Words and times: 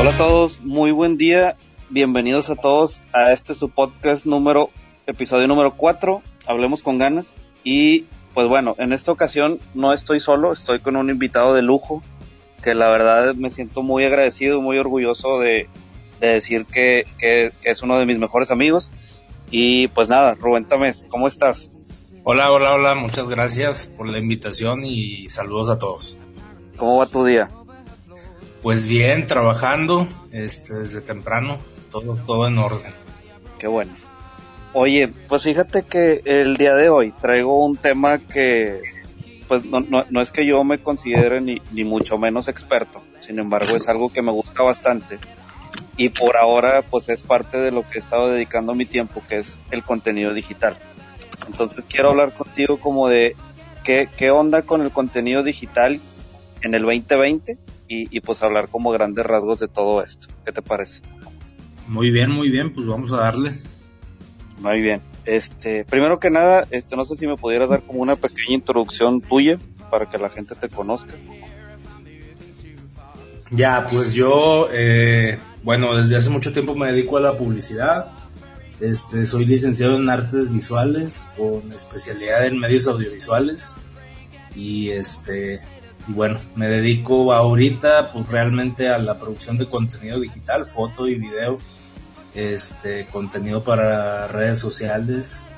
Hola 0.00 0.12
a 0.12 0.16
todos, 0.16 0.62
muy 0.62 0.92
buen 0.92 1.18
día. 1.18 1.58
Bienvenidos 1.90 2.48
a 2.48 2.56
todos 2.56 3.04
a 3.12 3.32
este 3.32 3.54
su 3.54 3.68
podcast 3.68 4.24
número, 4.24 4.70
episodio 5.06 5.46
número 5.46 5.76
4, 5.76 6.22
Hablemos 6.46 6.82
con 6.82 6.96
ganas. 6.96 7.36
Y 7.64 8.06
pues 8.32 8.48
bueno, 8.48 8.74
en 8.78 8.94
esta 8.94 9.12
ocasión 9.12 9.60
no 9.74 9.92
estoy 9.92 10.18
solo, 10.18 10.54
estoy 10.54 10.80
con 10.80 10.96
un 10.96 11.10
invitado 11.10 11.52
de 11.52 11.60
lujo 11.60 12.02
que 12.62 12.74
la 12.74 12.88
verdad 12.88 13.34
me 13.34 13.50
siento 13.50 13.82
muy 13.82 14.04
agradecido, 14.04 14.62
muy 14.62 14.78
orgulloso 14.78 15.38
de, 15.38 15.68
de 16.18 16.28
decir 16.28 16.64
que, 16.64 17.04
que, 17.18 17.52
que, 17.60 17.70
es 17.70 17.82
uno 17.82 17.98
de 17.98 18.06
mis 18.06 18.18
mejores 18.18 18.50
amigos. 18.50 18.92
Y 19.50 19.88
pues 19.88 20.08
nada, 20.08 20.34
Rubén 20.34 20.66
Tamés, 20.66 21.04
¿cómo 21.10 21.28
estás? 21.28 21.72
Hola, 22.24 22.50
hola, 22.50 22.72
hola, 22.72 22.94
muchas 22.94 23.28
gracias 23.28 23.92
por 23.98 24.08
la 24.08 24.18
invitación 24.18 24.80
y 24.82 25.28
saludos 25.28 25.68
a 25.68 25.78
todos. 25.78 26.16
¿Cómo 26.78 26.96
va 26.96 27.04
tu 27.04 27.22
día? 27.22 27.50
Pues 28.62 28.86
bien, 28.86 29.26
trabajando 29.26 30.06
este, 30.32 30.74
desde 30.74 31.00
temprano, 31.00 31.58
todo, 31.90 32.16
todo 32.16 32.46
en 32.46 32.58
orden. 32.58 32.92
Qué 33.58 33.66
bueno. 33.66 33.92
Oye, 34.72 35.08
pues 35.28 35.42
fíjate 35.42 35.82
que 35.82 36.22
el 36.24 36.56
día 36.56 36.74
de 36.74 36.90
hoy 36.90 37.12
traigo 37.12 37.64
un 37.64 37.76
tema 37.76 38.18
que, 38.18 38.80
pues 39.48 39.64
no, 39.64 39.80
no, 39.80 40.04
no 40.08 40.20
es 40.20 40.30
que 40.30 40.46
yo 40.46 40.62
me 40.62 40.82
considere 40.82 41.40
ni, 41.40 41.60
ni 41.72 41.84
mucho 41.84 42.18
menos 42.18 42.48
experto, 42.48 43.02
sin 43.20 43.38
embargo 43.38 43.76
es 43.76 43.88
algo 43.88 44.12
que 44.12 44.22
me 44.22 44.30
gusta 44.30 44.62
bastante 44.62 45.18
y 45.96 46.08
por 46.08 46.36
ahora 46.36 46.82
pues 46.82 47.08
es 47.08 47.22
parte 47.22 47.58
de 47.58 47.70
lo 47.70 47.82
que 47.82 47.96
he 47.96 47.98
estado 47.98 48.28
dedicando 48.28 48.74
mi 48.74 48.86
tiempo, 48.86 49.22
que 49.28 49.36
es 49.36 49.58
el 49.70 49.82
contenido 49.82 50.32
digital. 50.32 50.78
Entonces 51.46 51.84
quiero 51.88 52.10
hablar 52.10 52.32
contigo 52.32 52.80
como 52.80 53.08
de 53.08 53.36
qué, 53.84 54.08
qué 54.16 54.30
onda 54.30 54.62
con 54.62 54.82
el 54.82 54.92
contenido 54.92 55.42
digital 55.42 56.00
en 56.62 56.74
el 56.74 56.82
2020 56.82 57.58
y, 57.90 58.06
y 58.16 58.20
pues 58.20 58.40
hablar 58.44 58.68
como 58.68 58.92
grandes 58.92 59.26
rasgos 59.26 59.58
de 59.58 59.66
todo 59.66 60.02
esto. 60.02 60.28
¿Qué 60.44 60.52
te 60.52 60.62
parece? 60.62 61.02
Muy 61.88 62.12
bien, 62.12 62.30
muy 62.30 62.48
bien, 62.48 62.72
pues 62.72 62.86
vamos 62.86 63.12
a 63.12 63.16
darle. 63.16 63.52
Muy 64.60 64.80
bien. 64.80 65.02
Este, 65.24 65.84
primero 65.84 66.20
que 66.20 66.30
nada, 66.30 66.68
este, 66.70 66.94
no 66.94 67.04
sé 67.04 67.16
si 67.16 67.26
me 67.26 67.36
pudieras 67.36 67.68
dar 67.68 67.82
como 67.82 68.00
una 68.00 68.14
pequeña 68.14 68.54
introducción 68.54 69.20
tuya 69.20 69.58
para 69.90 70.08
que 70.08 70.18
la 70.18 70.30
gente 70.30 70.54
te 70.54 70.68
conozca. 70.68 71.14
Ya, 73.50 73.84
pues 73.90 74.14
yo, 74.14 74.68
eh, 74.72 75.40
bueno, 75.64 75.96
desde 75.96 76.16
hace 76.16 76.30
mucho 76.30 76.52
tiempo 76.52 76.76
me 76.76 76.92
dedico 76.92 77.16
a 77.16 77.20
la 77.20 77.36
publicidad. 77.36 78.12
Este, 78.78 79.24
soy 79.24 79.46
licenciado 79.46 79.96
en 79.96 80.08
artes 80.08 80.52
visuales 80.52 81.30
con 81.36 81.72
especialidad 81.72 82.46
en 82.46 82.56
medios 82.58 82.86
audiovisuales 82.86 83.76
y 84.54 84.90
este, 84.90 85.58
y 86.10 86.12
bueno, 86.12 86.36
me 86.56 86.66
dedico 86.66 87.32
ahorita 87.32 88.12
pues 88.12 88.32
realmente 88.32 88.88
a 88.88 88.98
la 88.98 89.16
producción 89.16 89.56
de 89.58 89.68
contenido 89.68 90.18
digital, 90.18 90.64
foto 90.64 91.06
y 91.06 91.14
video, 91.14 91.58
este, 92.34 93.06
contenido 93.12 93.62
para 93.62 94.26
redes 94.26 94.58
sociales, 94.58 95.48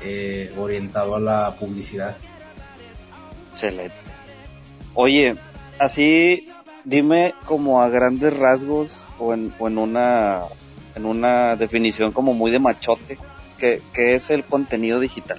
eh, 0.00 0.54
orientado 0.56 1.16
a 1.16 1.20
la 1.20 1.54
publicidad. 1.56 2.16
Excelente. 3.52 3.96
Oye, 4.94 5.36
así 5.78 6.48
dime 6.84 7.34
como 7.44 7.82
a 7.82 7.90
grandes 7.90 8.34
rasgos 8.34 9.10
o 9.18 9.34
en, 9.34 9.52
o 9.58 9.68
en 9.68 9.76
una 9.76 10.44
en 10.94 11.04
una 11.04 11.56
definición 11.56 12.10
como 12.10 12.32
muy 12.32 12.50
de 12.50 12.58
machote, 12.58 13.18
¿qué, 13.58 13.82
qué 13.92 14.14
es 14.14 14.30
el 14.30 14.44
contenido 14.44 14.98
digital? 14.98 15.38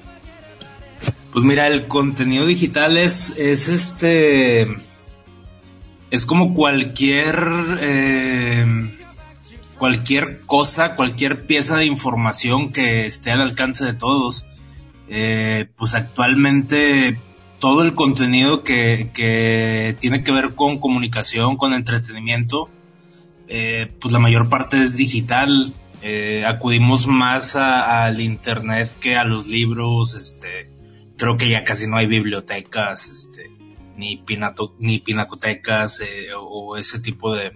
Pues 1.32 1.46
mira, 1.46 1.68
el 1.68 1.88
contenido 1.88 2.46
digital 2.46 2.98
es, 2.98 3.38
es 3.38 3.70
este, 3.70 4.68
es 6.10 6.26
como 6.26 6.54
cualquier, 6.54 7.38
eh, 7.80 8.92
cualquier 9.78 10.42
cosa, 10.46 10.96
cualquier 10.96 11.46
pieza 11.46 11.78
de 11.78 11.86
información 11.86 12.72
que 12.74 13.06
esté 13.06 13.32
al 13.32 13.42
alcance 13.42 13.86
de 13.86 13.94
todos. 13.94 14.46
Eh, 15.08 15.68
pues 15.76 15.94
actualmente 15.94 17.18
todo 17.60 17.84
el 17.84 17.94
contenido 17.94 18.64
que, 18.64 19.12
que, 19.14 19.96
tiene 20.00 20.24
que 20.24 20.32
ver 20.32 20.56
con 20.56 20.80
comunicación, 20.80 21.58
con 21.58 21.74
entretenimiento, 21.74 22.70
eh, 23.48 23.92
pues 24.02 24.14
la 24.14 24.20
mayor 24.20 24.50
parte 24.50 24.82
es 24.82 24.98
digital. 24.98 25.72
Eh, 26.02 26.44
acudimos 26.46 27.06
más 27.08 27.56
al 27.56 28.20
internet 28.20 28.90
que 29.00 29.16
a 29.16 29.24
los 29.24 29.48
libros, 29.48 30.16
este, 30.16 30.71
creo 31.22 31.38
que 31.38 31.50
ya 31.50 31.64
casi 31.64 31.88
no 31.88 31.98
hay 31.98 32.08
bibliotecas, 32.08 33.08
este, 33.08 33.52
ni, 33.96 34.18
pinato, 34.18 34.74
ni 34.80 34.98
pinacotecas 34.98 36.02
eh, 36.02 36.30
o 36.36 36.78
ese 36.78 37.00
tipo 37.00 37.36
de, 37.36 37.52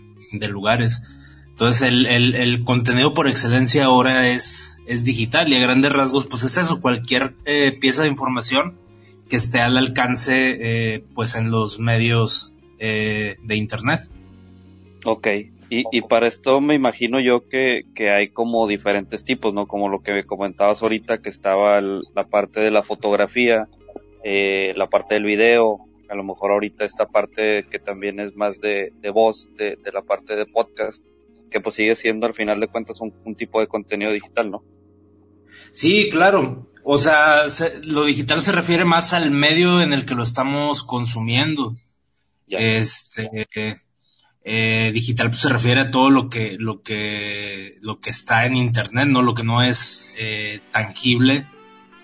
lugares. 0.48 1.12
Entonces 1.50 1.82
el, 1.82 2.06
el, 2.06 2.36
el, 2.36 2.64
contenido 2.64 3.16
por 3.16 3.28
excelencia 3.28 3.86
ahora 3.86 4.30
es, 4.30 4.78
es 4.86 5.04
digital 5.04 5.52
y 5.52 5.56
a 5.56 5.60
grandes 5.60 5.92
rasgos 5.92 6.28
pues 6.28 6.44
es 6.44 6.58
eso, 6.58 6.80
cualquier 6.80 7.34
eh, 7.46 7.76
pieza 7.82 8.04
de 8.04 8.10
información 8.10 8.78
que 9.30 9.38
esté 9.38 9.62
al 9.62 9.78
alcance 9.78 10.36
eh, 10.60 11.04
pues 11.16 11.36
en 11.36 11.50
los 11.50 11.80
medios 11.80 12.54
eh, 12.78 13.38
de 13.42 13.56
internet. 13.56 14.02
Ok, 15.06 15.28
y, 15.80 15.84
y 15.92 16.02
para 16.02 16.28
esto 16.28 16.62
me 16.62 16.74
imagino 16.74 17.20
yo 17.20 17.50
que, 17.50 17.84
que 17.94 18.10
hay 18.10 18.30
como 18.30 18.66
diferentes 18.66 19.26
tipos, 19.26 19.54
¿no? 19.54 19.68
Como 19.68 19.90
lo 19.90 20.02
que 20.02 20.14
me 20.14 20.24
comentabas 20.24 20.82
ahorita, 20.82 21.18
que 21.18 21.30
estaba 21.30 21.80
el, 21.80 22.04
la 22.16 22.28
parte 22.28 22.62
de 22.62 22.72
la 22.72 22.82
fotografía, 22.82 23.68
eh, 24.24 24.74
la 24.78 24.88
parte 24.88 25.16
del 25.16 25.26
video, 25.26 25.80
a 26.08 26.16
lo 26.16 26.24
mejor 26.24 26.52
ahorita 26.52 26.86
esta 26.86 27.08
parte 27.08 27.66
que 27.70 27.80
también 27.80 28.22
es 28.22 28.36
más 28.36 28.62
de, 28.62 28.94
de 29.02 29.10
voz, 29.10 29.50
de, 29.58 29.76
de, 29.76 29.92
la 29.92 30.02
parte 30.02 30.38
de 30.38 30.46
podcast, 30.46 31.04
que 31.52 31.60
pues 31.60 31.76
sigue 31.76 31.96
siendo 31.96 32.26
al 32.26 32.34
final 32.34 32.62
de 32.62 32.68
cuentas 32.68 33.02
un, 33.02 33.14
un 33.26 33.36
tipo 33.36 33.60
de 33.60 33.68
contenido 33.68 34.14
digital, 34.14 34.52
¿no? 34.52 34.64
Sí, 35.72 36.10
claro. 36.10 36.70
O 36.86 36.98
sea, 36.98 37.50
se, 37.50 37.84
lo 37.84 38.06
digital 38.06 38.42
se 38.42 38.54
refiere 38.54 38.86
más 38.86 39.12
al 39.12 39.30
medio 39.32 39.82
en 39.82 39.92
el 39.92 40.06
que 40.06 40.16
lo 40.16 40.24
estamos 40.24 40.84
consumiendo. 40.84 41.76
Ya. 42.48 42.60
Este, 42.60 43.48
eh, 44.48 44.92
digital 44.94 45.30
pues 45.30 45.42
se 45.42 45.50
refiere 45.50 45.82
a 45.82 45.92
todo 45.92 46.12
lo 46.12 46.30
que 46.30 46.56
lo 46.60 46.84
que 46.84 47.80
lo 47.82 48.00
que 48.00 48.12
está 48.12 48.46
en 48.46 48.56
internet 48.56 49.08
no 49.08 49.24
lo 49.24 49.34
que 49.34 49.44
no 49.44 49.64
es 49.64 50.14
eh, 50.20 50.62
tangible 50.72 51.48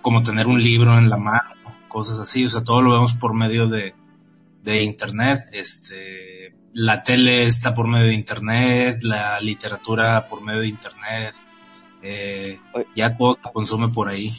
como 0.01 0.23
tener 0.23 0.47
un 0.47 0.59
libro 0.59 0.97
en 0.97 1.07
la 1.07 1.17
mano 1.17 1.51
cosas 1.87 2.19
así. 2.19 2.43
O 2.45 2.49
sea 2.49 2.63
todo 2.63 2.81
lo 2.81 2.93
vemos 2.93 3.13
por 3.13 3.35
medio 3.35 3.67
de, 3.67 3.93
de 4.63 4.83
internet. 4.83 5.39
Este 5.51 6.55
la 6.73 7.03
tele 7.03 7.43
está 7.43 7.75
por 7.75 7.87
medio 7.87 8.07
de 8.07 8.15
internet 8.15 9.03
la 9.03 9.39
literatura 9.39 10.27
por 10.27 10.41
medio 10.41 10.61
de 10.61 10.69
internet 10.69 11.35
eh, 12.01 12.59
ya 12.95 13.15
todo 13.17 13.35
se 13.35 13.51
consume 13.53 13.89
por 13.89 14.07
ahí. 14.07 14.31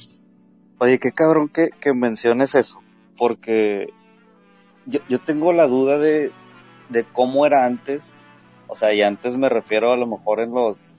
Oye 0.78 0.98
qué 0.98 1.12
cabrón 1.12 1.48
que, 1.48 1.70
que 1.78 1.94
menciones 1.94 2.56
eso 2.56 2.82
porque 3.16 3.92
yo, 4.86 4.98
yo 5.08 5.20
tengo 5.20 5.52
la 5.52 5.68
duda 5.68 5.98
de 5.98 6.32
de 6.92 7.04
cómo 7.04 7.46
era 7.46 7.64
antes, 7.64 8.20
o 8.68 8.74
sea, 8.74 8.92
y 8.94 9.02
antes 9.02 9.36
me 9.36 9.48
refiero 9.48 9.92
a 9.92 9.96
lo 9.96 10.06
mejor 10.06 10.40
en 10.40 10.52
los, 10.52 10.94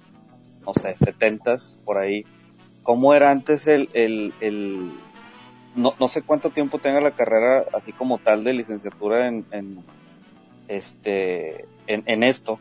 no 0.66 0.74
sé, 0.74 0.96
setentas, 0.98 1.80
por 1.86 1.98
ahí, 1.98 2.26
cómo 2.84 3.14
era 3.14 3.32
antes 3.32 3.68
el, 3.68 3.90
el, 3.94 4.34
el 4.42 4.92
no, 5.76 5.94
no 6.00 6.08
sé 6.08 6.22
cuánto 6.22 6.50
tiempo 6.50 6.80
tenga 6.80 7.02
la 7.02 7.12
carrera 7.12 7.66
así 7.74 7.94
como 7.94 8.18
tal 8.18 8.44
de 8.44 8.54
licenciatura 8.54 9.28
en, 9.28 9.46
en 9.52 9.84
este, 10.68 11.66
en, 11.88 12.04
en 12.06 12.24
esto, 12.24 12.60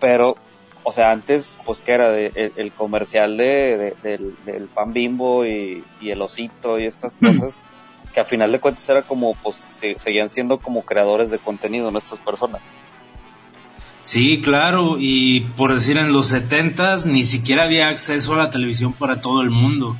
pero, 0.00 0.36
o 0.84 0.92
sea, 0.92 1.12
antes, 1.12 1.58
pues 1.64 1.80
que 1.80 1.92
era 1.92 2.10
de, 2.10 2.32
el, 2.34 2.52
el 2.56 2.72
comercial 2.72 3.36
de, 3.36 3.94
de, 4.02 4.10
del, 4.10 4.34
del 4.44 4.68
pan 4.68 4.92
bimbo 4.92 5.46
y, 5.46 5.84
y 6.00 6.10
el 6.10 6.22
osito 6.22 6.78
y 6.78 6.86
estas 6.86 7.16
cosas 7.16 7.56
que 8.12 8.20
a 8.20 8.24
final 8.24 8.52
de 8.52 8.60
cuentas 8.60 8.88
era 8.88 9.02
como, 9.02 9.34
pues, 9.34 9.56
se, 9.56 9.98
seguían 9.98 10.28
siendo 10.28 10.58
como 10.58 10.82
creadores 10.82 11.30
de 11.30 11.38
contenido 11.38 11.90
nuestras 11.90 12.20
personas. 12.20 12.60
Sí, 14.02 14.40
claro, 14.40 14.96
y 14.98 15.42
por 15.56 15.72
decir 15.72 15.96
en 15.96 16.12
los 16.12 16.26
setentas 16.26 17.06
ni 17.06 17.22
siquiera 17.22 17.64
había 17.64 17.88
acceso 17.88 18.34
a 18.34 18.38
la 18.38 18.50
televisión 18.50 18.92
para 18.92 19.20
todo 19.20 19.42
el 19.42 19.50
mundo. 19.50 19.96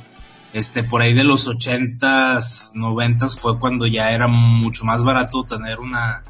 Este, 0.51 0.83
por 0.83 1.01
ahí 1.01 1.13
de 1.13 1.23
los 1.23 1.47
ochentas, 1.47 2.73
noventas 2.75 3.39
fue 3.39 3.57
cuando 3.57 3.87
ya 3.87 4.11
era 4.11 4.27
mucho 4.27 4.83
más 4.83 5.03
barato 5.03 5.45
tener 5.45 5.79
una, 5.79 6.23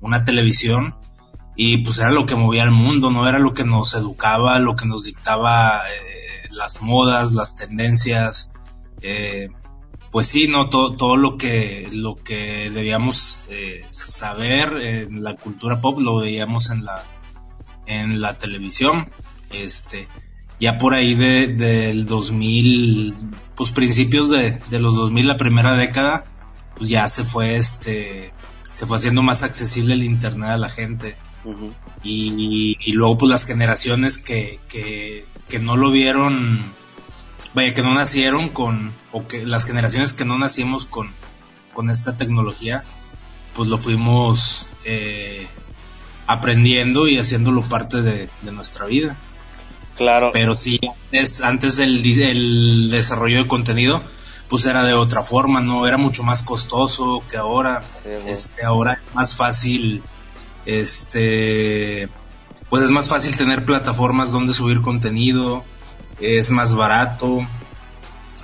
una 0.00 0.24
televisión 0.24 0.96
y 1.54 1.78
pues 1.78 2.00
era 2.00 2.10
lo 2.10 2.26
que 2.26 2.34
movía 2.34 2.62
el 2.62 2.70
mundo, 2.70 3.10
no 3.10 3.28
era 3.28 3.38
lo 3.38 3.52
que 3.52 3.64
nos 3.64 3.94
educaba, 3.94 4.58
lo 4.58 4.74
que 4.74 4.86
nos 4.86 5.04
dictaba 5.04 5.82
eh, 5.90 6.48
las 6.50 6.82
modas, 6.82 7.34
las 7.34 7.54
tendencias, 7.54 8.54
eh, 9.02 9.48
pues 10.10 10.26
sí, 10.26 10.48
no 10.48 10.68
todo, 10.68 10.96
todo 10.96 11.16
lo 11.16 11.36
que 11.36 11.88
lo 11.92 12.16
que 12.16 12.70
debíamos 12.70 13.44
eh, 13.48 13.84
saber 13.90 14.76
en 14.78 15.22
la 15.22 15.36
cultura 15.36 15.80
pop 15.80 15.98
lo 16.00 16.16
veíamos 16.16 16.70
en 16.70 16.84
la 16.84 17.04
en 17.86 18.20
la 18.20 18.38
televisión. 18.38 19.10
Este, 19.52 20.08
ya 20.60 20.78
por 20.78 20.94
ahí 20.94 21.14
de, 21.14 21.48
del 21.48 22.06
2000, 22.06 23.14
pues 23.54 23.72
principios 23.72 24.30
de, 24.30 24.60
de 24.70 24.78
los 24.78 24.94
2000, 24.94 25.26
la 25.26 25.36
primera 25.36 25.74
década, 25.74 26.24
pues 26.76 26.90
ya 26.90 27.08
se 27.08 27.24
fue 27.24 27.56
este, 27.56 28.32
se 28.72 28.86
fue 28.86 28.96
haciendo 28.96 29.22
más 29.22 29.42
accesible 29.42 29.94
el 29.94 30.04
internet 30.04 30.50
a 30.50 30.58
la 30.58 30.68
gente. 30.68 31.16
y, 32.02 32.92
luego 32.92 33.18
pues 33.18 33.30
las 33.30 33.46
generaciones 33.46 34.18
que, 34.18 34.60
que, 34.68 35.24
que 35.48 35.58
no 35.58 35.76
lo 35.76 35.90
vieron, 35.90 36.72
vaya, 37.54 37.74
que 37.74 37.82
no 37.82 37.94
nacieron 37.94 38.48
con, 38.48 38.92
o 39.12 39.26
que 39.26 39.44
las 39.44 39.64
generaciones 39.64 40.12
que 40.12 40.24
no 40.24 40.38
nacimos 40.38 40.86
con, 40.86 41.10
con 41.72 41.90
esta 41.90 42.16
tecnología, 42.16 42.84
pues 43.54 43.68
lo 43.68 43.78
fuimos 43.78 44.68
eh, 44.84 45.46
aprendiendo 46.26 47.08
y 47.08 47.18
haciéndolo 47.18 47.62
parte 47.62 48.02
de, 48.02 48.28
nuestra 48.50 48.86
vida. 48.86 49.16
Claro. 49.96 50.30
Pero 50.32 50.54
sí, 50.54 50.80
antes, 50.82 51.42
antes 51.42 51.78
el, 51.78 52.04
el 52.22 52.90
desarrollo 52.90 53.38
de 53.42 53.48
contenido, 53.48 54.02
pues 54.50 54.66
era 54.66 54.82
de 54.82 54.94
otra 54.94 55.22
forma, 55.22 55.60
¿no? 55.60 55.86
Era 55.86 55.96
mucho 55.96 56.24
más 56.24 56.42
costoso 56.42 57.22
que 57.30 57.36
ahora. 57.36 57.84
este, 58.26 58.64
ahora 58.64 58.94
es 58.94 59.14
más 59.14 59.34
fácil, 59.36 60.02
este, 60.66 62.08
pues 62.68 62.82
es 62.82 62.90
más 62.90 63.08
fácil 63.08 63.36
tener 63.36 63.64
plataformas 63.64 64.32
donde 64.32 64.52
subir 64.52 64.82
contenido, 64.82 65.64
es 66.20 66.50
más 66.50 66.74
barato, 66.74 67.46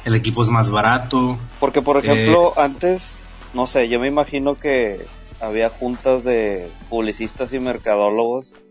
el 0.04 0.14
equipo 0.14 0.42
es 0.42 0.50
más 0.50 0.70
barato. 0.70 1.38
Porque, 1.60 1.82
por 1.82 1.98
ejemplo, 1.98 2.50
eh, 2.50 2.60
antes, 2.60 3.18
no 3.54 3.66
sé, 3.66 3.88
yo 3.88 4.00
me 4.00 4.08
imagino 4.08 4.54
que 4.54 5.04
había 5.40 5.68
juntas 5.68 6.24
de 6.24 6.70
publicistas 6.88 7.52
y 7.52 7.58
mercadólogos, 7.58 8.62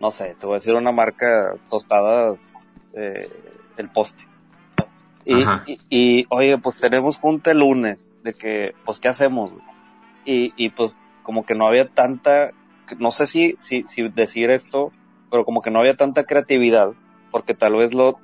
no 0.00 0.10
sé, 0.10 0.36
te 0.38 0.46
voy 0.46 0.54
a 0.54 0.58
decir 0.58 0.74
una 0.74 0.92
marca, 0.92 1.54
tostadas, 1.68 2.72
eh, 2.94 3.28
el 3.76 3.88
poste 3.88 4.26
y, 5.24 5.78
y, 5.88 6.26
oye, 6.30 6.58
pues 6.58 6.80
tenemos 6.80 7.16
junta 7.16 7.52
el 7.52 7.58
lunes, 7.58 8.14
de 8.22 8.34
que, 8.34 8.74
pues, 8.84 8.98
¿qué 8.98 9.08
hacemos? 9.08 9.52
Y, 10.24 10.52
y 10.56 10.70
pues, 10.70 11.00
como 11.22 11.44
que 11.44 11.54
no 11.54 11.66
había 11.66 11.88
tanta, 11.88 12.50
no 12.98 13.10
sé 13.10 13.26
si, 13.26 13.54
si, 13.58 13.84
si 13.86 14.08
decir 14.08 14.50
esto, 14.50 14.92
pero 15.30 15.44
como 15.44 15.62
que 15.62 15.70
no 15.70 15.78
había 15.80 15.96
tanta 15.96 16.24
creatividad, 16.24 16.92
porque 17.32 17.54
tal 17.54 17.74
vez 17.74 17.92
los, 17.94 18.14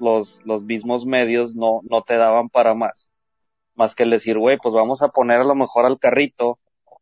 los 0.45 0.63
mismos 0.63 1.07
medios 1.07 1.55
no, 1.57 1.81
no 1.91 2.03
te 2.03 2.17
daban 2.17 2.51
para 2.51 2.75
más. 2.75 3.11
Más 3.75 3.95
que 3.95 4.05
el 4.05 4.11
decir, 4.11 4.39
güey, 4.39 4.59
pues 4.59 4.75
vamos 4.75 5.03
a 5.03 5.09
poner 5.09 5.41
a 5.41 5.45
lo 5.45 5.55
mejor 5.55 5.87
al 5.87 5.99
carrito 5.99 6.59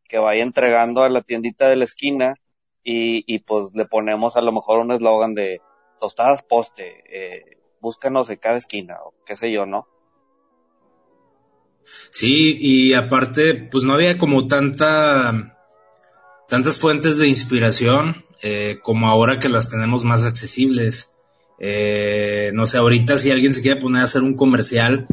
que 0.09 0.19
vaya 0.19 0.43
entregando 0.43 1.03
a 1.03 1.09
la 1.09 1.23
tiendita 1.23 1.69
de 1.69 1.77
la 1.77 1.85
esquina 1.85 2.37
y, 2.85 3.25
y 3.27 3.41
pues 3.41 3.73
le 3.75 3.87
ponemos 3.87 4.37
a 4.37 4.41
lo 4.41 4.53
mejor 4.53 4.79
un 4.79 4.93
eslogan 4.93 5.35
de 5.35 5.61
tostadas 5.99 6.43
poste, 6.43 7.03
eh, 7.11 7.59
búscanos 7.81 8.29
de 8.29 8.39
cada 8.39 8.57
esquina 8.57 8.99
o 9.05 9.13
qué 9.27 9.35
sé 9.35 9.51
yo, 9.51 9.67
¿no? 9.67 9.89
Sí, 12.11 12.57
y 12.61 12.95
aparte, 12.95 13.55
pues 13.55 13.85
no 13.85 13.95
había 13.95 14.19
como 14.19 14.47
tanta, 14.47 15.57
tantas 16.49 16.79
fuentes 16.79 17.19
de 17.19 17.29
inspiración 17.29 18.25
eh, 18.43 18.79
como 18.83 19.09
ahora 19.09 19.39
que 19.39 19.49
las 19.49 19.71
tenemos 19.71 20.05
más 20.05 20.25
accesibles. 20.25 21.16
Eh, 21.59 22.51
no 22.55 22.67
sé, 22.67 22.79
ahorita 22.79 23.17
si 23.17 23.31
alguien 23.31 23.55
se 23.55 23.63
quiere 23.63 23.81
poner 23.81 24.03
a 24.03 24.05
hacer 24.05 24.23
un 24.23 24.35
comercial, 24.35 25.07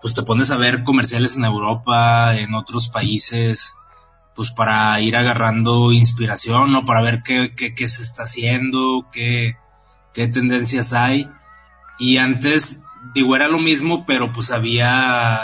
pues 0.00 0.14
te 0.14 0.22
pones 0.22 0.50
a 0.50 0.56
ver 0.56 0.82
comerciales 0.82 1.36
en 1.36 1.44
Europa, 1.44 2.36
en 2.36 2.54
otros 2.54 2.88
países, 2.88 3.76
pues 4.34 4.50
para 4.50 5.00
ir 5.00 5.16
agarrando 5.16 5.92
inspiración, 5.92 6.72
¿no? 6.72 6.84
Para 6.84 7.02
ver 7.02 7.22
qué, 7.24 7.52
qué, 7.56 7.74
qué 7.74 7.86
se 7.86 8.02
está 8.02 8.24
haciendo, 8.24 9.06
qué, 9.12 9.56
qué 10.12 10.28
tendencias 10.28 10.92
hay. 10.92 11.28
Y 11.98 12.16
antes, 12.16 12.84
digo, 13.14 13.36
era 13.36 13.48
lo 13.48 13.58
mismo, 13.58 14.04
pero 14.04 14.32
pues 14.32 14.50
había 14.50 15.40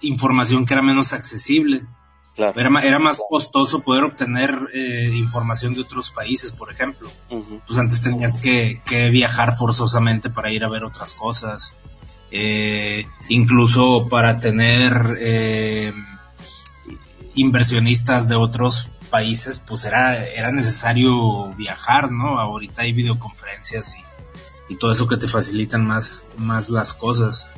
información 0.00 0.66
que 0.66 0.74
era 0.74 0.82
menos 0.82 1.12
accesible. 1.12 1.82
Claro. 2.38 2.58
Era, 2.58 2.70
era, 2.82 2.98
más 3.00 3.20
costoso 3.28 3.82
poder 3.82 4.04
obtener 4.04 4.50
eh, 4.72 5.10
información 5.12 5.74
de 5.74 5.80
otros 5.80 6.12
países, 6.12 6.52
por 6.52 6.72
ejemplo. 6.72 7.10
Pues 7.66 7.78
antes 7.78 8.00
tenías 8.00 8.38
que, 8.38 8.80
que, 8.86 9.10
viajar 9.10 9.56
forzosamente 9.56 10.30
para 10.30 10.52
ir 10.52 10.62
a 10.62 10.68
ver 10.68 10.84
otras 10.84 11.14
cosas. 11.14 11.76
Eh, 12.30 13.06
incluso 13.28 14.06
para 14.08 14.38
tener 14.38 15.18
eh, 15.20 15.92
inversionistas 17.34 18.28
de 18.28 18.36
otros 18.36 18.92
países, 19.10 19.64
pues 19.66 19.84
era, 19.84 20.24
era 20.24 20.52
necesario 20.52 21.52
viajar, 21.56 22.12
¿no? 22.12 22.38
Ahorita 22.38 22.82
hay 22.82 22.92
videoconferencias 22.92 23.96
y 23.96 24.08
y 24.68 24.76
todo 24.76 24.92
eso 24.92 25.08
que 25.08 25.16
te 25.16 25.28
facilitan 25.28 25.86
más, 25.86 26.30
más 26.36 26.70
las 26.70 26.94
cosas. 26.94 27.48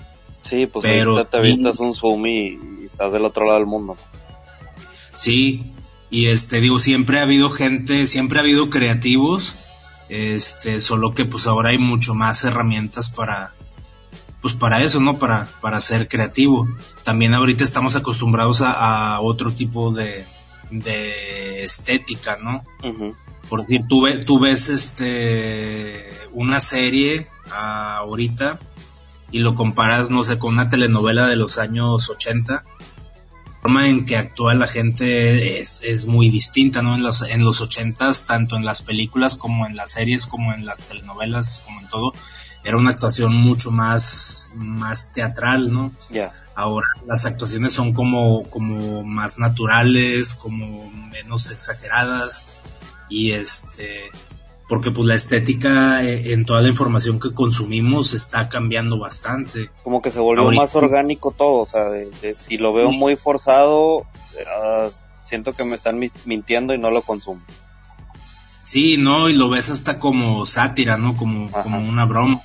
Sí, 0.43 0.67
pues 0.67 0.85
Pero, 0.85 1.25
te 1.27 1.37
avientas 1.37 1.81
un 1.81 1.94
zoom 1.94 2.27
y, 2.27 2.59
estás 2.85 3.12
del 3.12 3.25
otro 3.25 3.44
lado 3.44 3.59
del 3.59 3.67
mundo. 3.67 3.97
Sí, 5.20 5.75
y 6.08 6.28
este, 6.28 6.62
digo, 6.62 6.78
siempre 6.78 7.20
ha 7.20 7.25
habido 7.25 7.50
gente, 7.50 8.06
siempre 8.06 8.38
ha 8.38 8.43
habido 8.43 8.70
creativos, 8.70 9.58
este, 10.08 10.81
solo 10.81 11.12
que 11.12 11.26
pues 11.26 11.46
ahora 11.46 11.70
hay 11.70 11.78
mucho 11.78 12.14
más 12.14 12.43
herramientas 12.44 13.11
para, 13.11 13.52
pues 14.40 14.55
para 14.55 14.82
eso, 14.82 14.99
¿no? 14.99 15.19
Para, 15.19 15.46
para 15.61 15.78
ser 15.81 16.08
creativo. 16.08 16.67
También 17.02 17.34
ahorita 17.34 17.62
estamos 17.62 17.96
acostumbrados 17.96 18.62
a, 18.64 19.20
otro 19.20 19.52
tipo 19.52 19.93
de, 19.93 20.25
de 20.70 21.64
estética, 21.64 22.38
¿no? 22.38 22.64
Por 23.50 23.61
decir, 23.61 23.82
tú, 23.90 24.06
tú 24.25 24.40
ves 24.40 24.70
este 24.70 26.08
una 26.32 26.61
serie 26.61 27.26
ahorita 27.52 28.58
y 29.31 29.40
lo 29.40 29.55
comparas, 29.55 30.11
no 30.11 30.25
sé, 30.25 30.38
con 30.38 30.55
una 30.55 30.70
telenovela 30.70 31.26
de 31.26 31.37
los 31.37 31.58
años 31.58 32.08
80, 32.08 32.52
la 32.55 32.80
forma 33.62 33.89
en 33.89 34.07
que 34.07 34.17
actúa 34.17 34.55
la 34.55 34.67
gente 34.67 35.61
es, 35.61 35.83
es 35.85 36.07
muy 36.07 36.31
distinta, 36.31 36.83
¿no? 36.83 36.95
En 36.95 37.03
los, 37.03 37.23
en 37.23 37.45
los 37.45 37.61
80 37.61 38.11
tanto 38.27 38.57
en 38.57 38.65
las 38.65 38.83
películas 38.83 39.37
como 39.37 39.67
en 39.67 39.77
las 39.77 39.93
series, 39.93 40.27
como 40.27 40.53
en 40.53 40.65
las 40.65 40.87
telenovelas, 40.87 41.62
como 41.67 41.81
en 41.81 41.89
todo, 41.89 42.12
era 42.65 42.77
una 42.77 42.91
actuación 42.91 43.35
mucho 43.35 43.71
más, 43.71 44.53
más 44.55 45.12
teatral, 45.12 45.73
¿no? 45.73 45.93
Ya. 46.11 46.31
Ahora 46.55 46.89
las 47.07 47.27
actuaciones 47.27 47.73
son 47.73 47.93
como, 47.93 48.45
como 48.51 49.03
más 49.03 49.39
naturales, 49.39 50.35
como 50.35 50.91
menos 50.91 51.51
exageradas 51.51 52.49
y 53.09 53.33
este 53.33 54.11
porque 54.70 54.93
pues 54.93 55.05
la 55.08 55.17
estética 55.17 56.05
eh, 56.05 56.32
en 56.32 56.44
toda 56.44 56.61
la 56.61 56.69
información 56.69 57.19
que 57.19 57.34
consumimos 57.34 58.14
está 58.14 58.49
cambiando 58.49 59.00
bastante. 59.00 59.69
Como 59.82 60.00
que 60.00 60.12
se 60.12 60.20
volvió 60.20 60.49
más 60.52 60.76
orgánico 60.76 61.32
todo, 61.32 61.62
o 61.62 61.67
sea, 61.67 61.88
de, 61.88 62.37
si 62.37 62.56
lo 62.56 62.72
veo 62.72 62.93
muy 62.93 63.17
forzado, 63.17 64.06
ah, 64.46 64.88
siento 65.25 65.55
que 65.55 65.64
me 65.64 65.75
están 65.75 65.99
mintiendo 66.25 66.72
y 66.72 66.78
no 66.78 66.93
lo 66.93 67.02
consumo. 67.02 67.43
Sí, 68.62 68.96
no, 68.96 69.29
y 69.29 69.34
lo 69.34 69.48
ves 69.48 69.70
hasta 69.70 69.98
como 69.98 70.46
sátira, 70.46 70.96
¿no? 70.96 71.17
Como, 71.17 71.50
como 71.50 71.81
una 71.81 72.05
broma. 72.05 72.41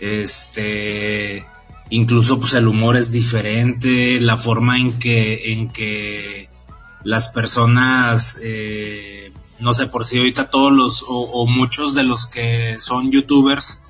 Este, 0.00 1.44
incluso 1.90 2.40
pues 2.40 2.54
el 2.54 2.68
humor 2.68 2.96
es 2.96 3.12
diferente, 3.12 4.18
la 4.18 4.38
forma 4.38 4.78
en 4.78 4.98
que, 4.98 5.52
en 5.52 5.68
que 5.68 6.48
las 7.02 7.28
personas 7.28 8.40
eh, 8.42 9.23
no 9.58 9.74
sé, 9.74 9.86
por 9.86 10.04
si 10.04 10.18
ahorita 10.18 10.50
todos 10.50 10.72
los 10.72 11.04
o, 11.06 11.46
muchos 11.46 11.94
de 11.94 12.02
los 12.02 12.26
que 12.26 12.76
son 12.78 13.10
youtubers 13.10 13.82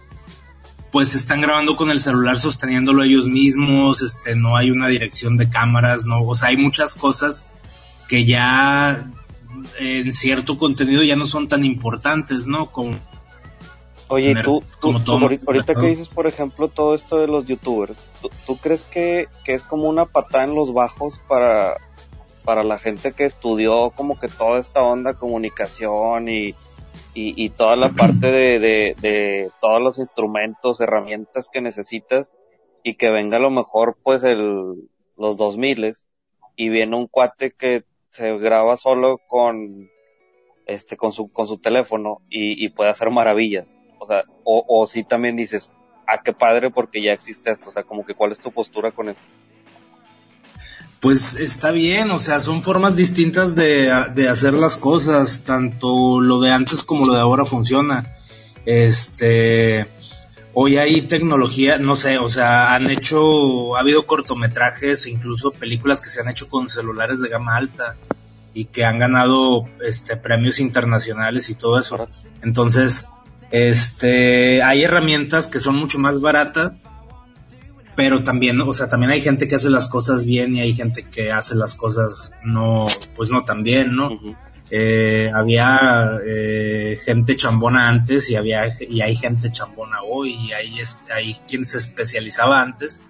pues 0.90 1.14
están 1.16 1.40
grabando 1.40 1.74
con 1.74 1.90
el 1.90 1.98
celular 1.98 2.38
sosteniéndolo 2.38 3.02
ellos 3.02 3.26
mismos, 3.26 4.00
este, 4.00 4.36
no 4.36 4.56
hay 4.56 4.70
una 4.70 4.86
dirección 4.86 5.36
de 5.36 5.48
cámaras, 5.48 6.04
no, 6.04 6.22
o 6.22 6.36
sea, 6.36 6.50
hay 6.50 6.56
muchas 6.56 6.94
cosas 6.94 7.56
que 8.08 8.24
ya 8.24 9.10
en 9.78 10.12
cierto 10.12 10.56
contenido 10.56 11.02
ya 11.02 11.16
no 11.16 11.24
son 11.24 11.48
tan 11.48 11.64
importantes, 11.64 12.46
¿no? 12.46 12.66
Como 12.66 12.92
Oye, 14.08 14.34
tú, 14.42 14.62
ahorita 15.46 15.74
que 15.74 15.86
dices, 15.86 16.08
por 16.08 16.26
ejemplo, 16.26 16.68
todo 16.68 16.94
esto 16.94 17.18
de 17.18 17.26
los 17.26 17.46
youtubers, 17.46 17.98
¿tú, 18.46 18.56
crees 18.58 18.84
que, 18.84 19.26
que, 19.44 19.54
es 19.54 19.64
como 19.64 19.88
una 19.88 20.04
patada 20.04 20.44
en 20.44 20.54
los 20.54 20.72
bajos 20.74 21.20
para, 21.26 21.78
para 22.44 22.62
la 22.62 22.78
gente 22.78 23.12
que 23.12 23.24
estudió 23.24 23.90
como 23.90 24.18
que 24.18 24.28
toda 24.28 24.58
esta 24.58 24.82
onda 24.82 25.14
comunicación 25.14 26.28
y, 26.28 26.54
y, 27.14 27.50
toda 27.50 27.76
la 27.76 27.90
parte 27.90 28.30
de, 28.30 28.58
de, 28.58 29.50
todos 29.60 29.80
los 29.80 29.98
instrumentos, 29.98 30.80
herramientas 30.80 31.48
que 31.52 31.60
necesitas 31.60 32.32
y 32.82 32.94
que 32.94 33.10
venga 33.10 33.38
a 33.38 33.40
lo 33.40 33.50
mejor 33.50 33.96
pues 34.02 34.24
el, 34.24 34.88
los 35.16 35.36
2000 35.36 35.92
y 36.56 36.68
viene 36.68 36.96
un 36.96 37.06
cuate 37.06 37.50
que 37.52 37.84
se 38.10 38.36
graba 38.38 38.76
solo 38.76 39.18
con 39.26 39.90
este 40.66 40.96
con 40.96 41.12
su 41.12 41.30
con 41.30 41.46
su 41.46 41.58
teléfono 41.58 42.20
y, 42.28 42.68
puede 42.70 42.90
hacer 42.90 43.10
maravillas. 43.10 43.78
O 43.98 44.06
sea 44.06 44.24
o, 44.44 44.64
o 44.68 44.86
si 44.86 45.02
también 45.02 45.36
dices 45.36 45.72
ah 46.06 46.22
qué 46.22 46.32
padre 46.32 46.70
porque 46.70 47.00
ya 47.00 47.12
existe 47.12 47.50
esto 47.50 47.70
o 47.70 47.72
sea 47.72 47.84
como 47.84 48.04
que 48.04 48.14
cuál 48.14 48.32
es 48.32 48.40
tu 48.40 48.52
postura 48.52 48.92
con 48.92 49.08
esto 49.08 49.24
pues 51.04 51.38
está 51.38 51.70
bien, 51.70 52.10
o 52.12 52.18
sea, 52.18 52.38
son 52.38 52.62
formas 52.62 52.96
distintas 52.96 53.54
de, 53.54 53.92
hacer 54.26 54.54
las 54.54 54.78
cosas, 54.78 55.44
tanto 55.44 56.18
lo 56.18 56.40
de 56.40 56.50
antes 56.50 56.82
como 56.82 57.04
lo 57.04 57.12
de 57.12 57.20
ahora 57.20 57.44
funciona. 57.44 58.14
Este, 58.64 59.86
hoy 60.54 60.78
hay 60.78 61.02
tecnología, 61.02 61.76
no 61.76 61.94
sé, 61.94 62.16
o 62.16 62.28
sea, 62.28 62.74
han 62.74 62.88
hecho, 62.90 63.76
ha 63.76 63.80
habido 63.80 64.06
cortometrajes, 64.06 65.06
incluso 65.06 65.50
películas 65.50 66.00
que 66.00 66.08
se 66.08 66.22
han 66.22 66.30
hecho 66.30 66.48
con 66.48 66.70
celulares 66.70 67.20
de 67.20 67.28
gama 67.28 67.54
alta. 67.54 67.96
y 68.54 68.66
que 68.66 68.86
han 68.86 68.98
ganado 68.98 69.68
este 69.86 70.16
premios 70.16 70.58
internacionales 70.58 71.50
y 71.50 71.54
todo 71.54 71.78
eso. 71.78 72.08
Entonces, 72.40 73.10
este, 73.50 74.62
hay 74.62 74.84
herramientas 74.84 75.48
que 75.48 75.60
son 75.60 75.76
mucho 75.76 75.98
más 75.98 76.18
baratas, 76.18 76.82
pero 77.96 78.22
también, 78.22 78.60
o 78.60 78.72
sea, 78.72 78.88
también 78.88 79.12
hay 79.12 79.20
gente 79.20 79.46
que 79.46 79.54
hace 79.54 79.70
las 79.70 79.88
cosas 79.88 80.26
bien 80.26 80.54
y 80.54 80.60
hay 80.60 80.74
gente 80.74 81.04
que 81.04 81.32
hace 81.32 81.54
las 81.54 81.74
cosas 81.74 82.32
no, 82.44 82.86
pues 83.14 83.30
no 83.30 83.44
tan 83.44 83.62
bien, 83.62 83.94
¿no? 83.94 84.18
eh, 84.70 85.30
había 85.32 86.18
eh, 86.26 86.98
gente 87.04 87.36
chambona 87.36 87.88
antes 87.88 88.30
y 88.30 88.36
había 88.36 88.66
y 88.80 89.02
hay 89.02 89.14
gente 89.14 89.52
chambona 89.52 90.02
hoy 90.02 90.34
y 90.34 90.52
hay, 90.52 90.80
hay 91.14 91.34
quien 91.46 91.64
se 91.64 91.78
especializaba 91.78 92.62
antes 92.62 93.04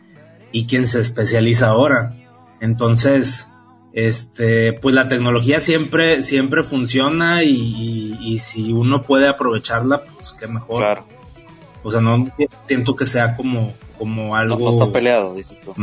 y 0.53 0.67
quien 0.67 0.87
se 0.87 1.01
especializa 1.01 1.69
ahora. 1.69 2.17
Entonces, 2.61 3.53
este, 3.93 4.73
pues 4.75 4.95
la 4.95 5.09
tecnología 5.09 5.61
siempre, 5.61 6.23
siempre 6.23 6.65
funciona 6.65 7.45
y, 7.45 8.19
y, 8.21 8.39
si 8.39 8.73
uno 8.73 9.03
puede 9.03 9.29
aprovecharla, 9.29 10.03
pues 10.03 10.33
qué 10.33 10.47
mejor. 10.47 10.79
Claro. 10.79 11.07
O 11.83 11.91
sea, 11.91 12.01
no 12.01 12.31
siento 12.67 12.97
que 12.97 13.07
sea 13.07 13.37
como, 13.37 13.75
como 13.99 14.37
algo. 14.37 14.59
No, 14.59 14.71
está 14.71 14.93
peleado, 14.93 15.35
dices 15.35 15.61
tú. 15.61 15.75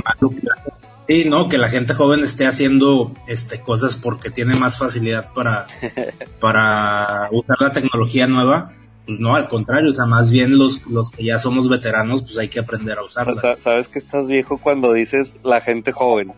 Sí, 1.08 1.26
no, 1.26 1.50
que 1.50 1.58
la 1.58 1.70
gente 1.70 1.94
joven 1.94 2.22
esté 2.22 2.46
haciendo 2.46 3.12
este 3.28 3.60
cosas 3.60 3.96
porque 3.96 4.30
tiene 4.30 4.56
más 4.56 4.78
facilidad 4.78 5.34
para, 5.34 5.68
para 6.40 7.28
usar 7.32 7.58
la 7.60 7.72
tecnología 7.72 8.28
nueva. 8.28 8.74
Pues 9.06 9.20
no, 9.20 9.36
al 9.36 9.48
contrario, 9.48 9.90
o 9.90 9.94
sea, 9.94 10.06
más 10.06 10.32
bien 10.32 10.58
los, 10.58 10.86
los 10.86 11.10
que 11.10 11.24
ya 11.24 11.40
somos 11.40 11.68
veteranos, 11.68 12.22
pues 12.22 12.38
hay 12.38 12.48
que 12.50 12.60
aprender 12.60 12.98
a 12.98 13.04
usarla. 13.04 13.58
Sabes 13.60 13.90
que 13.90 14.00
estás 14.00 14.28
viejo 14.28 14.60
cuando 14.60 14.94
dices 14.94 15.36
la 15.44 15.62
gente 15.62 15.92
joven. 15.92 16.34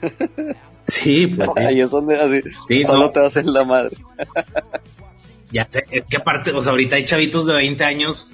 Sí, 0.86 1.26
pues. 1.28 1.48
Ahí 1.56 1.80
es 1.80 1.90
donde 1.90 2.16
así, 2.16 2.84
solo 2.84 3.10
te 3.10 3.20
hacen 3.20 3.52
la 3.52 3.64
madre. 3.64 3.96
ya 5.50 5.66
sé, 5.66 5.84
es 5.90 6.04
que 6.04 6.16
aparte, 6.18 6.52
o 6.52 6.60
sea, 6.60 6.72
ahorita 6.72 6.96
hay 6.96 7.04
chavitos 7.04 7.46
de 7.46 7.54
20 7.54 7.84
años 7.84 8.32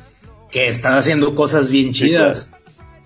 que 0.50 0.68
están 0.68 0.94
haciendo 0.94 1.34
cosas 1.34 1.70
bien 1.70 1.92
chidas. 1.92 2.52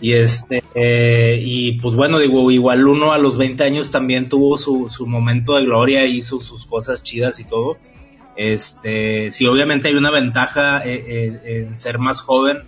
Y 0.00 0.14
este, 0.14 0.62
eh, 0.74 1.40
y 1.42 1.80
pues 1.80 1.94
bueno, 1.94 2.18
digo, 2.18 2.50
igual 2.50 2.86
uno 2.86 3.12
a 3.12 3.18
los 3.18 3.38
20 3.38 3.64
años 3.64 3.90
también 3.90 4.28
tuvo 4.28 4.56
su, 4.56 4.90
su 4.90 5.06
momento 5.06 5.54
de 5.54 5.64
gloria, 5.64 6.04
hizo 6.04 6.40
sus 6.40 6.66
cosas 6.66 7.02
chidas 7.02 7.40
y 7.40 7.44
todo. 7.44 7.76
Este, 8.36 9.30
sí, 9.30 9.46
obviamente 9.46 9.88
hay 9.88 9.94
una 9.94 10.10
ventaja 10.10 10.84
eh, 10.84 11.04
eh, 11.06 11.66
en 11.66 11.76
ser 11.76 11.98
más 11.98 12.20
joven, 12.20 12.64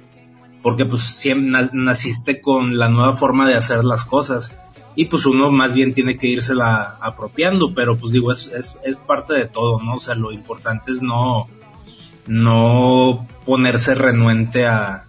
porque 0.62 0.84
pues 0.86 1.02
siempre 1.02 1.68
naciste 1.72 2.40
con 2.40 2.78
la 2.78 2.88
nueva 2.88 3.12
forma 3.12 3.48
de 3.48 3.56
hacer 3.56 3.84
las 3.84 4.04
cosas. 4.04 4.56
Y 4.94 5.06
pues 5.06 5.26
uno 5.26 5.50
más 5.50 5.74
bien 5.74 5.92
tiene 5.92 6.16
que 6.16 6.38
la 6.54 6.96
apropiando, 7.02 7.74
pero 7.74 7.98
pues 7.98 8.12
digo, 8.14 8.32
es, 8.32 8.46
es, 8.46 8.80
es 8.82 8.96
parte 8.96 9.34
de 9.34 9.46
todo, 9.46 9.78
¿no? 9.82 9.96
O 9.96 10.00
sea, 10.00 10.14
lo 10.14 10.32
importante 10.32 10.90
es 10.90 11.02
no, 11.02 11.48
no 12.26 13.26
ponerse 13.44 13.94
renuente 13.94 14.66
a, 14.66 15.06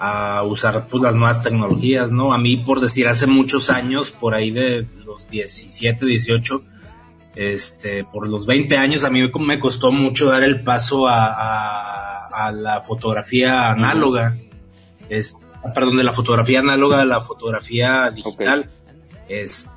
a 0.00 0.42
usar 0.44 0.86
pues, 0.88 1.02
las 1.02 1.14
nuevas 1.14 1.42
tecnologías, 1.42 2.10
¿no? 2.10 2.32
A 2.32 2.38
mí, 2.38 2.56
por 2.56 2.80
decir, 2.80 3.06
hace 3.06 3.26
muchos 3.26 3.68
años, 3.68 4.10
por 4.10 4.34
ahí 4.34 4.50
de 4.50 4.86
los 5.04 5.28
17, 5.28 6.06
18, 6.06 6.62
este, 7.36 8.04
por 8.04 8.26
los 8.26 8.46
20 8.46 8.76
años, 8.76 9.04
a 9.04 9.10
mí 9.10 9.30
me 9.40 9.58
costó 9.58 9.92
mucho 9.92 10.30
dar 10.30 10.42
el 10.42 10.62
paso 10.62 11.06
a, 11.06 12.26
a, 12.26 12.50
la 12.50 12.80
fotografía 12.80 13.70
análoga, 13.70 14.36
es, 15.10 15.36
perdón, 15.74 15.98
de 15.98 16.04
la 16.04 16.12
fotografía 16.12 16.60
análoga 16.60 17.02
a 17.02 17.04
la 17.04 17.20
fotografía 17.20 18.10
digital. 18.10 18.70
Es, 19.28 19.68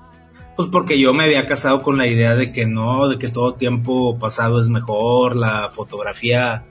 pues 0.55 0.69
porque 0.69 0.99
yo 0.99 1.13
me 1.13 1.23
había 1.23 1.47
casado 1.47 1.81
con 1.81 1.97
la 1.97 2.07
idea 2.07 2.35
de 2.35 2.51
que 2.51 2.65
no, 2.65 3.09
de 3.09 3.17
que 3.17 3.29
todo 3.29 3.55
tiempo 3.55 4.17
pasado 4.19 4.59
es 4.59 4.69
mejor, 4.69 5.35
la 5.35 5.69
fotografía 5.69 6.63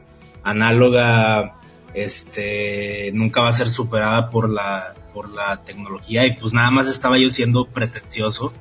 análoga 0.42 1.56
este 1.94 3.10
nunca 3.12 3.42
va 3.42 3.48
a 3.48 3.52
ser 3.52 3.68
superada 3.68 4.30
por 4.30 4.50
la 4.50 4.94
por 5.12 5.30
la 5.30 5.62
tecnología. 5.62 6.26
Y 6.26 6.34
pues 6.34 6.54
nada 6.54 6.70
más 6.70 6.88
estaba 6.88 7.18
yo 7.18 7.30
siendo 7.30 7.66
pretencioso 7.66 8.52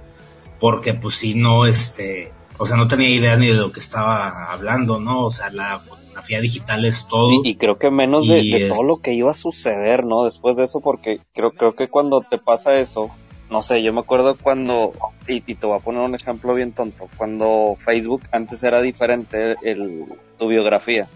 porque 0.59 0.93
pues 0.93 1.15
si 1.15 1.33
no 1.33 1.65
este 1.65 2.31
o 2.57 2.65
sea 2.65 2.77
no 2.77 2.87
tenía 2.87 3.09
idea 3.09 3.35
ni 3.35 3.47
de 3.47 3.53
lo 3.53 3.71
que 3.71 3.79
estaba 3.79 4.51
hablando 4.51 4.99
no 4.99 5.25
o 5.25 5.31
sea 5.31 5.49
la 5.49 5.79
fotografía 5.79 6.41
digital 6.41 6.85
es 6.85 7.07
todo. 7.07 7.29
Y, 7.43 7.55
creo 7.55 7.77
que 7.77 7.89
menos 7.89 8.27
de, 8.27 8.67
todo 8.67 8.83
lo 8.83 8.97
que 8.97 9.13
iba 9.13 9.31
a 9.31 9.35
suceder 9.35 10.03
no 10.03 10.25
después 10.25 10.55
de 10.55 10.65
eso 10.65 10.81
porque 10.81 11.19
creo 11.33 11.51
creo 11.51 11.75
que 11.75 11.87
cuando 11.89 12.21
te 12.21 12.37
pasa 12.37 12.79
eso 12.79 13.11
no 13.51 13.61
sé 13.61 13.83
yo 13.83 13.93
me 13.93 13.99
acuerdo 13.99 14.35
cuando 14.35 14.93
y, 15.27 15.41
te 15.41 15.67
voy 15.67 15.77
a 15.77 15.81
poner 15.81 16.01
un 16.01 16.15
ejemplo 16.15 16.53
bien 16.53 16.71
tonto 16.71 17.09
cuando 17.17 17.75
Facebook 17.77 18.23
antes 18.31 18.63
era 18.63 18.81
diferente 18.81 19.55
el 19.61 20.05
tu 20.39 20.47
biografía 20.47 21.07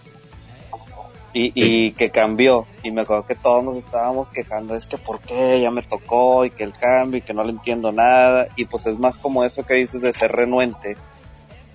y, 1.36 1.51
y 1.54 1.92
que 1.92 2.10
cambió. 2.12 2.65
Y 2.82 2.92
me 2.92 3.01
acuerdo 3.01 3.25
que 3.25 3.36
todos 3.36 3.62
nos 3.62 3.75
estábamos 3.75 4.32
quejando, 4.32 4.74
es 4.74 4.88
que 4.88 4.98
por 4.98 5.20
qué 5.20 5.60
ya 5.60 5.70
me 5.70 5.84
tocó 5.84 6.46
y 6.46 6.50
que 6.50 6.63
el 6.63 6.72
cambio 6.72 7.18
y 7.18 7.22
que 7.22 7.34
no 7.34 7.44
le 7.44 7.51
entiendo 7.51 7.92
nada. 7.92 8.48
Y 8.56 8.65
pues 8.65 8.86
es 8.88 8.98
más 8.98 9.18
como 9.18 9.44
eso 9.44 9.63
que 9.63 9.74
dices 9.74 10.01
de 10.01 10.13
ser 10.13 10.32
renuente, 10.32 10.96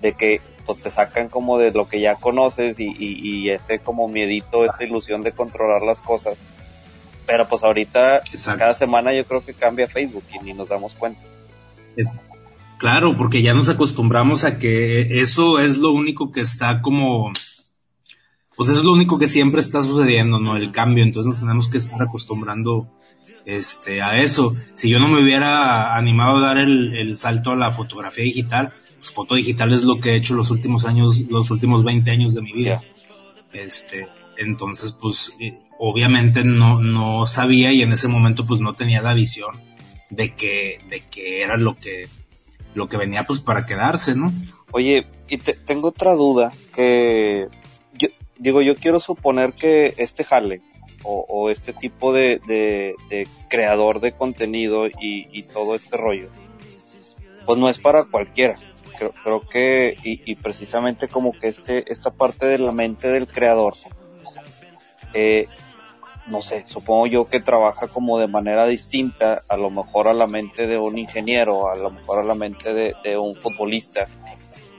de 0.01 0.13
que 0.13 0.41
pues 0.65 0.79
te 0.79 0.89
sacan 0.89 1.29
como 1.29 1.59
de 1.59 1.71
lo 1.71 1.87
que 1.87 1.99
ya 1.99 2.15
conoces 2.15 2.79
y, 2.79 2.91
y, 2.97 3.51
ese 3.51 3.79
como 3.79 4.07
miedito, 4.07 4.65
esta 4.65 4.83
ilusión 4.83 5.21
de 5.21 5.31
controlar 5.31 5.83
las 5.83 6.01
cosas. 6.01 6.41
Pero 7.31 7.47
pues 7.47 7.63
ahorita, 7.63 8.23
cada 8.57 8.75
semana 8.75 9.13
yo 9.13 9.25
creo 9.25 9.43
que 9.43 9.53
cambia 9.53 9.87
Facebook 9.87 10.25
y 10.33 10.43
ni 10.43 10.53
nos 10.53 10.67
damos 10.67 10.95
cuenta. 10.95 11.21
claro, 12.77 13.15
porque 13.15 13.41
ya 13.41 13.53
nos 13.53 13.69
acostumbramos 13.69 14.43
a 14.43 14.59
que 14.59 15.21
eso 15.21 15.59
es 15.59 15.77
lo 15.77 15.91
único 15.93 16.33
que 16.33 16.41
está 16.41 16.81
como 16.81 17.31
pues 18.57 18.67
eso 18.67 18.79
es 18.79 18.85
lo 18.85 18.91
único 18.91 19.17
que 19.17 19.29
siempre 19.29 19.61
está 19.61 19.81
sucediendo, 19.81 20.39
¿no? 20.39 20.57
El 20.57 20.71
cambio, 20.71 21.05
entonces 21.05 21.29
nos 21.29 21.39
tenemos 21.39 21.69
que 21.69 21.77
estar 21.77 22.01
acostumbrando 22.01 22.91
este, 23.45 24.01
a 24.01 24.21
eso. 24.21 24.53
Si 24.73 24.89
yo 24.89 24.99
no 24.99 25.07
me 25.07 25.23
hubiera 25.23 25.95
animado 25.95 26.37
a 26.37 26.47
dar 26.47 26.57
el, 26.57 27.15
salto 27.15 27.51
a 27.51 27.55
la 27.55 27.71
fotografía 27.71 28.25
digital, 28.25 28.73
pues 28.97 29.13
foto 29.13 29.35
digital 29.35 29.71
es 29.71 29.83
lo 29.83 30.01
que 30.01 30.11
he 30.11 30.15
hecho 30.17 30.35
los 30.35 30.51
últimos 30.51 30.85
años, 30.85 31.25
los 31.29 31.49
últimos 31.49 31.85
20 31.85 32.11
años 32.11 32.33
de 32.33 32.41
mi 32.41 32.51
vida. 32.51 32.83
Este, 33.53 34.09
entonces, 34.37 34.91
pues, 34.91 35.33
eh, 35.39 35.57
obviamente 35.83 36.43
no, 36.43 36.79
no 36.79 37.25
sabía 37.25 37.73
y 37.73 37.81
en 37.81 37.91
ese 37.91 38.07
momento 38.07 38.45
pues 38.45 38.61
no 38.61 38.73
tenía 38.73 39.01
la 39.01 39.15
visión 39.15 39.59
de 40.11 40.35
que, 40.35 40.79
de 40.87 41.01
que 41.01 41.41
era 41.41 41.57
lo 41.57 41.75
que, 41.75 42.07
lo 42.75 42.87
que 42.87 42.97
venía 42.97 43.23
pues 43.23 43.39
para 43.39 43.65
quedarse, 43.65 44.15
¿no? 44.15 44.31
Oye, 44.71 45.07
y 45.27 45.37
tengo 45.37 45.87
otra 45.87 46.13
duda 46.13 46.51
que 46.71 47.47
digo, 48.37 48.61
yo 48.61 48.75
quiero 48.75 48.99
suponer 48.99 49.53
que 49.53 49.95
este 49.97 50.23
jale 50.23 50.61
o, 51.03 51.49
este 51.49 51.73
tipo 51.73 52.13
de, 52.13 52.95
creador 53.49 54.01
de 54.01 54.11
contenido 54.11 54.85
y, 54.85 55.43
todo 55.51 55.73
este 55.73 55.97
rollo, 55.97 56.29
pues 57.47 57.57
no 57.57 57.69
es 57.69 57.79
para 57.79 58.03
cualquiera. 58.03 58.53
Creo, 58.99 59.13
creo 59.23 59.49
que, 59.49 59.97
y, 60.03 60.35
precisamente 60.35 61.07
como 61.07 61.31
que 61.31 61.47
este, 61.47 61.91
esta 61.91 62.11
parte 62.11 62.45
de 62.45 62.59
la 62.59 62.71
mente 62.71 63.07
del 63.07 63.27
creador, 63.27 63.73
eh, 65.15 65.47
no 66.31 66.41
sé, 66.41 66.65
supongo 66.65 67.07
yo 67.07 67.25
que 67.25 67.39
trabaja 67.39 67.87
como 67.87 68.17
de 68.17 68.27
manera 68.27 68.65
distinta, 68.65 69.39
a 69.49 69.57
lo 69.57 69.69
mejor 69.69 70.07
a 70.07 70.13
la 70.13 70.27
mente 70.27 70.65
de 70.65 70.77
un 70.77 70.97
ingeniero, 70.97 71.69
a 71.69 71.75
lo 71.75 71.91
mejor 71.91 72.19
a 72.19 72.23
la 72.23 72.35
mente 72.35 72.73
de 72.73 73.17
un 73.17 73.35
futbolista, 73.35 74.07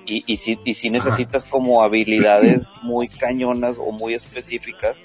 y, 0.07 0.25
y, 0.27 0.37
si, 0.37 0.59
y 0.65 0.75
si 0.75 0.91
necesitas 0.91 1.45
como 1.45 1.83
habilidades 1.83 2.73
muy 2.83 3.09
cañonas 3.09 3.77
o 3.79 3.93
muy 3.93 4.15
específicas 4.15 5.01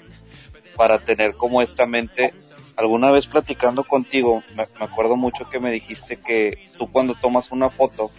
para 0.76 0.98
tener 1.00 1.34
como 1.34 1.62
esta 1.62 1.86
mente. 1.86 2.32
Alguna 2.76 3.10
vez 3.10 3.26
platicando 3.26 3.82
contigo, 3.82 4.42
me, 4.54 4.62
acuerdo 4.78 5.16
mucho 5.16 5.50
que 5.50 5.58
me 5.58 5.72
dijiste 5.72 6.16
que 6.16 6.64
tú 6.76 6.90
cuando 6.90 7.14
tomas 7.14 7.50
una 7.50 7.70
foto, 7.70 8.10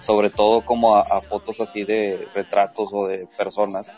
sobre 0.00 0.28
todo 0.28 0.64
como 0.64 0.96
a, 0.96 1.20
fotos 1.22 1.60
así 1.60 1.84
de 1.84 2.28
retratos 2.34 2.90
o 2.92 3.06
de 3.06 3.26
personas, 3.38 3.90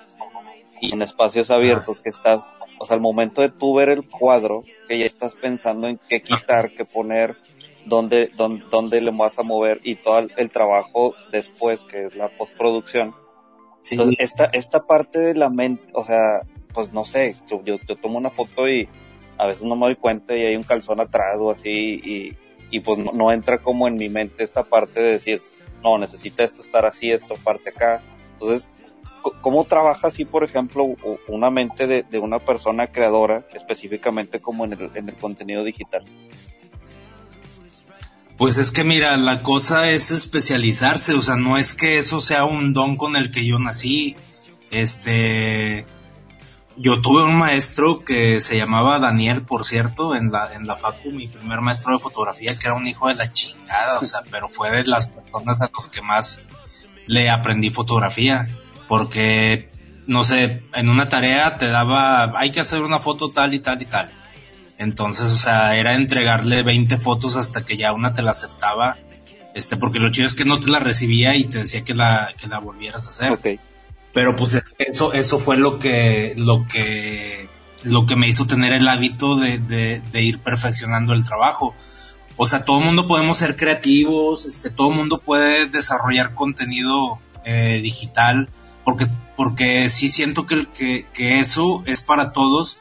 y 0.83 0.93
en 0.93 1.01
espacios 1.01 1.53
abiertos 1.53 2.01
que 2.01 2.09
estás, 2.09 2.53
o 2.81 2.85
sea, 2.85 2.97
al 2.97 3.01
momento 3.01 3.41
de 3.41 3.51
tú 3.51 3.73
ver 3.77 3.89
el 3.89 4.03
cuadro, 4.03 4.65
que 4.89 4.99
ya 4.99 5.07
estás 5.07 5.37
pensando 5.37 5.87
en 5.87 6.01
qué 6.09 6.23
quitar, 6.23 6.73
qué 6.73 6.85
poner, 6.85 7.37
dónde, 7.87 8.31
dónde, 8.37 8.65
dónde 8.69 9.01
le 9.01 9.13
vas 9.13 9.39
a 9.39 9.45
mover 9.45 9.81
y 9.85 9.95
todo 9.95 10.27
el, 10.37 10.51
trabajo 10.51 11.15
después, 11.31 11.85
que 11.85 12.07
es 12.07 12.17
la 12.17 12.29
postproducción. 12.31 13.15
Entonces, 13.93 14.17
esta, 14.19 14.47
esta 14.47 14.85
parte 14.85 15.21
de 15.21 15.35
la 15.35 15.51
mente, 15.51 15.85
o 15.95 16.03
sea, 16.03 16.41
pues 16.75 16.93
no 16.93 17.05
sé, 17.05 17.37
yo, 17.47 17.63
yo, 17.63 17.79
tomo 17.97 18.19
una 18.19 18.31
foto 18.31 18.69
y 18.69 18.89
a 19.39 19.47
veces 19.47 19.65
no 19.65 19.77
me 19.77 19.87
doy 19.87 19.95
cuenta 19.95 20.37
y 20.37 20.45
hay 20.45 20.57
un 20.57 20.65
calzón 20.65 20.99
atrás 20.99 21.41
o 21.41 21.53
así 21.53 21.71
y, 21.71 22.37
y 22.73 22.81
pues 22.81 22.99
no, 22.99 23.31
entra 23.31 23.59
como 23.59 23.87
en 23.87 23.95
mi 23.95 24.09
mente 24.09 24.43
esta 24.43 24.65
parte 24.65 25.01
de 25.01 25.13
decir, 25.13 25.41
no, 25.85 25.97
necesita 25.97 26.43
esto 26.43 26.61
estar 26.61 26.85
así, 26.87 27.13
esto 27.13 27.37
parte 27.37 27.71
acá. 27.71 28.03
Entonces, 28.33 28.69
¿cómo 29.41 29.65
trabaja 29.65 30.09
así, 30.09 30.25
por 30.25 30.45
ejemplo, 30.45 30.85
una 31.29 31.51
mente 31.51 31.87
de, 31.87 32.19
una 32.19 32.39
persona 32.39 32.89
creadora, 32.89 33.47
específicamente 33.55 34.41
como 34.41 34.65
en 34.65 34.73
el, 34.75 34.91
en 34.95 35.09
el 35.09 35.17
contenido 35.17 35.65
digital? 35.65 36.05
Pues 38.37 38.59
es 38.59 38.73
que 38.73 38.83
mira, 38.83 39.17
la 39.17 39.43
cosa 39.43 39.91
es 39.91 40.11
especializarse, 40.11 41.15
o 41.15 41.23
sea, 41.23 41.37
no 41.37 41.59
es 41.59 41.75
que 41.75 41.99
eso 41.99 42.21
sea 42.21 42.45
un 42.45 42.73
don 42.73 42.97
con 42.97 43.17
el 43.17 43.31
que 43.31 43.47
yo 43.47 43.59
nací. 43.59 44.17
Este, 44.71 45.87
yo 46.77 47.01
tuve 47.01 47.23
un 47.23 47.37
maestro 47.37 48.05
que 48.05 48.41
se 48.41 48.57
llamaba 48.57 48.99
Daniel, 48.99 49.43
por 49.43 49.65
cierto, 49.65 50.15
en 50.15 50.33
la, 50.33 50.55
en 50.55 50.67
la 50.67 50.77
facu, 50.77 51.11
mi 51.11 51.29
primer 51.29 51.61
maestro 51.61 51.93
de 51.93 51.99
fotografía, 51.99 52.59
que 52.59 52.67
era 52.67 52.75
un 52.75 52.87
hijo 52.87 53.09
de 53.09 53.15
la 53.15 53.33
chingada, 53.33 53.99
o 53.99 54.05
sea, 54.05 54.23
pero 54.31 54.49
fue 54.49 54.71
de 54.71 54.85
las 54.87 55.11
personas 55.11 55.61
a 55.61 55.71
los 55.73 55.89
que 55.89 56.03
más 56.03 56.49
le 57.07 57.31
aprendí 57.31 57.71
fotografía, 57.71 58.47
porque, 58.93 59.71
no 60.07 60.23
sé, 60.23 60.65
en 60.75 60.91
una 60.91 61.09
tarea 61.09 61.57
te 61.57 61.67
daba, 61.69 62.39
hay 62.39 62.51
que 62.51 62.61
hacer 62.61 62.83
una 62.83 62.99
foto 62.99 63.31
tal 63.31 63.55
y 63.55 63.59
tal 63.59 63.81
y 63.81 63.87
tal. 63.87 64.11
Entonces, 64.77 65.33
o 65.33 65.39
sea, 65.39 65.79
era 65.79 65.95
entregarle 65.95 66.63
20 66.63 66.99
fotos 66.99 67.39
hasta 67.39 67.65
que 67.65 67.79
ya 67.79 67.95
una 67.95 68.13
te 68.13 68.21
la 68.21 68.33
aceptaba, 68.33 68.99
este, 69.55 69.79
porque 69.79 69.99
lo 69.99 70.13
chido 70.13 70.27
es 70.27 70.35
que 70.35 70.45
no 70.45 70.61
te 70.61 70.71
la 70.71 70.79
recibía 70.79 71.35
y 71.35 71.45
te 71.45 71.61
decía 71.61 71.85
que 71.85 71.95
la, 71.95 72.35
que 72.39 72.47
la 72.49 72.59
volvieras 72.59 73.07
a 73.07 73.09
hacer. 73.09 73.59
Pero 74.13 74.37
pues 74.37 74.63
eso, 74.77 75.15
eso 75.15 75.39
fue 75.39 75.57
lo 75.57 75.79
que, 75.79 76.35
lo 76.37 76.67
que, 76.67 77.49
lo 77.85 78.05
que 78.05 78.17
me 78.17 78.29
hizo 78.29 78.47
tener 78.47 78.75
el 78.75 78.87
hábito 78.87 79.37
de, 79.37 79.57
de, 79.57 80.03
de 80.13 80.23
ir 80.23 80.41
perfeccionando 80.41 81.15
el 81.15 81.25
trabajo. 81.25 81.75
O 82.37 82.47
sea, 82.47 82.63
todo 82.67 82.81
el 82.81 82.85
mundo 82.85 83.07
podemos 83.07 83.39
ser 83.39 83.57
creativos, 83.57 84.45
este, 84.45 84.69
todo 84.69 84.91
el 84.91 84.97
mundo 84.97 85.19
puede 85.19 85.67
desarrollar 85.67 86.35
contenido 86.35 87.21
eh, 87.45 87.81
digital, 87.83 88.51
porque, 88.85 89.07
porque 89.37 89.89
sí 89.89 90.09
siento 90.09 90.47
que, 90.47 90.67
que, 91.13 91.41
eso 91.41 91.83
es 91.87 92.01
para 92.01 92.33
todos 92.33 92.81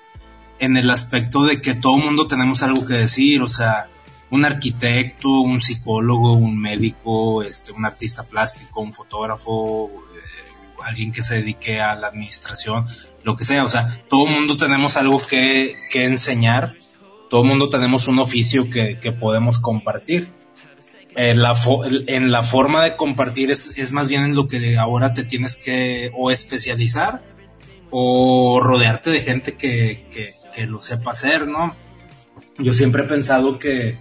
en 0.59 0.77
el 0.77 0.89
aspecto 0.89 1.43
de 1.43 1.61
que 1.61 1.73
todo 1.73 1.97
mundo 1.97 2.27
tenemos 2.27 2.63
algo 2.63 2.85
que 2.85 2.93
decir, 2.95 3.41
o 3.41 3.47
sea, 3.47 3.87
un 4.29 4.45
arquitecto, 4.45 5.29
un 5.29 5.61
psicólogo, 5.61 6.33
un 6.33 6.59
médico, 6.59 7.43
este, 7.43 7.71
un 7.71 7.85
artista 7.85 8.23
plástico, 8.23 8.81
un 8.81 8.93
fotógrafo, 8.93 9.91
alguien 10.83 11.11
que 11.11 11.21
se 11.21 11.35
dedique 11.35 11.81
a 11.81 11.95
la 11.95 12.07
administración, 12.07 12.85
lo 13.23 13.35
que 13.35 13.43
sea, 13.43 13.63
o 13.63 13.69
sea, 13.69 13.87
todo 14.09 14.25
mundo 14.25 14.57
tenemos 14.57 14.97
algo 14.97 15.19
que, 15.19 15.75
que 15.91 16.05
enseñar, 16.05 16.75
todo 17.29 17.43
mundo 17.43 17.69
tenemos 17.69 18.07
un 18.07 18.19
oficio 18.19 18.69
que, 18.69 18.99
que 18.99 19.11
podemos 19.11 19.59
compartir. 19.59 20.29
Eh, 21.15 21.35
la 21.35 21.53
en 22.07 22.31
la 22.31 22.41
forma 22.41 22.83
de 22.85 22.95
compartir 22.95 23.51
es, 23.51 23.77
es 23.77 23.91
más 23.91 24.07
bien 24.07 24.23
en 24.23 24.35
lo 24.35 24.47
que 24.47 24.77
ahora 24.77 25.13
te 25.13 25.23
tienes 25.23 25.57
que 25.57 26.09
o 26.15 26.31
especializar 26.31 27.21
o 27.89 28.61
rodearte 28.63 29.09
de 29.09 29.19
gente 29.19 29.53
que, 29.55 30.07
que, 30.09 30.33
que 30.53 30.65
lo 30.65 30.79
sepa 30.79 31.11
hacer, 31.11 31.47
¿no? 31.47 31.75
Yo 32.57 32.73
siempre 32.73 33.03
he 33.03 33.07
pensado 33.07 33.59
que, 33.59 33.99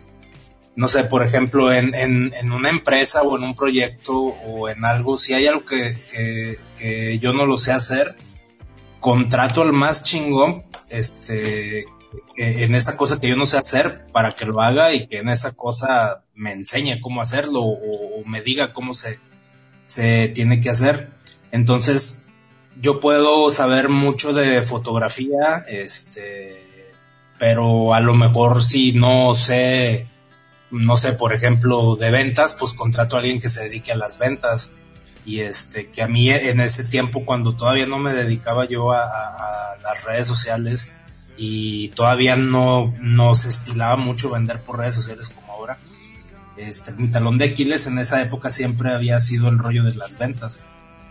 no 0.77 0.87
sé, 0.87 1.05
por 1.05 1.25
ejemplo, 1.25 1.73
en, 1.73 1.95
en, 1.95 2.33
en, 2.33 2.53
una 2.53 2.71
empresa 2.71 3.23
o 3.23 3.37
en 3.37 3.43
un 3.43 3.57
proyecto 3.57 4.17
o 4.17 4.69
en 4.69 4.85
algo, 4.85 5.19
si 5.19 5.35
hay 5.35 5.49
algo 5.49 5.65
que, 5.65 5.97
que, 6.13 6.59
que, 6.79 7.19
yo 7.19 7.33
no 7.33 7.47
lo 7.47 7.57
sé 7.57 7.73
hacer, 7.73 8.15
contrato 9.01 9.63
al 9.63 9.73
más 9.73 10.05
chingón, 10.05 10.65
este, 10.89 11.87
en 12.37 12.75
esa 12.75 12.97
cosa 12.97 13.21
que 13.21 13.29
yo 13.29 13.37
no 13.37 13.47
sé 13.47 13.59
hacer 13.59 14.07
para 14.13 14.33
que 14.33 14.47
lo 14.47 14.61
haga 14.61 14.93
y 14.93 15.07
que 15.07 15.19
en 15.19 15.29
esa 15.29 15.53
cosa 15.53 16.25
me 16.35 16.53
enseñe 16.53 17.01
cómo 17.01 17.21
hacerlo 17.21 17.61
o, 17.63 18.25
me 18.27 18.41
diga 18.43 18.73
cómo 18.73 18.95
se, 18.95 19.19
se 19.85 20.29
tiene 20.29 20.61
que 20.61 20.71
hacer. 20.71 21.11
Entonces, 21.53 22.29
yo 22.81 23.01
puedo 23.01 23.51
saber 23.51 23.89
mucho 23.89 24.33
de 24.33 24.63
fotografía, 24.63 25.65
este, 25.69 26.93
pero 27.39 27.95
a 27.95 28.01
lo 28.01 28.15
mejor 28.15 28.63
si 28.63 28.93
no 28.93 29.35
sé 29.35 30.07
no 30.71 30.97
sé, 30.97 31.13
por 31.13 31.35
ejemplo, 31.35 31.97
de 31.97 32.11
ventas, 32.11 32.57
pues 32.59 32.73
contrato 32.73 33.17
a 33.17 33.21
alguien 33.21 33.41
que 33.41 33.49
se 33.49 33.65
dedique 33.65 33.93
a 33.93 33.97
las 33.97 34.19
ventas. 34.19 34.79
Y 35.25 35.41
este, 35.41 35.91
que 35.91 36.03
a 36.03 36.09
mí 36.09 36.31
en 36.31 36.61
ese 36.61 36.85
tiempo, 36.85 37.25
cuando 37.25 37.55
todavía 37.55 37.87
no 37.87 37.99
me 37.99 38.15
dedicaba 38.15 38.67
yo 38.67 38.93
a, 38.93 39.77
las 39.83 40.05
redes 40.05 40.27
sociales 40.27 40.99
y 41.43 41.89
todavía 41.89 42.37
no, 42.37 42.93
no 43.01 43.35
se 43.35 43.49
estilaba 43.49 43.97
mucho 43.97 44.29
vender 44.29 44.61
por 44.61 44.79
redes 44.79 44.95
sociales 44.97 45.31
como 45.31 45.51
ahora, 45.55 45.79
este, 46.59 46.93
mi 46.93 47.09
talón 47.09 47.39
de 47.39 47.47
Aquiles 47.47 47.87
en 47.87 47.99
esa 47.99 48.21
época 48.21 48.51
siempre 48.51 48.93
había 48.93 49.19
sido 49.21 49.49
el 49.49 49.59
rollo 49.59 49.83
de 49.83 49.95
las 49.95 50.19
ventas. 50.19 50.67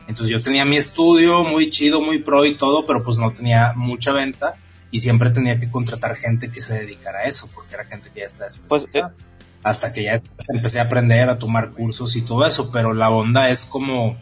Entonces 0.08 0.32
yo 0.32 0.40
tenía 0.40 0.66
mi 0.66 0.78
estudio 0.78 1.44
muy 1.44 1.72
chido, 1.72 2.00
muy 2.00 2.20
pro 2.20 2.46
y 2.46 2.56
todo, 2.56 2.86
pero 2.86 3.02
pues 3.02 3.18
no 3.18 3.34
tenía 3.34 3.74
mucha 3.76 4.12
venta 4.12 4.54
y 4.92 5.00
siempre 5.00 5.32
tenía 5.32 5.58
que 5.58 5.72
contratar 5.72 6.16
gente 6.16 6.52
que 6.52 6.62
se 6.62 6.78
dedicara 6.78 7.22
a 7.22 7.24
eso, 7.24 7.50
porque 7.56 7.74
era 7.74 7.86
gente 7.86 8.12
que 8.14 8.20
ya 8.20 8.28
estaba 8.28 8.50
especializada. 8.50 9.16
Pues, 9.16 9.24
eh, 9.24 9.26
hasta 9.64 9.92
que 9.92 10.04
ya 10.04 10.22
empecé 10.50 10.80
a 10.80 10.84
aprender 10.84 11.28
a 11.28 11.40
tomar 11.40 11.72
cursos 11.72 12.16
y 12.16 12.22
todo 12.22 12.46
eso, 12.46 12.72
pero 12.72 12.94
la 12.94 13.10
onda 13.10 13.50
es 13.50 13.66
como, 13.66 14.16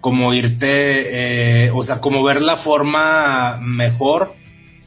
como 0.00 0.32
irte, 0.34 1.64
eh, 1.66 1.72
o 1.74 1.82
sea, 1.82 2.00
como 2.00 2.22
ver 2.22 2.42
la 2.42 2.56
forma 2.56 3.58
mejor 3.58 4.40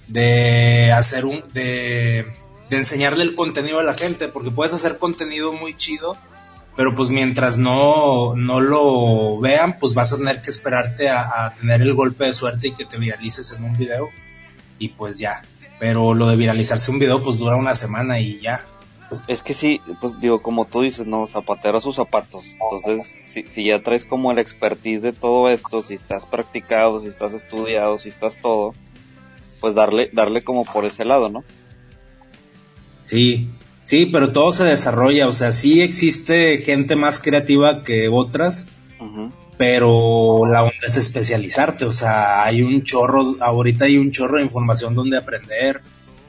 de 0.08 0.92
hacer 0.92 1.26
un, 1.26 1.44
de, 1.54 2.26
de 2.70 2.78
enseñarle 2.78 3.24
el 3.24 3.36
contenido 3.36 3.80
a 3.80 3.84
la 3.84 3.96
gente, 3.96 4.28
porque 4.28 4.52
puedes 4.52 4.74
hacer 4.74 4.98
contenido 4.98 5.54
muy 5.54 5.76
chido, 5.76 6.18
pero 6.76 6.94
pues 6.94 7.10
mientras 7.10 7.58
no, 7.58 8.36
no 8.36 8.60
lo 8.60 9.40
vean, 9.40 9.78
pues 9.80 9.94
vas 9.94 10.14
a 10.14 10.18
tener 10.18 10.42
que 10.42 10.50
esperarte 10.50 11.10
a, 11.10 11.54
tener 11.60 11.82
el 11.82 11.94
golpe 11.94 12.26
de 12.26 12.34
suerte 12.34 12.70
y 12.70 12.74
que 12.74 12.86
te 12.86 12.98
viralices 12.98 13.54
en 13.54 13.64
un 13.64 13.78
video, 13.78 14.10
y 14.78 14.90
pues 14.90 15.20
ya, 15.20 15.42
pero 15.80 16.14
lo 16.14 16.28
de 16.28 16.36
viralizarse 16.36 16.92
un 16.92 17.00
video 17.00 17.24
pues 17.24 17.38
dura 17.38 17.56
una 17.56 17.76
semana 17.76 18.20
y 18.20 18.42
ya, 18.42 18.66
es 19.28 19.42
que 19.42 19.54
sí, 19.54 19.80
pues 20.02 20.20
digo, 20.20 20.42
como 20.42 20.66
tú 20.66 20.82
dices, 20.82 21.08
no, 21.08 21.28
zapatero 21.28 21.78
a 21.78 21.82
sus 21.82 21.96
zapatos. 21.96 22.44
Entonces, 22.54 23.16
si, 23.26 23.44
si 23.44 23.66
ya 23.66 23.82
traes 23.82 24.04
como 24.04 24.32
el 24.32 24.40
expertise 24.40 25.04
de 25.04 25.14
todo 25.14 25.48
esto, 25.50 25.84
si 25.84 25.94
estás 25.94 26.26
practicado, 26.26 27.02
si 27.02 27.08
estás 27.08 27.34
estudiado, 27.34 27.98
si 28.00 28.10
estás 28.10 28.42
todo, 28.42 28.74
pues 29.66 29.74
darle, 29.74 30.12
darle 30.14 30.44
como 30.44 30.64
por 30.64 30.86
ese 30.86 31.04
lado, 31.06 31.28
¿no? 31.28 31.44
Sí, 33.06 33.50
sí, 33.82 34.06
pero 34.06 34.32
todo 34.32 34.52
se 34.52 34.64
desarrolla, 34.64 35.28
o 35.28 35.32
sea, 35.32 35.52
sí 35.54 35.82
existe 35.82 36.60
gente 36.60 36.96
más 36.96 37.20
creativa 37.20 37.82
que 37.82 38.08
otras, 38.08 38.70
pero 39.58 40.46
la 40.46 40.62
onda 40.62 40.86
es 40.86 40.98
especializarte, 40.98 41.86
o 41.86 41.92
sea, 41.92 42.44
hay 42.44 42.62
un 42.62 42.84
chorro, 42.84 43.38
ahorita 43.40 43.86
hay 43.86 43.98
un 43.98 44.12
chorro 44.12 44.38
de 44.38 44.44
información 44.44 44.94
donde 44.94 45.18
aprender 45.18 45.82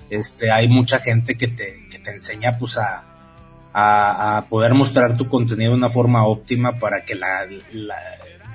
este, 0.09 0.51
hay 0.51 0.69
mucha 0.69 0.99
gente 0.99 1.35
que 1.35 1.49
te, 1.49 1.87
que 1.91 1.99
te 1.99 2.13
enseña 2.13 2.57
pues 2.59 2.79
a, 2.79 3.05
a, 3.75 4.39
a, 4.39 4.47
poder 4.47 4.73
mostrar 4.73 5.15
tu 5.19 5.29
contenido 5.29 5.73
de 5.73 5.77
una 5.77 5.91
forma 5.91 6.27
óptima 6.27 6.79
para 6.79 7.05
que 7.05 7.15
la, 7.15 7.47
la, 7.71 7.97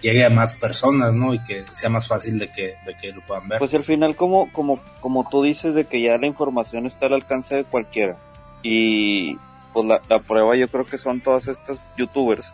llegue 0.02 0.26
a 0.26 0.30
más 0.30 0.54
personas, 0.54 1.16
¿no? 1.16 1.34
Y 1.34 1.40
que 1.44 1.64
sea 1.72 1.90
más 1.90 2.08
fácil 2.08 2.40
de 2.40 2.52
que, 2.52 2.76
de 2.86 2.96
que 3.00 3.12
lo 3.12 3.22
puedan 3.22 3.48
ver. 3.48 3.60
Pues 3.60 3.74
al 3.74 3.84
final 3.84 4.16
como, 4.16 4.52
como, 4.52 4.80
como 5.00 5.28
tú 5.30 5.44
dices 5.44 5.76
de 5.76 5.86
que 5.86 6.02
ya 6.02 6.18
la 6.18 6.28
información 6.28 6.86
está 6.86 7.06
al 7.06 7.14
alcance 7.14 7.56
de 7.56 7.64
cualquiera 7.64 8.18
y 8.64 9.38
pues 9.74 9.86
la, 9.86 10.02
la 10.10 10.20
prueba 10.20 10.56
yo 10.56 10.68
creo 10.68 10.86
que 10.86 10.98
son 10.98 11.22
todas 11.22 11.48
estas 11.48 11.82
youtubers 11.98 12.54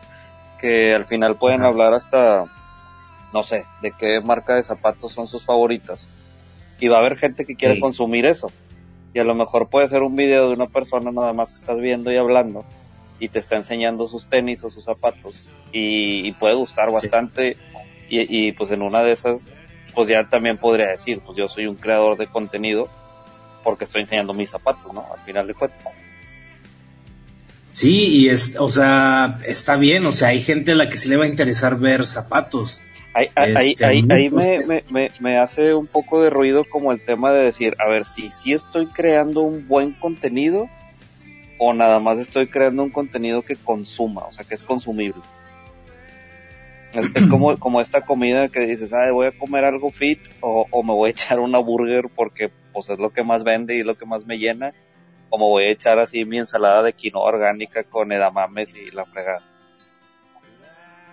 que 0.60 0.94
al 0.94 1.06
final 1.06 1.36
pueden 1.36 1.62
Ajá. 1.62 1.70
hablar 1.70 1.94
hasta 1.94 2.46
no 3.34 3.44
sé, 3.44 3.66
de 3.82 3.92
qué 3.92 4.22
marca 4.22 4.56
de 4.56 4.64
zapatos 4.64 5.12
son 5.12 5.28
sus 5.28 5.46
favoritas. 5.46 6.08
Y 6.80 6.88
va 6.88 6.98
a 6.98 7.00
haber 7.00 7.18
gente 7.18 7.46
que 7.46 7.56
quiere 7.56 7.76
sí. 7.76 7.82
consumir 7.82 8.26
eso 8.26 8.52
y 9.14 9.20
a 9.20 9.24
lo 9.24 9.34
mejor 9.34 9.68
puede 9.70 9.88
ser 9.88 10.04
un 10.04 10.16
video 10.16 10.48
de 10.48 10.54
una 10.54 10.68
persona 10.68 11.12
nada 11.12 11.34
más 11.34 11.50
que 11.50 11.56
estás 11.56 11.80
viendo 11.80 12.12
y 12.12 12.18
hablando 12.18 12.64
y 13.20 13.30
te 13.30 13.40
está 13.40 13.56
enseñando 13.56 14.06
sus 14.06 14.28
tenis 14.28 14.64
o 14.64 14.70
sus 14.70 14.86
zapatos 14.86 15.48
y, 15.72 16.28
y 16.28 16.32
puede 16.34 16.56
gustar 16.56 16.92
bastante 16.92 17.56
sí. 17.56 17.60
y, 18.10 18.48
y, 18.48 18.52
pues 18.54 18.72
en 18.72 18.82
una 18.82 19.04
de 19.04 19.12
esas 19.12 19.48
pues 19.94 20.08
ya 20.08 20.30
también 20.30 20.58
podría 20.58 20.88
decir 20.88 21.22
pues 21.26 21.38
yo 21.38 21.48
soy 21.48 21.68
un 21.68 21.76
creador 21.76 22.18
de 22.18 22.28
contenido 22.28 22.88
porque 23.64 23.84
estoy 23.84 24.02
enseñando 24.02 24.34
mis 24.34 24.50
zapatos, 24.50 24.94
¿no? 24.94 25.06
Al 25.14 25.20
final 25.26 25.46
de 25.46 25.54
cuentas. 25.54 25.94
Sí, 27.70 28.08
y 28.08 28.30
es, 28.30 28.56
o 28.58 28.70
sea, 28.70 29.40
está 29.46 29.76
bien, 29.76 30.06
o 30.06 30.12
sea, 30.12 30.30
hay 30.30 30.42
gente 30.42 30.72
a 30.72 30.76
la 30.76 30.88
que 30.88 30.98
sí 30.98 31.10
le 31.10 31.18
va 31.18 31.26
a 31.26 31.28
interesar 31.28 31.78
ver 31.78 32.06
zapatos. 32.06 32.82
Ahí, 33.14 33.30
ahí, 33.36 33.72
este, 33.72 33.86
ahí, 33.86 34.06
ahí 34.10 34.30
me, 34.30 34.60
me, 34.60 34.84
me, 34.90 35.12
me, 35.20 35.38
hace 35.38 35.74
un 35.74 35.88
poco 35.88 36.22
de 36.22 36.30
ruido 36.30 36.64
como 36.64 36.92
el 36.92 37.04
tema 37.04 37.32
de 37.32 37.44
decir, 37.44 37.76
a 37.80 37.90
ver, 37.90 38.06
si 38.06 38.30
sí 38.30 38.54
estoy 38.54 38.86
creando 38.86 39.42
un 39.42 39.68
buen 39.68 39.94
contenido 39.94 40.70
o 41.58 41.74
nada 41.74 42.00
más 42.00 42.20
estoy 42.20 42.48
creando 42.48 42.84
un 42.84 42.90
contenido 42.90 43.42
que 43.42 43.56
consuma, 43.56 44.26
o 44.28 44.32
sea, 44.32 44.46
que 44.46 44.56
es 44.56 44.64
consumible. 44.64 45.22
Es, 46.94 47.06
es 47.14 47.28
como, 47.28 47.58
como 47.60 47.82
esta 47.82 48.02
comida 48.02 48.50
que 48.50 48.62
dices, 48.62 48.94
ah, 48.94 49.12
voy 49.12 49.28
a 49.28 49.38
comer 49.38 49.66
algo 49.66 49.92
fit 49.92 50.20
o, 50.42 50.66
o, 50.70 50.84
me 50.84 50.94
voy 50.94 51.10
a 51.10 51.12
echar 51.12 51.40
una 51.40 51.60
burger 51.60 52.10
porque 52.14 52.52
pues 52.74 52.90
es 52.90 53.00
lo 53.00 53.12
que 53.12 53.24
más 53.24 53.44
vende 53.44 53.76
y 53.76 53.80
es 53.80 53.86
lo 53.86 53.98
que 53.98 54.06
más 54.06 54.26
me 54.26 54.38
llena, 54.38 54.74
o 55.30 55.38
me 55.38 55.46
voy 55.46 55.64
a 55.66 55.72
echar 55.72 56.00
así 56.00 56.26
mi 56.26 56.38
ensalada 56.38 56.84
de 56.84 56.94
quinoa 56.94 57.24
orgánica 57.24 57.84
con 57.84 58.12
edamames 58.12 58.74
y 58.76 58.94
la 58.96 59.06
fregada. 59.06 59.42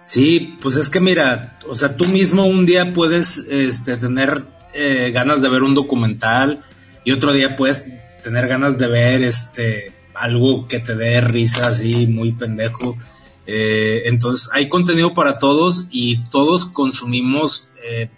Sí, 0.04 0.58
pues 0.60 0.76
es 0.76 0.90
que 0.90 1.00
mira, 1.00 1.58
o 1.66 1.74
sea, 1.74 1.96
tú 1.96 2.04
mismo 2.04 2.44
un 2.44 2.66
día 2.66 2.92
puedes 2.92 3.38
este, 3.48 3.96
tener 3.96 4.44
eh, 4.74 5.10
ganas 5.12 5.40
de 5.40 5.48
ver 5.48 5.62
un 5.62 5.74
documental 5.74 6.60
y 7.04 7.12
otro 7.12 7.32
día 7.32 7.56
puedes 7.56 7.90
tener 8.22 8.46
ganas 8.46 8.76
de 8.76 8.88
ver 8.88 9.22
este 9.22 9.92
algo 10.14 10.68
que 10.68 10.78
te 10.78 10.94
dé 10.94 11.20
risa 11.20 11.68
así 11.68 12.06
muy 12.06 12.32
pendejo. 12.32 12.96
Eh, 13.46 14.02
entonces 14.06 14.50
hay 14.52 14.68
contenido 14.68 15.12
para 15.12 15.38
todos 15.38 15.86
y 15.90 16.24
todos 16.30 16.64
consumimos 16.66 17.68
eh, 17.84 18.08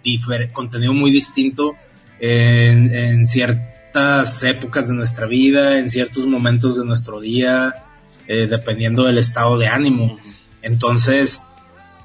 contenido 0.53 0.93
muy 0.93 1.11
distinto 1.11 1.75
en, 2.19 3.25
ciertas 3.25 4.43
épocas 4.43 4.87
de 4.87 4.93
nuestra 4.93 5.27
vida, 5.27 5.79
en 5.79 5.89
ciertos 5.89 6.27
momentos 6.27 6.79
de 6.79 6.85
nuestro 6.85 7.19
día, 7.19 7.83
eh, 8.27 8.47
dependiendo 8.47 9.03
del 9.03 9.17
estado 9.17 9.57
de 9.57 9.67
ánimo. 9.67 10.17
Entonces, 10.61 11.45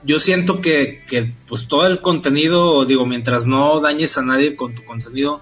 yo 0.05 0.19
siento 0.19 0.61
que, 0.61 1.03
que 1.09 1.33
pues 1.47 1.69
todo 1.69 1.87
el 1.87 2.01
contenido, 2.01 2.85
digo, 2.85 3.07
mientras 3.07 3.47
no 3.47 3.81
dañes 3.81 4.19
a 4.19 4.23
nadie 4.23 4.57
con 4.57 4.75
tu 4.75 4.85
contenido, 4.85 5.41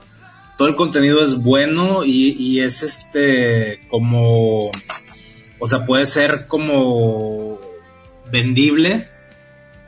todo 0.59 0.69
el 0.69 0.77
contenido 0.77 1.23
es 1.23 1.43
bueno 1.43 2.05
y, 2.05 2.37
y 2.39 2.61
es 2.61 2.83
este 2.83 3.87
como, 3.89 4.71
o 5.59 5.67
sea, 5.67 5.87
puede 5.87 6.05
ser 6.05 6.47
como 6.47 7.50
vendible 8.31 9.09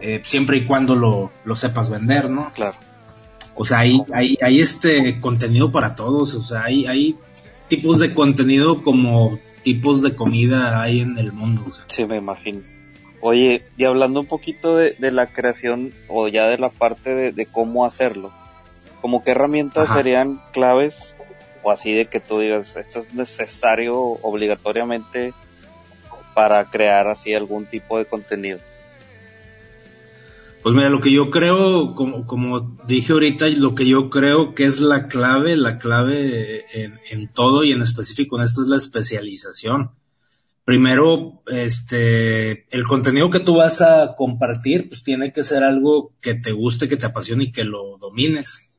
eh, 0.00 0.20
siempre 0.24 0.59
y 0.59 0.64
cuando 0.66 0.94
lo, 0.94 1.31
lo, 1.44 1.55
sepas 1.55 1.88
vender, 1.88 2.28
¿no? 2.28 2.50
Claro. 2.55 2.76
O 3.55 3.64
sea, 3.64 3.81
hay, 3.81 3.98
hay, 4.12 4.37
hay 4.42 4.61
este 4.61 5.20
contenido 5.20 5.70
para 5.70 5.94
todos, 5.94 6.35
o 6.35 6.40
sea, 6.40 6.64
hay, 6.64 6.87
hay 6.87 7.16
tipos 7.68 7.98
de 8.00 8.12
contenido 8.12 8.83
como 8.83 9.38
tipos 9.62 10.02
de 10.02 10.16
comida 10.16 10.83
hay 10.83 11.00
en 11.00 11.18
el 11.18 11.33
mundo. 11.33 11.62
O 11.66 11.70
sea. 11.70 11.85
Sí, 11.88 12.05
me 12.05 12.16
imagino. 12.16 12.61
Oye, 13.20 13.62
y 13.76 13.85
hablando 13.85 14.18
un 14.18 14.26
poquito 14.26 14.76
de, 14.76 14.96
de 14.98 15.12
la 15.12 15.28
creación 15.28 15.92
o 16.09 16.26
ya 16.26 16.48
de 16.48 16.59
la 16.59 16.70
parte 16.70 17.14
de, 17.14 17.31
de 17.31 17.46
cómo 17.46 17.87
hacerlo, 17.87 18.33
¿como 19.00 19.22
qué 19.22 19.31
herramientas 19.31 19.90
serían 19.92 20.40
claves 20.52 21.14
o 21.62 21.70
así 21.70 21.92
de 21.92 22.07
que 22.07 22.18
tú 22.18 22.40
digas, 22.40 22.76
esto 22.76 22.98
es 22.98 23.14
necesario 23.14 23.94
obligatoriamente 23.96 25.33
para 26.35 26.64
crear 26.71 27.09
así 27.09 27.35
algún 27.35 27.66
tipo 27.66 27.99
de 27.99 28.05
contenido? 28.05 28.59
Pues 30.62 30.77
mira, 30.77 30.90
lo 30.90 31.01
que 31.01 31.12
yo 31.12 31.31
creo, 31.31 31.95
como, 31.97 32.25
como 32.25 32.79
dije 32.87 33.12
ahorita, 33.12 33.49
lo 33.49 33.75
que 33.75 33.88
yo 33.88 34.11
creo 34.11 34.55
que 34.55 34.64
es 34.64 34.81
la 34.81 35.09
clave, 35.09 35.57
la 35.57 35.79
clave 35.79 36.64
en, 37.11 37.29
todo 37.33 37.64
y 37.64 37.73
en 37.73 37.83
específico 37.83 38.37
en 38.37 38.45
esto 38.45 38.62
es 38.62 38.68
la 38.68 38.77
especialización. 38.77 39.90
Primero, 40.64 41.42
este, 41.49 42.73
el 42.73 42.85
contenido 42.85 43.29
que 43.29 43.40
tú 43.40 43.57
vas 43.57 43.83
a 43.83 44.14
compartir, 44.16 44.88
pues 44.88 45.03
tiene 45.03 45.33
que 45.33 45.42
ser 45.42 45.64
algo 45.64 46.14
que 46.21 46.35
te 46.35 46.53
guste, 46.53 46.88
que 46.88 46.97
te 46.97 47.07
apasione 47.07 47.45
y 47.45 47.53
que 47.53 47.64
lo 47.64 47.99
domines. 47.99 48.73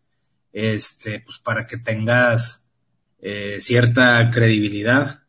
Este, 0.54 1.20
pues 1.20 1.40
para 1.40 1.68
que 1.68 1.78
tengas 1.78 2.72
eh, 3.20 3.60
cierta 3.60 4.30
credibilidad. 4.32 5.23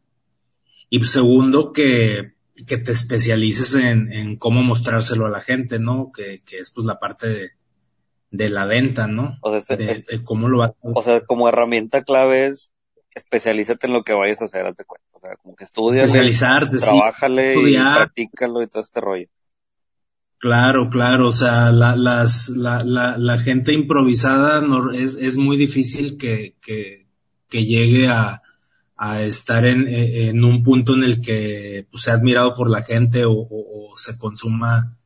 Y 0.95 1.03
segundo, 1.05 1.73
que 1.73 2.35
que 2.69 2.77
te 2.77 2.93
especialices 2.93 3.75
en, 3.75 4.13
en, 4.13 4.37
cómo 4.37 4.63
mostrárselo 4.63 5.27
a 5.27 5.31
la 5.31 5.41
gente, 5.41 5.81
¿no? 5.81 6.13
Que, 6.13 6.41
que 6.47 6.59
es 6.59 6.71
pues 6.71 6.87
la 6.87 7.01
parte 7.01 7.29
de, 7.29 7.51
de 8.31 8.49
la 8.49 8.65
venta, 8.65 9.09
¿no? 9.09 9.39
O 9.43 9.51
sea, 9.51 9.59
este, 9.59 9.77
de, 9.77 9.91
este, 9.91 10.19
de 10.19 10.25
cómo 10.25 10.49
lo 10.49 10.59
va 10.59 10.75
o 10.81 11.03
sea, 11.03 11.21
como 11.23 11.49
herramienta 11.49 12.05
clave 12.05 12.47
es 12.47 12.73
especialízate 13.13 13.89
en 13.89 13.93
lo 13.93 14.05
que 14.05 14.13
vayas 14.13 14.41
a 14.43 14.45
hacer, 14.45 14.67
haz 14.67 14.77
de 14.77 14.85
cuenta. 14.85 15.07
O 15.13 15.19
sea, 15.19 15.37
como 15.37 15.57
que 15.57 15.65
estudia, 15.65 16.05
especializarte, 16.05 16.79
trabájale 16.79 17.55
sí, 17.55 17.75
y 17.75 17.77
practícalo 17.77 18.63
y 18.63 18.69
todo 18.69 18.83
este 18.83 19.01
rollo. 19.01 19.29
Claro, 20.39 20.91
claro, 20.91 21.29
o 21.29 21.33
sea, 21.33 21.73
la, 21.73 21.97
las, 21.97 22.51
la, 22.51 22.85
la, 22.85 23.17
la 23.19 23.39
gente 23.39 23.73
improvisada 23.73 24.61
no, 24.61 24.93
es, 24.93 25.17
es 25.17 25.39
muy 25.39 25.57
difícil 25.57 26.19
que, 26.19 26.55
que, 26.61 27.07
que 27.49 27.65
llegue 27.65 28.09
a, 28.09 28.44
a 29.05 29.23
estar 29.23 29.67
en, 29.67 29.87
en, 29.87 30.45
un 30.45 30.63
punto 30.63 30.95
en 30.95 31.05
el 31.05 31.21
que 31.21 31.87
pues, 31.91 32.05
sea 32.05 32.15
admirado 32.15 32.55
por 32.55 32.71
la 32.71 32.83
gente 32.83 33.27
o, 33.27 33.33
o, 33.33 33.91
o, 33.91 33.97
se 33.97 34.19
consuma 34.19 34.97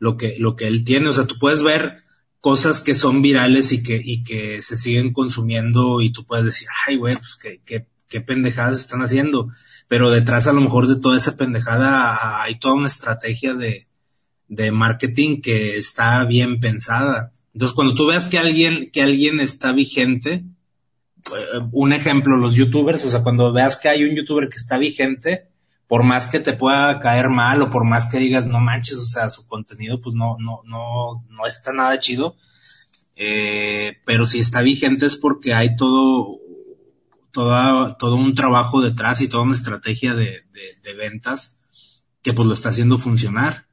lo 0.00 0.16
que, 0.16 0.36
lo 0.38 0.56
que 0.56 0.66
él 0.66 0.84
tiene. 0.84 1.08
O 1.08 1.12
sea, 1.12 1.26
tú 1.26 1.38
puedes 1.38 1.62
ver 1.62 2.02
cosas 2.40 2.80
que 2.80 2.96
son 2.96 3.22
virales 3.22 3.72
y 3.72 3.84
que, 3.84 4.00
y 4.02 4.24
que 4.24 4.60
se 4.60 4.76
siguen 4.76 5.12
consumiendo 5.12 6.00
y 6.00 6.10
tú 6.10 6.26
puedes 6.26 6.46
decir, 6.46 6.68
ay, 6.86 6.96
güey, 6.96 7.14
pues 7.14 7.38
qué, 7.40 7.60
qué, 7.64 7.86
qué 8.08 8.20
pendejadas 8.20 8.80
están 8.80 9.02
haciendo. 9.02 9.50
Pero 9.86 10.10
detrás 10.10 10.48
a 10.48 10.52
lo 10.52 10.60
mejor 10.60 10.88
de 10.88 11.00
toda 11.00 11.16
esa 11.16 11.36
pendejada 11.36 12.42
hay 12.42 12.58
toda 12.58 12.74
una 12.74 12.88
estrategia 12.88 13.54
de, 13.54 13.86
de 14.48 14.72
marketing 14.72 15.40
que 15.40 15.76
está 15.76 16.24
bien 16.24 16.58
pensada. 16.58 17.32
Entonces, 17.52 17.74
cuando 17.76 17.94
tú 17.94 18.06
veas 18.06 18.26
que 18.26 18.38
alguien, 18.38 18.90
que 18.90 19.02
alguien 19.02 19.38
está 19.38 19.70
vigente, 19.70 20.44
un 21.72 21.92
ejemplo, 21.92 22.36
los 22.36 22.54
youtubers, 22.54 23.04
o 23.04 23.10
sea, 23.10 23.22
cuando 23.22 23.52
veas 23.52 23.78
que 23.78 23.88
hay 23.88 24.04
un 24.04 24.14
youtuber 24.14 24.48
que 24.48 24.56
está 24.56 24.78
vigente, 24.78 25.48
por 25.86 26.02
más 26.02 26.28
que 26.28 26.40
te 26.40 26.54
pueda 26.54 26.98
caer 26.98 27.28
mal 27.28 27.62
o 27.62 27.70
por 27.70 27.84
más 27.84 28.06
que 28.06 28.18
digas 28.18 28.46
no 28.46 28.60
manches, 28.60 28.98
o 28.98 29.04
sea, 29.04 29.30
su 29.30 29.46
contenido 29.46 30.00
pues 30.00 30.14
no, 30.14 30.36
no, 30.38 30.60
no, 30.64 31.24
no 31.28 31.46
está 31.46 31.72
nada 31.72 31.98
chido, 31.98 32.36
eh, 33.16 33.98
pero 34.04 34.24
si 34.26 34.38
está 34.38 34.60
vigente 34.60 35.06
es 35.06 35.16
porque 35.16 35.54
hay 35.54 35.76
todo, 35.76 36.40
toda, 37.32 37.96
todo 37.96 38.16
un 38.16 38.34
trabajo 38.34 38.80
detrás 38.80 39.20
y 39.20 39.28
toda 39.28 39.44
una 39.44 39.54
estrategia 39.54 40.14
de, 40.14 40.44
de, 40.52 40.78
de 40.82 40.94
ventas 40.94 41.62
que 42.22 42.32
pues 42.32 42.48
lo 42.48 42.54
está 42.54 42.70
haciendo 42.70 42.98
funcionar. 42.98 43.66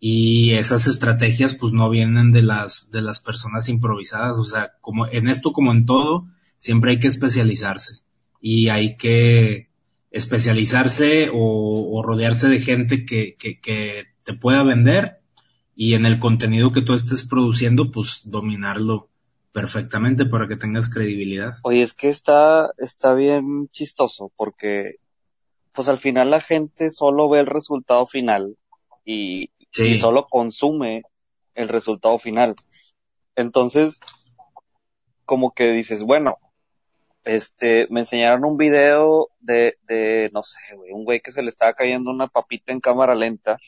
Y 0.00 0.52
esas 0.54 0.86
estrategias 0.86 1.54
pues 1.54 1.72
no 1.72 1.88
vienen 1.88 2.30
de 2.30 2.42
las, 2.42 2.90
de 2.90 3.00
las 3.00 3.20
personas 3.20 3.70
improvisadas, 3.70 4.38
o 4.38 4.44
sea, 4.44 4.72
como 4.82 5.06
en 5.06 5.28
esto 5.28 5.52
como 5.52 5.72
en 5.72 5.86
todo, 5.86 6.26
siempre 6.64 6.92
hay 6.92 6.98
que 6.98 7.08
especializarse 7.08 8.04
y 8.40 8.70
hay 8.70 8.96
que 8.96 9.68
especializarse 10.10 11.28
o, 11.28 11.90
o 11.92 12.02
rodearse 12.02 12.48
de 12.48 12.60
gente 12.60 13.04
que, 13.04 13.36
que, 13.38 13.60
que, 13.60 14.06
te 14.22 14.32
pueda 14.32 14.62
vender 14.62 15.18
y 15.76 15.92
en 15.92 16.06
el 16.06 16.18
contenido 16.18 16.72
que 16.72 16.80
tú 16.80 16.94
estés 16.94 17.28
produciendo, 17.28 17.90
pues 17.90 18.22
dominarlo 18.24 19.10
perfectamente 19.52 20.24
para 20.24 20.48
que 20.48 20.56
tengas 20.56 20.88
credibilidad. 20.88 21.58
Oye, 21.64 21.82
es 21.82 21.92
que 21.92 22.08
está, 22.08 22.70
está 22.78 23.12
bien 23.12 23.68
chistoso 23.70 24.32
porque 24.34 24.96
pues 25.72 25.90
al 25.90 25.98
final 25.98 26.30
la 26.30 26.40
gente 26.40 26.88
solo 26.88 27.28
ve 27.28 27.40
el 27.40 27.46
resultado 27.46 28.06
final 28.06 28.56
y, 29.04 29.50
sí. 29.70 29.88
y 29.88 29.94
solo 29.96 30.28
consume 30.30 31.02
el 31.54 31.68
resultado 31.68 32.18
final. 32.18 32.54
Entonces, 33.36 34.00
como 35.26 35.52
que 35.52 35.70
dices, 35.70 36.02
bueno, 36.02 36.38
este, 37.24 37.86
me 37.90 38.00
enseñaron 38.00 38.44
un 38.44 38.56
video 38.56 39.28
de, 39.40 39.78
de, 39.82 40.30
no 40.32 40.42
sé, 40.42 40.76
güey, 40.76 40.92
un 40.92 41.04
güey 41.04 41.20
que 41.20 41.32
se 41.32 41.42
le 41.42 41.48
estaba 41.48 41.72
cayendo 41.72 42.10
una 42.10 42.28
papita 42.28 42.72
en 42.72 42.80
cámara 42.80 43.14
lenta. 43.14 43.58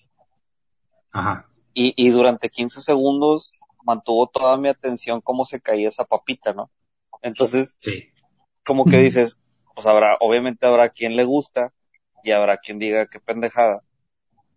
Ajá. 1.11 1.49
Y, 1.73 1.95
y 1.97 2.11
durante 2.11 2.51
15 2.51 2.83
segundos 2.83 3.55
mantuvo 3.85 4.27
toda 4.29 4.57
mi 4.59 4.69
atención 4.69 5.21
cómo 5.21 5.45
se 5.45 5.61
caía 5.61 5.89
esa 5.89 6.05
papita, 6.05 6.53
¿no? 6.53 6.71
Entonces, 7.23 7.77
sí. 7.81 8.11
como 8.65 8.85
que 8.85 8.99
dices, 8.99 9.41
pues 9.75 9.87
habrá, 9.87 10.17
obviamente 10.21 10.67
habrá 10.67 10.91
quien 10.91 11.17
le 11.17 11.25
gusta 11.25 11.73
y 12.23 12.33
habrá 12.33 12.59
quien 12.59 12.79
diga 12.79 13.07
qué 13.07 13.21
pendejada. 13.21 13.83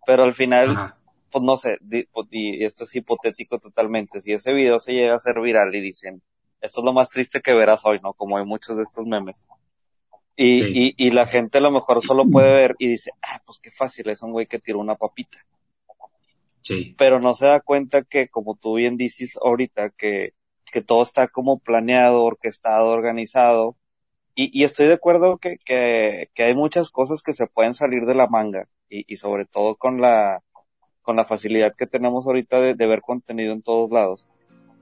Pero 0.04 0.24
al 0.24 0.34
final, 0.34 0.70
Ajá. 0.70 0.98
pues 1.30 1.42
no 1.42 1.56
sé, 1.56 1.78
di, 1.80 2.04
pues, 2.12 2.26
y 2.30 2.64
esto 2.64 2.84
es 2.84 2.94
hipotético 2.94 3.58
totalmente. 3.58 4.20
Si 4.20 4.32
ese 4.32 4.52
video 4.52 4.78
se 4.78 4.92
llega 4.92 5.14
a 5.14 5.20
ser 5.20 5.40
viral 5.40 5.74
y 5.74 5.80
dicen, 5.80 6.22
esto 6.60 6.80
es 6.80 6.84
lo 6.84 6.92
más 6.92 7.08
triste 7.08 7.40
que 7.40 7.54
verás 7.54 7.84
hoy, 7.84 8.00
¿no? 8.02 8.12
Como 8.12 8.36
hay 8.36 8.44
muchos 8.44 8.76
de 8.76 8.82
estos 8.82 9.06
memes. 9.06 9.44
Y, 10.36 10.58
sí. 10.58 10.94
y, 10.96 11.06
y, 11.06 11.10
la 11.10 11.26
gente 11.26 11.58
a 11.58 11.60
lo 11.60 11.70
mejor 11.70 12.02
solo 12.02 12.24
puede 12.26 12.52
ver 12.52 12.76
y 12.78 12.88
dice, 12.88 13.10
ah, 13.22 13.42
pues 13.44 13.58
qué 13.58 13.70
fácil, 13.70 14.08
es 14.08 14.22
un 14.22 14.32
güey 14.32 14.46
que 14.46 14.58
tiró 14.58 14.78
una 14.78 14.94
papita. 14.94 15.38
Sí. 16.62 16.94
Pero 16.96 17.20
no 17.20 17.34
se 17.34 17.46
da 17.46 17.60
cuenta 17.60 18.02
que, 18.02 18.28
como 18.28 18.54
tú 18.54 18.74
bien 18.74 18.96
dices 18.96 19.38
ahorita, 19.42 19.90
que, 19.90 20.34
que 20.72 20.80
todo 20.80 21.02
está 21.02 21.28
como 21.28 21.58
planeado, 21.58 22.22
orquestado, 22.22 22.88
organizado. 22.88 23.76
Y, 24.34 24.58
y 24.58 24.64
estoy 24.64 24.86
de 24.86 24.94
acuerdo 24.94 25.38
que, 25.38 25.58
que, 25.58 26.30
que, 26.34 26.42
hay 26.44 26.54
muchas 26.54 26.90
cosas 26.90 27.22
que 27.22 27.32
se 27.32 27.46
pueden 27.46 27.74
salir 27.74 28.06
de 28.06 28.14
la 28.14 28.28
manga. 28.28 28.68
Y, 28.88 29.04
y 29.12 29.16
sobre 29.16 29.44
todo 29.44 29.76
con 29.76 30.00
la, 30.00 30.42
con 31.02 31.16
la 31.16 31.24
facilidad 31.24 31.74
que 31.76 31.86
tenemos 31.86 32.26
ahorita 32.26 32.60
de, 32.60 32.74
de 32.74 32.86
ver 32.86 33.02
contenido 33.02 33.52
en 33.52 33.62
todos 33.62 33.90
lados 33.90 34.26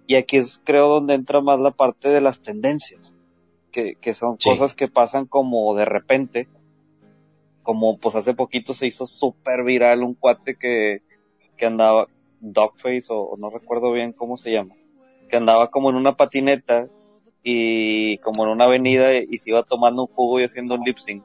y 0.09 0.14
aquí 0.14 0.38
es 0.38 0.61
creo 0.64 0.88
donde 0.88 1.12
entra 1.12 1.42
más 1.42 1.61
la 1.61 1.71
parte 1.71 2.09
de 2.09 2.23
las 2.23 2.40
tendencias, 2.40 3.12
que, 3.71 3.94
que 3.97 4.14
son 4.14 4.40
sí. 4.40 4.49
cosas 4.49 4.73
que 4.73 4.88
pasan 4.88 5.27
como 5.27 5.77
de 5.77 5.85
repente, 5.85 6.49
como 7.62 7.99
pues 7.99 8.14
hace 8.14 8.33
poquito 8.33 8.73
se 8.73 8.87
hizo 8.87 9.07
súper 9.07 9.64
viral 9.64 10.03
un 10.03 10.14
cuate 10.14 10.57
que, 10.57 11.03
que 11.59 11.66
andaba, 11.66 12.09
Dogface 12.40 13.09
o, 13.11 13.18
o, 13.18 13.37
no 13.37 13.51
recuerdo 13.51 13.92
bien 13.92 14.14
cómo 14.14 14.38
se 14.38 14.51
llama, 14.51 14.75
que 15.29 15.37
andaba 15.37 15.71
como 15.71 15.90
en 15.90 15.97
una 15.97 16.16
patineta 16.16 16.88
y 17.42 18.16
como 18.18 18.44
en 18.44 18.51
una 18.51 18.64
avenida 18.64 19.14
y, 19.14 19.27
y 19.29 19.37
se 19.37 19.51
iba 19.51 19.62
tomando 19.62 20.05
un 20.05 20.09
jugo 20.09 20.40
y 20.40 20.44
haciendo 20.44 20.77
un 20.77 20.85
lip 20.85 20.97
sync. 20.97 21.23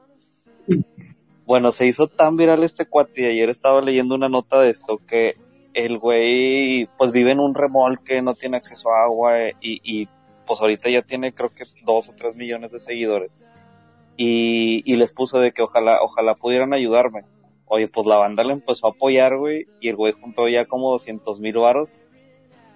Bueno, 1.46 1.72
se 1.72 1.86
hizo 1.86 2.08
tan 2.08 2.36
viral 2.36 2.62
este 2.62 2.84
cuate 2.84 3.22
y 3.22 3.26
ayer 3.26 3.48
estaba 3.48 3.80
leyendo 3.80 4.14
una 4.14 4.28
nota 4.28 4.60
de 4.60 4.68
esto 4.68 5.00
que 5.06 5.36
el 5.74 5.98
güey 5.98 6.88
pues 6.96 7.12
vive 7.12 7.32
en 7.32 7.40
un 7.40 7.54
remolque, 7.54 8.22
no 8.22 8.34
tiene 8.34 8.56
acceso 8.56 8.90
a 8.92 9.04
agua 9.04 9.50
y, 9.60 9.80
y 9.82 10.08
pues 10.46 10.60
ahorita 10.60 10.88
ya 10.88 11.02
tiene 11.02 11.32
creo 11.34 11.50
que 11.50 11.64
dos 11.84 12.08
o 12.08 12.14
tres 12.14 12.36
millones 12.36 12.72
de 12.72 12.80
seguidores. 12.80 13.44
y, 14.16 14.82
y 14.86 14.96
les 14.96 15.12
puso 15.12 15.40
de 15.40 15.52
que 15.52 15.62
ojalá, 15.62 16.00
ojalá 16.02 16.34
pudieran 16.34 16.72
ayudarme. 16.72 17.24
Oye, 17.66 17.88
pues 17.88 18.06
la 18.06 18.16
banda 18.16 18.44
le 18.44 18.52
empezó 18.52 18.86
a 18.86 18.90
apoyar, 18.90 19.36
güey, 19.36 19.66
y 19.80 19.88
el 19.88 19.96
güey 19.96 20.12
juntó 20.12 20.48
ya 20.48 20.66
como 20.66 20.92
200 20.92 21.40
mil 21.40 21.56
varos 21.56 22.02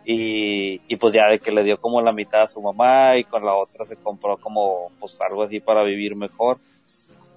y, 0.05 0.81
y 0.89 0.97
pues 0.97 1.13
ya 1.13 1.27
de 1.29 1.39
que 1.39 1.53
le 1.53 1.63
dio 1.65 1.79
como 1.81 2.01
la 2.01 2.13
mitad 2.13 2.43
a 2.43 2.49
su 2.49 2.63
mamá 2.63 3.17
y 3.19 3.25
con 3.25 3.45
la 3.45 3.55
otra 3.55 3.85
se 3.85 3.97
compró 3.97 4.39
como 4.39 4.91
pues 4.99 5.21
algo 5.21 5.43
así 5.43 5.61
para 5.61 5.83
vivir 5.85 6.17
mejor. 6.17 6.59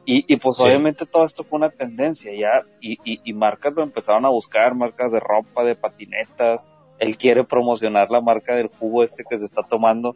Y, 0.06 0.26
y 0.34 0.38
pues 0.38 0.60
obviamente 0.60 1.06
todo 1.06 1.26
esto 1.26 1.44
fue 1.44 1.58
una 1.58 1.70
tendencia 1.70 2.34
ya 2.34 2.66
y, 2.80 2.94
y, 3.04 3.22
y 3.24 3.34
marcas 3.34 3.76
lo 3.76 3.84
empezaron 3.84 4.26
a 4.26 4.30
buscar, 4.30 4.74
marcas 4.74 5.12
de 5.12 5.20
ropa, 5.20 5.64
de 5.64 5.76
patinetas, 5.76 6.66
él 6.98 7.18
quiere 7.18 7.44
promocionar 7.44 8.10
la 8.10 8.20
marca 8.20 8.56
del 8.56 8.68
jugo 8.68 9.04
este 9.04 9.24
que 9.30 9.38
se 9.38 9.46
está 9.46 9.62
tomando 9.64 10.16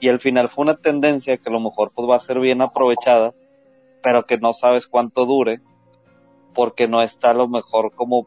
y 0.00 0.08
al 0.08 0.18
final 0.18 0.48
fue 0.48 0.62
una 0.62 0.76
tendencia 0.76 1.36
que 1.36 1.50
a 1.50 1.52
lo 1.52 1.60
mejor 1.60 1.90
pues 1.94 2.08
va 2.08 2.16
a 2.16 2.20
ser 2.20 2.40
bien 2.40 2.62
aprovechada, 2.62 3.34
pero 4.02 4.24
que 4.24 4.38
no 4.38 4.54
sabes 4.54 4.86
cuánto 4.86 5.26
dure 5.26 5.60
porque 6.54 6.88
no 6.88 7.02
está 7.02 7.30
a 7.30 7.34
lo 7.34 7.46
mejor 7.46 7.92
como 7.94 8.26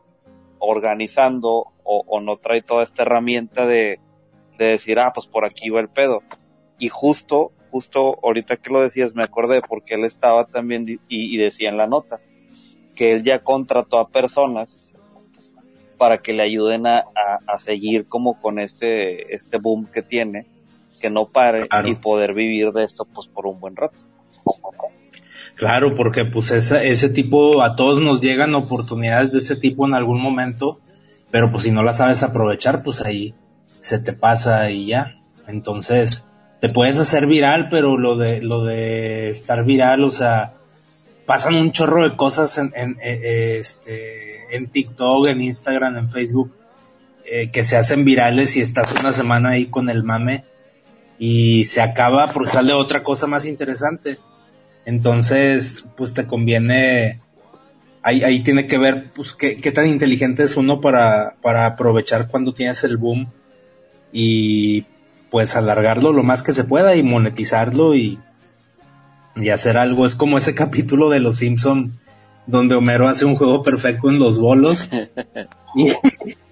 organizando 0.60 1.74
o, 1.84 2.04
o 2.08 2.22
no 2.22 2.38
trae 2.38 2.62
toda 2.62 2.84
esta 2.84 3.02
herramienta 3.02 3.66
de, 3.66 4.00
de 4.58 4.66
decir, 4.66 5.00
ah, 5.00 5.12
pues 5.14 5.28
por 5.28 5.46
aquí 5.46 5.70
va 5.70 5.82
el 5.82 5.90
pedo. 5.90 6.22
Y 6.80 6.90
justo, 6.90 7.52
justo 7.74 8.20
ahorita 8.24 8.58
que 8.58 8.70
lo 8.70 8.82
decías 8.82 9.16
me 9.16 9.24
acordé 9.24 9.62
porque 9.68 9.96
él 9.96 10.06
estaba 10.06 10.46
también 10.46 10.86
y, 10.88 11.00
y 11.10 11.38
decía 11.38 11.70
en 11.70 11.78
la 11.78 11.88
nota 11.88 12.20
que 12.94 13.12
él 13.14 13.24
ya 13.24 13.40
contrató 13.40 13.98
a 13.98 14.10
personas 14.10 14.94
para 15.98 16.20
que 16.20 16.34
le 16.34 16.44
ayuden 16.44 16.86
a, 16.86 17.00
a, 17.00 17.40
a, 17.48 17.58
seguir 17.58 18.06
como 18.08 18.40
con 18.40 18.60
este, 18.60 19.34
este 19.34 19.58
boom 19.58 19.88
que 19.88 20.04
tiene, 20.04 20.46
que 21.02 21.10
no 21.10 21.30
pare 21.30 21.68
Claro. 21.68 21.88
y 21.88 21.96
poder 21.96 22.36
vivir 22.36 22.72
de 22.74 22.84
esto 22.84 23.06
pues 23.06 23.28
por 23.28 23.48
un 23.48 23.60
buen 23.60 23.76
rato. 23.76 23.98
Claro, 25.56 25.96
porque 25.96 26.26
pues 26.26 26.52
ese, 26.52 26.90
ese 26.90 27.10
tipo, 27.10 27.64
a 27.64 27.76
todos 27.76 28.00
nos 28.00 28.22
llegan 28.22 28.54
oportunidades 28.54 29.32
de 29.32 29.40
ese 29.40 29.56
tipo 29.56 29.88
en 29.88 29.96
algún 29.96 30.22
momento, 30.22 30.78
pero 31.32 31.50
pues 31.50 31.64
si 31.64 31.72
no 31.72 31.82
las 31.84 31.98
sabes 31.98 32.22
aprovechar, 32.22 32.84
pues 32.84 33.02
ahí 33.02 33.34
se 33.80 34.00
te 34.00 34.14
pasa 34.14 34.70
y 34.70 34.88
ya. 34.88 35.16
Entonces, 35.48 36.30
te 36.64 36.70
puedes 36.70 36.98
hacer 36.98 37.28
viral, 37.28 37.68
pero 37.68 37.98
lo 37.98 38.16
de, 38.16 38.42
lo 38.42 38.64
de 38.64 39.28
estar 39.28 39.66
viral, 39.66 40.06
o 40.06 40.10
sea, 40.10 40.54
pasan 41.26 41.56
un 41.56 41.74
chorro 41.74 42.10
de 42.10 42.16
cosas 42.16 42.58
en, 42.58 42.72
en, 42.74 42.96
eh, 43.04 43.58
este, 43.60 44.56
en 44.56 44.68
TikTok, 44.68 45.28
en 45.28 45.42
Instagram, 45.42 45.98
en 45.98 46.10
Facebook, 46.10 46.56
eh, 47.26 47.52
que 47.52 47.66
se 47.66 47.76
hacen 47.76 48.06
virales 48.06 48.56
y 48.56 48.62
estás 48.62 48.96
una 48.98 49.12
semana 49.12 49.50
ahí 49.50 49.66
con 49.66 49.90
el 49.90 50.06
mame 50.06 50.46
y 51.20 51.66
se 51.66 51.82
acaba 51.82 52.28
porque 52.28 52.52
sale 52.52 52.72
otra 52.72 53.04
cosa 53.04 53.28
más 53.28 53.46
interesante. 53.46 54.20
Entonces, 54.86 55.84
pues 55.98 56.14
te 56.14 56.26
conviene, 56.26 57.20
ahí, 58.04 58.24
ahí 58.24 58.42
tiene 58.42 58.68
que 58.68 58.78
ver, 58.78 59.12
pues, 59.14 59.34
qué, 59.34 59.58
qué 59.58 59.74
tan 59.74 59.88
inteligente 59.88 60.44
es 60.44 60.56
uno 60.56 60.80
para, 60.80 61.36
para 61.42 61.66
aprovechar 61.66 62.30
cuando 62.30 62.54
tienes 62.54 62.86
el 62.86 62.96
boom 62.96 63.30
y 64.14 64.86
pues 65.34 65.56
alargarlo 65.56 66.12
lo 66.14 66.22
más 66.22 66.44
que 66.44 66.54
se 66.54 66.64
pueda 66.64 66.96
y 66.96 67.02
monetizarlo 67.02 67.96
y, 67.96 68.20
y 69.36 69.50
hacer 69.50 69.78
algo. 69.78 70.06
Es 70.06 70.14
como 70.16 70.38
ese 70.38 70.54
capítulo 70.64 71.10
de 71.10 71.20
Los 71.20 71.38
Simpson 71.38 72.00
donde 72.46 72.76
Homero 72.76 73.08
hace 73.08 73.26
un 73.26 73.36
juego 73.36 73.64
perfecto 73.64 74.10
en 74.10 74.20
los 74.20 74.38
bolos 74.38 74.90
y, 75.76 75.92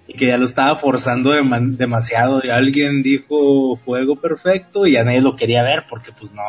y 0.08 0.14
que 0.14 0.26
ya 0.26 0.36
lo 0.36 0.44
estaba 0.46 0.74
forzando 0.74 1.30
demasiado 1.32 2.40
y 2.42 2.50
alguien 2.50 3.02
dijo 3.04 3.76
juego 3.76 4.16
perfecto 4.16 4.86
y 4.86 4.92
ya 4.94 5.04
nadie 5.04 5.20
lo 5.20 5.36
quería 5.36 5.62
ver 5.62 5.84
porque 5.88 6.10
pues 6.10 6.32
no, 6.32 6.42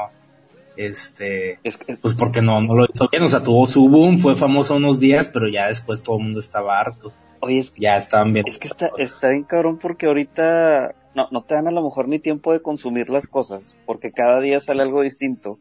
este, 0.76 1.60
Es, 1.64 1.78
es- 1.86 1.98
pues 1.98 2.16
porque 2.16 2.42
no, 2.42 2.62
no 2.62 2.74
lo 2.74 2.86
hizo 2.92 3.08
bien, 3.10 3.22
o 3.24 3.28
sea, 3.30 3.44
tuvo 3.44 3.68
su 3.68 3.88
boom, 3.90 4.18
fue 4.18 4.36
famoso 4.36 4.76
unos 4.78 5.00
días, 5.00 5.28
pero 5.28 5.48
ya 5.50 5.68
después 5.68 6.02
todo 6.02 6.18
el 6.18 6.24
mundo 6.24 6.40
estaba 6.40 6.80
harto, 6.80 7.12
oye, 7.42 7.60
es, 7.60 7.74
ya 7.76 7.96
estaban 7.98 8.34
bien. 8.34 8.46
Es 8.48 8.58
que 8.58 8.68
está, 8.68 8.90
está 8.98 9.30
bien 9.30 9.44
cabrón 9.44 9.78
porque 9.78 10.08
ahorita 10.08 10.96
no, 11.16 11.28
no 11.32 11.44
te 11.44 11.56
dan 11.56 11.68
a 11.68 11.72
lo 11.72 11.84
mejor 11.84 12.08
ni 12.08 12.20
tiempo 12.20 12.52
de 12.52 12.62
consumir 12.62 13.10
las 13.10 13.28
cosas, 13.28 13.76
porque 13.86 14.12
cada 14.12 14.40
día 14.40 14.60
sale 14.60 14.82
algo 14.82 15.02
distinto. 15.02 15.60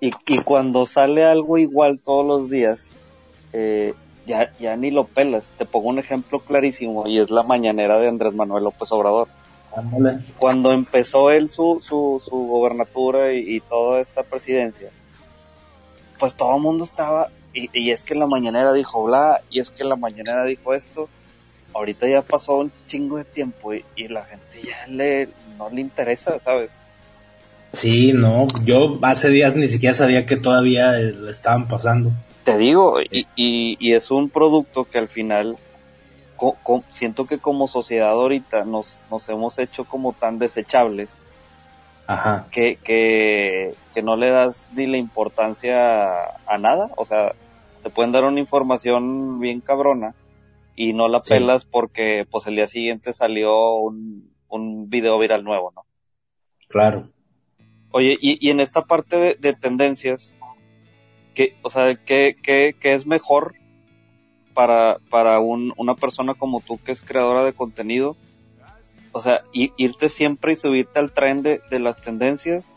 Y, 0.00 0.10
y 0.26 0.38
cuando 0.38 0.86
sale 0.86 1.24
algo 1.24 1.58
igual 1.58 1.98
todos 2.02 2.24
los 2.26 2.50
días, 2.50 2.90
eh, 3.52 3.94
ya, 4.26 4.52
ya 4.58 4.76
ni 4.76 4.90
lo 4.90 5.04
pelas. 5.04 5.50
Te 5.58 5.64
pongo 5.64 5.88
un 5.88 5.98
ejemplo 5.98 6.40
clarísimo 6.40 7.06
y 7.06 7.18
es 7.18 7.30
la 7.30 7.42
mañanera 7.42 7.98
de 7.98 8.08
Andrés 8.08 8.34
Manuel 8.34 8.64
López 8.64 8.90
Obrador. 8.92 9.28
Ándale. 9.74 10.20
Cuando 10.38 10.72
empezó 10.72 11.30
él 11.30 11.48
su, 11.48 11.78
su, 11.80 12.22
su 12.24 12.36
gobernatura 12.36 13.32
y, 13.34 13.56
y 13.56 13.60
toda 13.60 14.00
esta 14.00 14.22
presidencia, 14.22 14.90
pues 16.18 16.34
todo 16.34 16.56
el 16.56 16.62
mundo 16.62 16.84
estaba, 16.84 17.28
y, 17.52 17.68
y 17.78 17.90
es 17.90 18.04
que 18.04 18.14
en 18.14 18.20
la 18.20 18.26
mañanera 18.26 18.72
dijo 18.72 19.04
bla, 19.04 19.42
y 19.50 19.60
es 19.60 19.70
que 19.70 19.82
en 19.82 19.90
la 19.90 19.96
mañanera 19.96 20.44
dijo 20.44 20.72
esto, 20.72 21.08
ahorita 21.76 22.08
ya 22.08 22.22
pasó 22.22 22.58
un 22.58 22.72
chingo 22.88 23.18
de 23.18 23.24
tiempo 23.24 23.74
y, 23.74 23.84
y 23.96 24.08
la 24.08 24.24
gente 24.24 24.60
ya 24.62 24.86
le, 24.88 25.28
no 25.58 25.68
le 25.70 25.80
interesa, 25.80 26.38
¿sabes? 26.38 26.76
Sí, 27.72 28.12
no, 28.12 28.48
yo 28.64 28.98
hace 29.02 29.28
días 29.28 29.54
ni 29.54 29.68
siquiera 29.68 29.94
sabía 29.94 30.24
que 30.24 30.36
todavía 30.36 30.98
eh, 30.98 31.12
le 31.12 31.30
estaban 31.30 31.68
pasando. 31.68 32.10
Te 32.44 32.56
digo, 32.56 33.00
y, 33.02 33.26
y, 33.36 33.76
y 33.78 33.92
es 33.92 34.10
un 34.10 34.30
producto 34.30 34.84
que 34.84 34.98
al 34.98 35.08
final 35.08 35.56
co- 36.36 36.56
co- 36.62 36.84
siento 36.90 37.26
que 37.26 37.38
como 37.38 37.66
sociedad 37.66 38.10
ahorita 38.10 38.64
nos, 38.64 39.02
nos 39.10 39.28
hemos 39.28 39.58
hecho 39.58 39.84
como 39.84 40.14
tan 40.14 40.38
desechables 40.38 41.22
Ajá. 42.06 42.46
que, 42.50 42.78
que, 42.82 43.74
que 43.92 44.02
no 44.02 44.16
le 44.16 44.30
das 44.30 44.68
ni 44.74 44.86
la 44.86 44.96
importancia 44.96 46.08
a 46.46 46.58
nada. 46.58 46.88
O 46.96 47.04
sea, 47.04 47.32
te 47.82 47.90
pueden 47.90 48.12
dar 48.12 48.24
una 48.24 48.40
información 48.40 49.38
bien 49.40 49.60
cabrona 49.60 50.14
y 50.76 50.92
no 50.92 51.08
la 51.08 51.22
Sí. 51.24 51.34
pelas 51.34 51.64
porque 51.64 52.26
pues 52.30 52.46
el 52.46 52.56
día 52.56 52.66
siguiente 52.66 53.12
salió 53.12 53.76
un, 53.76 54.30
un 54.48 54.88
video 54.88 55.18
viral 55.18 55.42
nuevo, 55.42 55.72
¿no? 55.74 55.82
Claro. 56.68 57.08
Oye, 57.90 58.16
y, 58.20 58.46
y 58.46 58.50
en 58.50 58.60
esta 58.60 58.82
parte 58.82 59.16
de, 59.16 59.34
de 59.36 59.54
tendencias, 59.54 60.34
¿qué, 61.34 61.56
o 61.62 61.70
sea, 61.70 61.96
¿qué, 62.04 62.36
qué, 62.42 62.74
qué 62.78 62.92
es 62.94 63.06
mejor 63.06 63.54
para, 64.52 64.98
para 65.10 65.40
un, 65.40 65.72
una 65.76 65.94
persona 65.94 66.34
como 66.34 66.60
tú 66.60 66.78
que 66.82 66.92
es 66.92 67.02
creadora 67.02 67.42
de 67.44 67.54
contenido? 67.54 68.16
O 69.12 69.20
sea, 69.20 69.44
irte 69.54 70.10
siempre 70.10 70.52
y 70.52 70.56
subirte 70.56 70.98
al 70.98 71.12
tren 71.12 71.42
de, 71.42 71.60
de 71.70 71.78
las 71.78 72.02
tendencias 72.02 72.70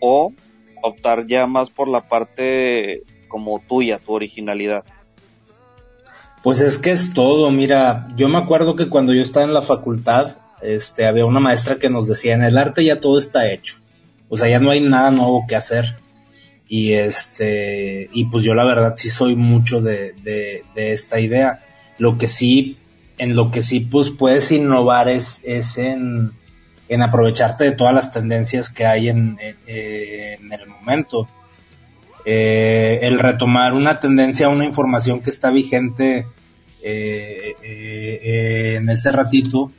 o 0.00 0.32
optar 0.82 1.26
ya 1.26 1.46
más 1.46 1.68
por 1.68 1.88
la 1.88 2.08
parte 2.08 3.02
como 3.28 3.58
tuya, 3.60 3.98
tu 3.98 4.14
originalidad. 4.14 4.84
Pues 6.46 6.60
es 6.60 6.78
que 6.78 6.92
es 6.92 7.12
todo, 7.12 7.50
mira, 7.50 8.06
yo 8.14 8.28
me 8.28 8.38
acuerdo 8.38 8.76
que 8.76 8.88
cuando 8.88 9.12
yo 9.12 9.20
estaba 9.20 9.44
en 9.44 9.52
la 9.52 9.62
facultad, 9.62 10.36
este, 10.62 11.04
había 11.04 11.24
una 11.24 11.40
maestra 11.40 11.80
que 11.80 11.90
nos 11.90 12.06
decía, 12.06 12.34
en 12.34 12.44
el 12.44 12.56
arte 12.56 12.84
ya 12.84 13.00
todo 13.00 13.18
está 13.18 13.50
hecho, 13.50 13.78
o 14.28 14.36
sea, 14.36 14.48
ya 14.48 14.60
no 14.60 14.70
hay 14.70 14.78
nada 14.78 15.10
nuevo 15.10 15.44
que 15.48 15.56
hacer. 15.56 15.96
Y 16.68 16.92
este, 16.92 18.08
y 18.12 18.26
pues 18.26 18.44
yo 18.44 18.54
la 18.54 18.62
verdad 18.62 18.92
sí 18.94 19.10
soy 19.10 19.34
mucho 19.34 19.80
de, 19.80 20.14
de, 20.22 20.62
de 20.76 20.92
esta 20.92 21.18
idea. 21.18 21.64
Lo 21.98 22.16
que 22.16 22.28
sí, 22.28 22.78
en 23.18 23.34
lo 23.34 23.50
que 23.50 23.60
sí 23.60 23.80
pues 23.80 24.10
puedes 24.10 24.52
innovar 24.52 25.08
es, 25.08 25.44
es 25.44 25.78
en, 25.78 26.30
en 26.88 27.02
aprovecharte 27.02 27.64
de 27.64 27.72
todas 27.72 27.92
las 27.92 28.12
tendencias 28.12 28.70
que 28.70 28.86
hay 28.86 29.08
en, 29.08 29.36
en, 29.66 30.52
el 30.52 30.66
momento. 30.68 31.26
Eh, 32.24 33.00
el 33.02 33.18
retomar 33.18 33.74
una 33.74 33.98
tendencia, 33.98 34.48
una 34.48 34.64
información 34.64 35.20
que 35.20 35.30
está 35.30 35.50
vigente 35.50 36.26
eh, 36.88 37.54
eh, 37.62 38.76
en 38.76 38.88
ese 38.90 39.10
ratito, 39.12 39.70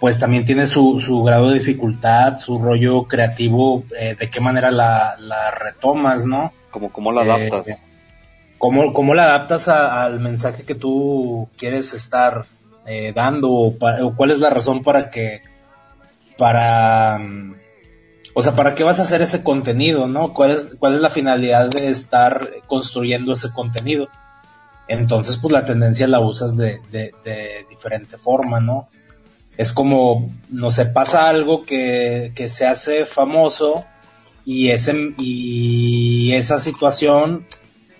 pues 0.00 0.18
también 0.18 0.44
tiene 0.44 0.66
su, 0.66 1.00
su 1.00 1.22
grado 1.22 1.50
de 1.50 1.58
dificultad, 1.58 2.36
su 2.38 2.58
rollo 2.58 3.04
creativo, 3.04 3.84
eh, 3.98 4.16
de 4.18 4.30
qué 4.30 4.40
manera 4.40 4.70
la, 4.70 5.16
la 5.18 5.50
retomas, 5.52 6.26
¿no? 6.26 6.52
Como, 6.70 6.90
cómo 6.90 7.12
la 7.12 7.22
adaptas. 7.22 7.82
¿Cómo, 8.58 8.92
cómo 8.92 9.14
la 9.14 9.24
adaptas 9.24 9.68
a- 9.68 10.04
al 10.04 10.20
mensaje 10.20 10.64
que 10.64 10.74
tú 10.74 11.48
quieres 11.56 11.94
estar 11.94 12.44
eh, 12.86 13.12
dando? 13.14 13.50
O, 13.50 13.68
o 14.02 14.16
cuál 14.16 14.30
es 14.30 14.38
la 14.40 14.50
razón 14.50 14.82
para 14.82 15.10
que, 15.10 15.40
para, 16.38 17.18
mm, 17.18 17.54
o 18.34 18.42
sea, 18.42 18.54
para 18.54 18.74
qué 18.74 18.84
vas 18.84 18.98
a 18.98 19.02
hacer 19.02 19.20
ese 19.22 19.42
contenido, 19.42 20.06
¿no? 20.06 20.32
¿Cuál 20.32 20.52
es, 20.52 20.76
cuál 20.78 20.94
es 20.94 21.00
la 21.00 21.10
finalidad 21.10 21.68
de 21.70 21.88
estar 21.90 22.50
construyendo 22.66 23.32
ese 23.32 23.52
contenido? 23.52 24.08
Entonces, 24.92 25.38
pues 25.38 25.52
la 25.52 25.64
tendencia 25.64 26.06
la 26.06 26.20
usas 26.20 26.56
de, 26.56 26.80
de, 26.90 27.12
de 27.24 27.66
diferente 27.68 28.18
forma, 28.18 28.60
¿no? 28.60 28.88
Es 29.56 29.72
como, 29.72 30.30
no 30.50 30.70
sé, 30.70 30.86
pasa 30.86 31.28
algo 31.28 31.62
que, 31.62 32.32
que 32.34 32.48
se 32.48 32.66
hace 32.66 33.06
famoso 33.06 33.84
y, 34.44 34.70
ese, 34.70 35.14
y 35.18 36.32
esa 36.34 36.58
situación 36.58 37.46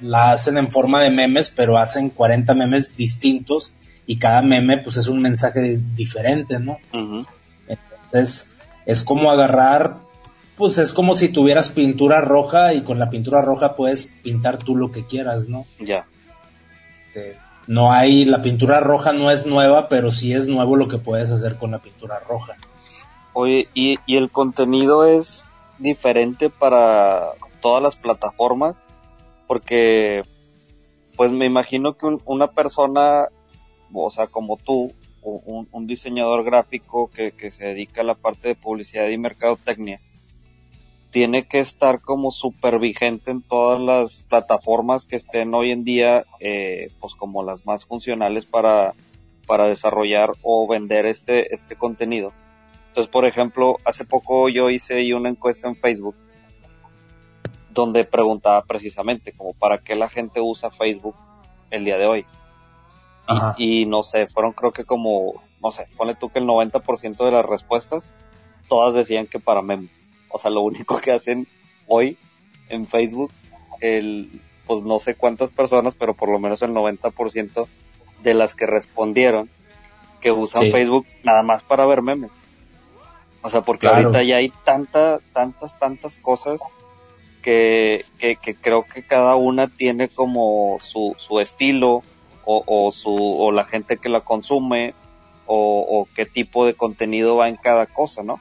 la 0.01 0.33
hacen 0.33 0.59
en 0.59 0.71
forma 0.71 1.03
de 1.03 1.11
memes, 1.11 1.49
pero 1.51 1.79
hacen 1.79 2.11
40 2.11 2.53
memes 2.55 2.97
distintos 2.97 3.73
y 4.07 4.19
cada 4.19 4.43
meme 4.43 4.79
pues 4.79 4.97
es 4.99 5.09
un 5.09 5.23
mensaje 5.23 5.81
diferente, 5.95 6.59
¿no? 6.59 6.79
Entonces 7.69 8.57
es 8.85 9.03
como 9.03 9.31
agarrar 9.31 9.97
pues 10.57 10.77
es 10.79 10.93
como 10.93 11.15
si 11.15 11.29
tuvieras 11.29 11.71
pintura 11.71 12.21
roja 12.21 12.75
y 12.75 12.83
con 12.83 12.99
la 12.99 13.09
pintura 13.09 13.41
roja 13.41 13.75
puedes 13.75 14.05
pintar 14.23 14.59
tú 14.59 14.77
lo 14.77 14.93
que 14.93 15.07
quieras, 15.07 15.49
¿no? 15.49 15.65
Ya. 15.81 16.07
Este, 17.13 17.37
no 17.67 17.93
hay, 17.93 18.25
la 18.25 18.41
pintura 18.41 18.81
roja 18.81 19.13
no 19.13 19.31
es 19.31 19.45
nueva, 19.45 19.89
pero 19.89 20.11
sí 20.11 20.33
es 20.33 20.49
nuevo 20.49 20.77
lo 20.77 20.89
que 20.89 20.97
puedes 20.97 21.31
hacer 21.31 21.57
con 21.57 21.73
la 21.73 21.79
pintura 21.79 22.19
roja. 22.21 22.57
Oye, 23.35 23.69
¿y, 23.75 23.99
y 24.07 24.17
el 24.17 24.31
contenido 24.31 25.05
es 25.05 25.47
diferente 25.79 26.49
para 26.49 27.33
todas 27.61 27.83
las 27.83 27.97
plataformas? 27.97 28.83
Porque, 29.47 30.23
pues 31.17 31.33
me 31.33 31.45
imagino 31.45 31.99
que 31.99 32.17
una 32.25 32.49
persona, 32.49 33.29
o 33.93 34.11
sea, 34.11 34.27
como 34.27 34.57
tú, 34.57 34.93
un, 35.21 35.69
un 35.71 35.87
diseñador 35.87 36.45
gráfico 36.45 37.11
que, 37.11 37.33
que 37.33 37.51
se 37.51 37.67
dedica 37.67 38.01
a 38.01 38.05
la 38.05 38.15
parte 38.15 38.49
de 38.49 38.55
publicidad 38.55 39.09
y 39.09 39.19
mercadotecnia, 39.19 40.01
tiene 41.13 41.47
que 41.47 41.61
estar 41.61 42.01
como 42.01 42.31
súper 42.31 42.79
vigente 42.79 43.31
en 43.31 43.43
todas 43.43 43.79
las 43.79 44.23
plataformas 44.23 45.07
que 45.07 45.17
estén 45.17 45.55
hoy 45.55 45.71
en 45.71 45.85
día, 45.85 46.25
eh, 46.41 46.91
pues 47.01 47.15
como 47.15 47.43
las 47.43 47.67
más 47.67 47.85
funcionales 47.85 48.47
para, 48.47 48.95
para 49.47 49.67
desarrollar 49.67 50.33
o 50.43 50.67
vender 50.67 51.05
este, 51.05 51.55
este 51.55 51.77
contenido. 51.77 52.33
Entonces, 52.89 53.13
por 53.13 53.27
ejemplo, 53.27 53.77
hace 53.85 54.07
poco 54.07 54.49
yo 54.49 54.71
hice 54.71 55.15
una 55.15 55.29
encuesta 55.29 55.69
en 55.69 55.77
Facebook 55.77 56.17
donde 57.69 58.05
preguntaba 58.05 58.63
precisamente 58.63 59.33
como 59.33 59.53
para 59.53 59.79
qué 59.79 59.95
la 59.95 60.09
gente 60.09 60.41
usa 60.41 60.71
Facebook 60.71 61.15
el 61.71 61.85
día 61.85 61.99
de 61.99 62.07
hoy. 62.07 62.27
Y, 63.59 63.83
y, 63.83 63.87
no 63.87 64.03
sé, 64.03 64.29
fueron 64.29 64.53
creo 64.53 64.73
que 64.73 64.85
como, 64.85 65.43
no 65.63 65.73
sé, 65.73 65.89
ponle 65.95 66.15
tú 66.15 66.31
que 66.31 66.39
el 66.39 66.47
90% 66.47 67.23
de 67.23 67.31
las 67.31 67.45
respuestas, 67.45 68.11
todas 68.67 68.95
decían 68.95 69.27
que 69.27 69.39
para 69.39 69.61
memes 69.61 70.13
o 70.33 70.39
sea, 70.39 70.51
lo 70.51 70.63
único 70.63 70.99
que 71.01 71.13
hacen 71.13 71.47
hoy 71.87 72.17
en 72.69 72.87
Facebook, 72.87 73.31
el, 73.81 74.41
pues 74.67 74.83
no 74.83 74.99
sé 74.99 75.15
cuántas 75.15 75.51
personas, 75.51 75.95
pero 75.95 76.15
por 76.15 76.31
lo 76.31 76.39
menos 76.39 76.63
el 76.63 76.71
90% 76.71 77.67
de 78.23 78.35
las 78.35 78.55
que 78.55 78.67
respondieron 78.67 79.51
que 80.21 80.31
usan 80.31 80.71
Facebook 80.71 81.07
nada 81.25 81.43
más 81.43 81.65
para 81.65 81.85
ver 81.85 82.01
memes. 82.01 82.31
O 83.43 83.51
sea, 83.51 83.63
porque 83.63 83.89
ahorita 83.89 84.23
ya 84.23 84.37
hay 84.37 84.51
tanta, 84.65 85.19
tantas, 85.33 85.79
tantas 85.79 86.17
cosas 86.17 86.63
que, 87.43 88.05
que, 88.19 88.37
creo 88.37 88.85
que 88.85 89.03
cada 89.03 89.35
una 89.35 89.67
tiene 89.67 90.09
como 90.09 90.79
su, 90.81 91.15
su 91.19 91.41
estilo 91.41 92.05
o, 92.45 92.63
o, 92.65 92.93
su, 92.93 93.13
o 93.13 93.51
la 93.51 93.65
gente 93.65 93.97
que 93.97 94.09
la 94.09 94.21
consume 94.21 94.95
o, 95.47 95.81
o 95.81 96.09
qué 96.15 96.25
tipo 96.25 96.65
de 96.65 96.75
contenido 96.75 97.37
va 97.37 97.49
en 97.49 97.57
cada 97.57 97.87
cosa, 97.87 98.23
¿no? 98.23 98.39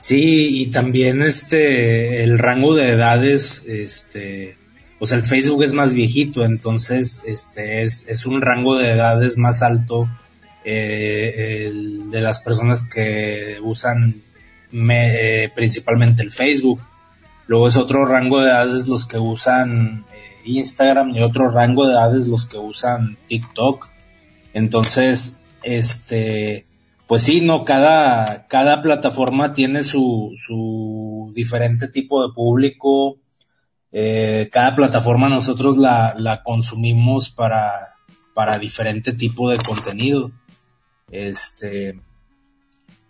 Sí, 0.00 0.60
y 0.62 0.70
también 0.70 1.22
este, 1.22 2.22
el 2.22 2.38
rango 2.38 2.74
de 2.74 2.90
edades, 2.90 3.66
este, 3.66 4.56
o 5.00 5.06
sea, 5.06 5.18
el 5.18 5.24
Facebook 5.24 5.64
es 5.64 5.72
más 5.72 5.92
viejito, 5.92 6.44
entonces, 6.44 7.24
este, 7.26 7.82
es, 7.82 8.08
es 8.08 8.24
un 8.26 8.40
rango 8.40 8.76
de 8.76 8.92
edades 8.92 9.38
más 9.38 9.62
alto, 9.62 10.08
eh, 10.64 11.72
de 12.10 12.20
las 12.20 12.40
personas 12.40 12.88
que 12.88 13.58
usan 13.62 14.22
me, 14.70 15.50
principalmente 15.54 16.22
el 16.22 16.30
Facebook. 16.30 16.80
Luego 17.46 17.68
es 17.68 17.76
otro 17.76 18.04
rango 18.04 18.40
de 18.40 18.50
edades 18.50 18.88
los 18.88 19.06
que 19.06 19.18
usan 19.18 20.04
eh, 20.12 20.42
Instagram 20.44 21.16
y 21.16 21.22
otro 21.22 21.48
rango 21.48 21.86
de 21.86 21.94
edades 21.94 22.28
los 22.28 22.46
que 22.46 22.58
usan 22.58 23.16
TikTok. 23.26 23.88
Entonces, 24.52 25.42
este, 25.62 26.66
pues 27.08 27.22
sí, 27.22 27.40
no, 27.40 27.64
cada, 27.64 28.46
cada 28.48 28.82
plataforma 28.82 29.54
tiene 29.54 29.82
su, 29.82 30.34
su 30.36 31.32
diferente 31.34 31.88
tipo 31.88 32.22
de 32.22 32.34
público. 32.34 33.16
Eh, 33.90 34.50
cada 34.52 34.76
plataforma 34.76 35.30
nosotros 35.30 35.78
la, 35.78 36.14
la 36.18 36.42
consumimos 36.42 37.30
para, 37.30 37.94
para 38.34 38.58
diferente 38.58 39.14
tipo 39.14 39.48
de 39.48 39.56
contenido. 39.56 40.32
Este, 41.10 41.98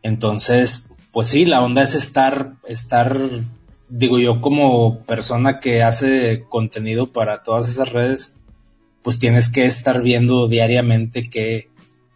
entonces, 0.04 0.94
pues 1.10 1.26
sí, 1.26 1.44
la 1.44 1.60
onda 1.60 1.82
es 1.82 1.96
estar, 1.96 2.52
estar, 2.68 3.18
digo 3.88 4.20
yo 4.20 4.40
como 4.40 5.00
persona 5.06 5.58
que 5.58 5.82
hace 5.82 6.44
contenido 6.48 7.12
para 7.12 7.42
todas 7.42 7.68
esas 7.68 7.92
redes, 7.92 8.38
pues 9.02 9.18
tienes 9.18 9.50
que 9.50 9.66
estar 9.66 10.02
viendo 10.02 10.46
diariamente 10.46 11.28
qué, 11.28 11.68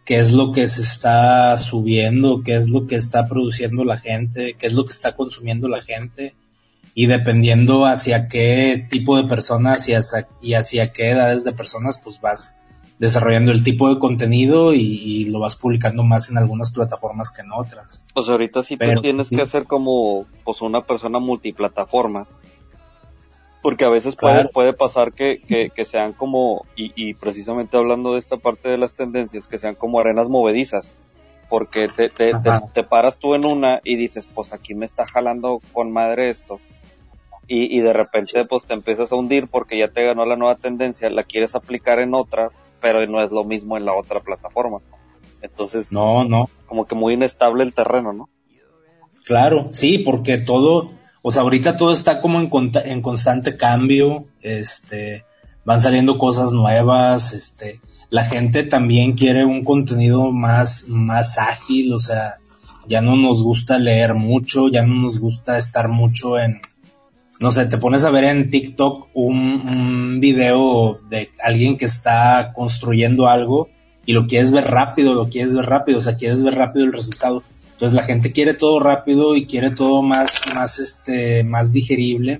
qué 0.05 0.19
es 0.19 0.31
lo 0.31 0.51
que 0.51 0.67
se 0.67 0.81
está 0.81 1.55
subiendo, 1.57 2.41
qué 2.43 2.55
es 2.55 2.69
lo 2.69 2.87
que 2.87 2.95
está 2.95 3.27
produciendo 3.27 3.85
la 3.85 3.97
gente, 3.97 4.55
qué 4.57 4.67
es 4.67 4.73
lo 4.73 4.85
que 4.85 4.91
está 4.91 5.15
consumiendo 5.15 5.67
la 5.67 5.81
gente. 5.81 6.33
Y 6.95 7.07
dependiendo 7.07 7.85
hacia 7.85 8.27
qué 8.27 8.85
tipo 8.89 9.17
de 9.17 9.27
personas 9.27 9.87
y 9.89 9.93
hacia, 9.95 10.27
y 10.41 10.53
hacia 10.53 10.91
qué 10.91 11.11
edades 11.11 11.43
de 11.43 11.53
personas 11.53 11.99
pues 12.03 12.21
vas 12.21 12.61
desarrollando 12.99 13.51
el 13.51 13.63
tipo 13.63 13.89
de 13.89 13.99
contenido 13.99 14.73
y, 14.73 15.25
lo 15.25 15.39
vas 15.39 15.55
publicando 15.55 16.03
más 16.03 16.29
en 16.29 16.37
algunas 16.37 16.71
plataformas 16.71 17.31
que 17.31 17.41
en 17.41 17.51
otras. 17.51 18.05
Pues 18.13 18.29
ahorita 18.29 18.61
sí 18.61 18.77
tú 18.77 19.01
tienes 19.01 19.29
que 19.29 19.45
ser 19.47 19.65
como 19.65 20.25
pues 20.43 20.61
una 20.61 20.85
persona 20.85 21.19
multiplataformas 21.19 22.35
porque 23.63 23.85
a 23.85 23.89
veces 23.89 24.17
puede, 24.17 24.49
puede 24.49 24.73
pasar 24.73 25.13
que, 25.13 25.39
que, 25.73 25.85
sean 25.85 26.11
como, 26.11 26.65
y, 26.75 26.91
y, 26.95 27.13
precisamente 27.13 27.77
hablando 27.77 28.13
de 28.13 28.19
esta 28.19 28.35
parte 28.35 28.67
de 28.67 28.77
las 28.77 28.93
tendencias, 28.93 29.47
que 29.47 29.57
sean 29.57 29.73
como 29.73 30.01
arenas 30.01 30.27
movedizas, 30.27 30.91
porque 31.49 31.87
te, 31.87 32.09
te, 32.09 32.33
te, 32.73 32.83
paras 32.83 33.19
tú 33.19 33.35
en 33.35 33.45
una 33.45 33.79
y 33.85 33.95
dices, 33.95 34.27
pues 34.27 34.51
aquí 34.51 34.75
me 34.75 34.85
está 34.85 35.07
jalando 35.07 35.61
con 35.71 35.93
madre 35.93 36.29
esto, 36.29 36.59
y, 37.47 37.75
y 37.75 37.79
de 37.79 37.93
repente 37.93 38.43
pues 38.43 38.65
te 38.65 38.73
empiezas 38.73 39.13
a 39.13 39.15
hundir 39.15 39.47
porque 39.47 39.77
ya 39.77 39.87
te 39.87 40.05
ganó 40.05 40.25
la 40.25 40.35
nueva 40.35 40.55
tendencia, 40.55 41.09
la 41.09 41.23
quieres 41.23 41.55
aplicar 41.55 41.99
en 41.99 42.15
otra, 42.15 42.49
pero 42.81 43.07
no 43.07 43.23
es 43.23 43.31
lo 43.31 43.45
mismo 43.45 43.77
en 43.77 43.85
la 43.85 43.93
otra 43.93 44.19
plataforma. 44.19 44.79
Entonces, 45.41 45.93
no, 45.93 46.25
no. 46.25 46.49
Como 46.65 46.85
que 46.85 46.95
muy 46.95 47.13
inestable 47.13 47.63
el 47.63 47.73
terreno, 47.73 48.11
¿no? 48.11 48.29
Claro, 49.25 49.67
sí, 49.71 49.99
porque 49.99 50.37
todo, 50.37 50.91
o 51.23 51.31
sea, 51.31 51.43
ahorita 51.43 51.77
todo 51.77 51.93
está 51.93 52.19
como 52.19 52.39
en, 52.39 52.51
en 52.85 53.01
constante 53.01 53.55
cambio, 53.55 54.25
este, 54.41 55.23
van 55.63 55.79
saliendo 55.79 56.17
cosas 56.17 56.51
nuevas, 56.51 57.33
este, 57.33 57.79
la 58.09 58.25
gente 58.25 58.63
también 58.63 59.13
quiere 59.13 59.45
un 59.45 59.63
contenido 59.63 60.31
más, 60.31 60.89
más 60.89 61.37
ágil, 61.37 61.93
o 61.93 61.97
sea, 61.97 62.35
ya 62.89 63.01
no 63.01 63.15
nos 63.15 63.41
gusta 63.41 63.77
leer 63.77 64.15
mucho, 64.15 64.67
ya 64.67 64.85
no 64.85 64.95
nos 64.95 65.19
gusta 65.19 65.57
estar 65.57 65.87
mucho 65.87 66.37
en, 66.37 66.59
no 67.39 67.51
sé, 67.51 67.67
te 67.67 67.77
pones 67.77 68.03
a 68.03 68.11
ver 68.11 68.25
en 68.25 68.49
TikTok 68.49 69.07
un, 69.13 69.37
un 69.37 70.19
video 70.19 70.99
de 71.09 71.29
alguien 71.41 71.77
que 71.77 71.85
está 71.85 72.51
construyendo 72.53 73.27
algo 73.27 73.69
y 74.05 74.11
lo 74.11 74.27
quieres 74.27 74.51
ver 74.51 74.69
rápido, 74.69 75.13
lo 75.13 75.29
quieres 75.29 75.55
ver 75.55 75.67
rápido, 75.67 75.99
o 75.99 76.01
sea, 76.01 76.17
quieres 76.17 76.43
ver 76.43 76.55
rápido 76.55 76.85
el 76.85 76.91
resultado. 76.91 77.43
Entonces 77.73 77.95
la 77.95 78.03
gente 78.03 78.31
quiere 78.31 78.53
todo 78.53 78.79
rápido 78.79 79.35
y 79.35 79.45
quiere 79.45 79.71
todo 79.71 80.01
más, 80.01 80.41
más, 80.53 80.79
este, 80.79 81.43
más 81.43 81.73
digerible 81.73 82.39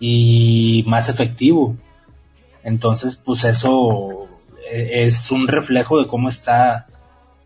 y 0.00 0.84
más 0.86 1.08
efectivo. 1.08 1.76
Entonces, 2.62 3.16
pues 3.16 3.44
eso 3.44 4.28
es 4.70 5.30
un 5.30 5.48
reflejo 5.48 6.00
de 6.00 6.06
cómo 6.06 6.28
está 6.28 6.86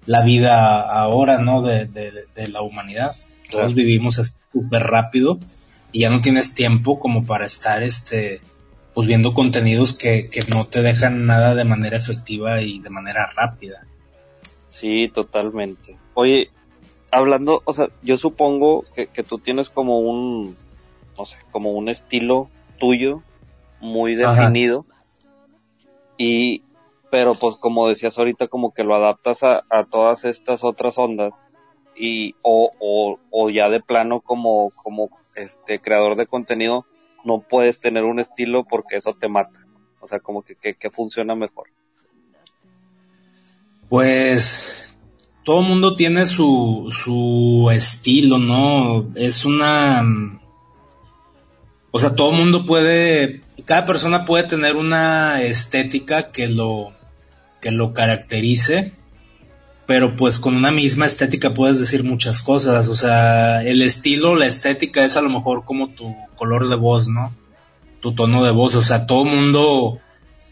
la 0.07 0.23
vida 0.23 0.81
ahora, 0.81 1.39
¿no? 1.39 1.63
De, 1.63 1.87
de, 1.87 2.49
la 2.49 2.63
humanidad. 2.63 3.15
Todos 3.51 3.75
vivimos 3.75 4.37
súper 4.53 4.83
rápido 4.83 5.39
y 5.93 6.01
ya 6.01 6.11
no 6.11 6.21
tienes 6.21 6.55
tiempo 6.55 6.99
como 6.99 7.25
para 7.25 7.47
estar, 7.47 7.83
este, 7.83 8.41
pues 8.95 9.07
viendo 9.07 9.35
contenidos 9.35 9.93
que, 9.93 10.29
que 10.29 10.43
no 10.43 10.67
te 10.67 10.83
dejan 10.83 11.27
nada 11.27 11.55
de 11.55 11.65
manera 11.65 11.97
efectiva 11.97 12.61
y 12.63 12.81
de 12.81 12.91
manera 12.91 13.27
rápida. 13.27 13.87
Sí, 14.69 15.11
totalmente. 15.13 15.97
Oye, 16.15 16.51
hablando, 17.13 17.63
o 17.65 17.73
sea, 17.73 17.91
yo 18.03 18.17
supongo 18.17 18.85
que, 18.97 19.07
que, 19.07 19.23
tú 19.23 19.39
tienes 19.39 19.71
como 19.71 20.01
un, 20.01 20.57
no 21.17 21.25
sé, 21.25 21.37
como 21.53 21.73
un 21.73 21.89
estilo 21.89 22.49
tuyo 22.79 23.23
muy 23.81 24.15
definido 24.17 24.87
y, 26.17 26.65
pero 27.11 27.35
pues 27.35 27.57
como 27.57 27.87
decías 27.87 28.19
ahorita, 28.19 28.49
como 28.49 28.73
que 28.73 28.83
lo 28.83 28.95
adaptas 28.95 29.43
a, 29.43 29.63
a 29.69 29.85
todas 29.85 30.25
estas 30.25 30.65
otras 30.65 30.99
ondas 30.99 31.45
y, 31.95 32.35
o, 32.43 32.73
o, 32.81 33.19
o 33.31 33.51
ya 33.51 33.69
de 33.69 33.81
plano 33.81 34.21
como, 34.21 34.71
como 34.71 35.11
este 35.37 35.81
creador 35.81 36.17
de 36.17 36.27
contenido 36.27 36.87
no 37.25 37.41
puedes 37.41 37.79
tener 37.79 38.05
un 38.05 38.21
estilo 38.21 38.65
porque 38.65 38.97
eso 38.97 39.15
te 39.15 39.29
mata. 39.29 39.61
O 40.01 40.07
sea, 40.07 40.19
como 40.19 40.43
que, 40.43 40.57
que, 40.57 40.75
que 40.75 40.91
funciona 40.91 41.37
mejor. 41.37 41.69
Pues 43.89 44.92
todo 45.45 45.63
mundo 45.63 45.95
tiene 45.95 46.25
su, 46.27 46.89
su 46.91 47.71
estilo, 47.73 48.39
¿no? 48.39 49.07
Es 49.15 49.45
una... 49.45 50.39
O 51.91 51.99
sea, 51.99 52.15
todo 52.15 52.33
mundo 52.33 52.65
puede, 52.65 53.43
cada 53.65 53.85
persona 53.85 54.25
puede 54.25 54.45
tener 54.45 54.77
una 54.77 55.43
estética 55.43 56.31
que 56.31 56.49
lo, 56.49 56.93
que 57.61 57.71
lo 57.71 57.93
caracterice, 57.93 58.93
pero 59.87 60.17
pues 60.17 60.39
con 60.39 60.57
una 60.57 60.71
misma 60.71 61.05
estética 61.05 61.53
puedes 61.53 61.79
decir 61.79 62.03
muchas 62.03 62.43
cosas, 62.43 62.89
o 62.89 62.95
sea, 62.95 63.63
el 63.63 63.83
estilo, 63.83 64.37
la 64.37 64.47
estética 64.47 65.05
es 65.05 65.19
a 65.19 65.23
lo 65.23 65.29
mejor 65.29 65.67
como 65.67 65.89
tu 65.89 66.17
color 66.35 66.69
de 66.69 66.77
voz, 66.77 67.09
¿no? 67.09 67.35
Tu 68.01 68.15
tono 68.15 68.43
de 68.43 68.53
voz, 68.53 68.75
o 68.75 68.83
sea, 68.83 69.05
todo 69.05 69.27
mundo, 69.27 69.99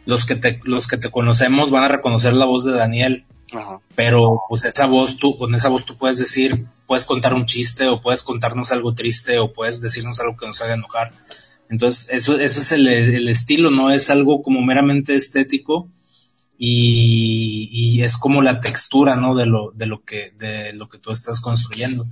los 0.04 0.26
que 0.26 0.36
te, 0.36 0.60
los 0.64 0.88
que 0.88 0.98
te 0.98 1.10
conocemos 1.10 1.70
van 1.70 1.84
a 1.84 1.88
reconocer 1.88 2.34
la 2.34 2.44
voz 2.44 2.66
de 2.66 2.72
Daniel, 2.72 3.24
pero 3.94 4.42
pues 4.48 4.64
esa 4.64 4.86
voz 4.86 5.16
tú, 5.16 5.36
con 5.38 5.54
esa 5.54 5.68
voz 5.68 5.84
tú 5.84 5.96
puedes 5.96 6.18
decir, 6.18 6.66
puedes 6.86 7.04
contar 7.04 7.34
un 7.34 7.46
chiste 7.46 7.88
o 7.88 8.00
puedes 8.00 8.22
contarnos 8.22 8.72
algo 8.72 8.94
triste 8.94 9.38
o 9.38 9.52
puedes 9.52 9.80
decirnos 9.80 10.20
algo 10.20 10.36
que 10.36 10.46
nos 10.46 10.60
haga 10.62 10.74
enojar. 10.74 11.12
Entonces, 11.68 12.10
eso, 12.12 12.38
ese 12.38 12.60
es 12.60 12.72
el, 12.72 12.88
el 12.88 13.28
estilo, 13.28 13.70
no 13.70 13.90
es 13.90 14.10
algo 14.10 14.42
como 14.42 14.60
meramente 14.60 15.14
estético, 15.14 15.88
y, 16.62 18.02
es 18.02 18.18
como 18.18 18.42
la 18.42 18.60
textura, 18.60 19.16
¿no? 19.16 19.34
De 19.34 19.46
lo, 19.46 19.72
de 19.74 19.86
lo 19.86 20.04
que, 20.04 20.32
de 20.38 20.74
lo 20.74 20.90
que 20.90 20.98
tú 20.98 21.10
estás 21.10 21.40
construyendo. 21.40 22.06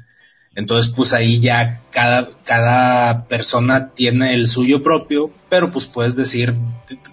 Entonces, 0.54 0.90
pues 0.94 1.12
ahí 1.12 1.38
ya 1.38 1.82
cada, 1.90 2.30
cada 2.44 3.26
persona 3.26 3.90
tiene 3.90 4.34
el 4.34 4.48
suyo 4.48 4.82
propio, 4.82 5.30
pero 5.50 5.70
pues 5.70 5.86
puedes 5.86 6.16
decir 6.16 6.54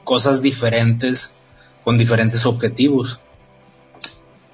cosas 0.06 0.42
diferentes 0.42 1.38
con 1.84 1.98
diferentes 1.98 2.46
objetivos. 2.46 3.20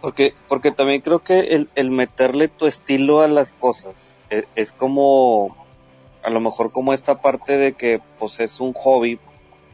Porque, 0.02 0.34
porque 0.47 0.72
también 0.72 1.02
creo 1.02 1.20
que 1.20 1.39
el, 1.39 1.70
el 1.76 1.91
meterle 1.91 2.47
tu 2.47 2.66
estilo 2.66 3.22
a 3.22 3.28
las 3.28 3.52
cosas 3.52 4.16
e, 4.30 4.45
es, 4.56 4.72
como, 4.72 5.56
a 6.24 6.30
lo 6.32 6.39
mejor 6.39 6.72
como 6.72 6.93
esta 6.93 7.22
parte 7.22 7.58
de 7.58 7.74
que 7.74 8.02
pues 8.18 8.39
es 8.39 8.60
un 8.60 8.74
hobby, 8.74 9.20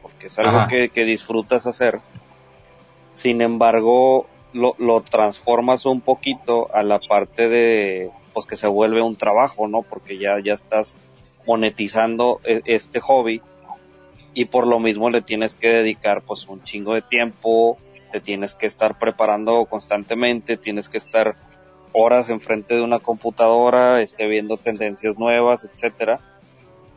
porque 0.02 0.26
es 0.26 0.38
algo 0.38 0.68
que, 0.68 0.90
que 0.90 1.04
disfrutas 1.04 1.66
hacer, 1.66 2.00
sin 3.14 3.40
embargo, 3.40 4.26
lo, 4.52 4.74
lo 4.78 5.00
transformas 5.00 5.86
un 5.86 6.00
poquito 6.02 6.68
a 6.74 6.82
la 6.82 7.00
parte 7.00 7.48
de, 7.48 8.10
pues 8.32 8.46
que 8.46 8.56
se 8.56 8.68
vuelve 8.68 9.02
un 9.02 9.16
trabajo, 9.16 9.66
¿no? 9.66 9.82
Porque 9.82 10.18
ya, 10.18 10.36
ya 10.44 10.52
estás 10.52 10.96
monetizando 11.46 12.40
e, 12.44 12.62
este 12.66 13.00
hobby 13.00 13.42
y 14.34 14.44
por 14.44 14.66
lo 14.66 14.78
mismo 14.78 15.10
le 15.10 15.22
tienes 15.22 15.56
que 15.56 15.68
dedicar 15.68 16.22
pues 16.22 16.46
un 16.46 16.62
chingo 16.62 16.94
de 16.94 17.02
tiempo, 17.02 17.78
te 18.10 18.20
tienes 18.20 18.54
que 18.54 18.66
estar 18.66 18.98
preparando 18.98 19.64
constantemente, 19.66 20.56
tienes 20.56 20.88
que 20.88 20.98
estar 20.98 21.36
horas 21.92 22.28
enfrente 22.28 22.74
de 22.74 22.82
una 22.82 22.98
computadora, 22.98 24.00
esté 24.00 24.26
viendo 24.26 24.56
tendencias 24.56 25.18
nuevas, 25.18 25.64
etcétera. 25.64 26.20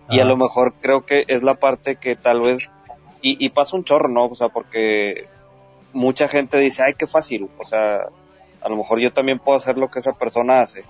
Y 0.09 0.19
a 0.19 0.25
lo 0.25 0.35
mejor 0.35 0.73
creo 0.81 1.05
que 1.05 1.23
es 1.27 1.41
la 1.41 1.55
parte 1.55 1.95
que 1.95 2.17
tal 2.17 2.41
vez, 2.41 2.69
y, 3.21 3.43
y 3.43 3.49
pasa 3.49 3.77
un 3.77 3.85
chorro, 3.85 4.09
¿no? 4.09 4.25
O 4.25 4.35
sea, 4.35 4.49
porque 4.49 5.27
mucha 5.93 6.27
gente 6.27 6.57
dice, 6.57 6.83
ay, 6.83 6.95
qué 6.95 7.07
fácil, 7.07 7.49
o 7.57 7.65
sea, 7.65 8.07
a 8.61 8.69
lo 8.69 8.75
mejor 8.75 8.99
yo 8.99 9.11
también 9.11 9.39
puedo 9.39 9.57
hacer 9.57 9.77
lo 9.77 9.89
que 9.89 9.99
esa 9.99 10.13
persona 10.13 10.61
hace. 10.61 10.83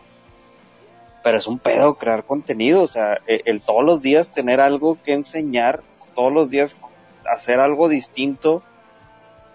Pero 1.24 1.38
es 1.38 1.47
un 1.47 1.59
pedo 1.59 1.95
crear 1.95 2.26
contenido, 2.26 2.82
o 2.82 2.88
sea, 2.88 3.19
e, 3.28 3.41
el, 3.45 3.61
todos 3.61 3.84
los 3.84 4.01
días 4.01 4.32
tener 4.32 4.59
algo 4.59 4.97
que 5.03 5.13
enseñar, 5.13 5.82
todos 6.15 6.34
los 6.34 6.49
días 6.49 6.78
hacer 7.26 7.59
algo 7.59 7.89
distinto, 7.89 8.63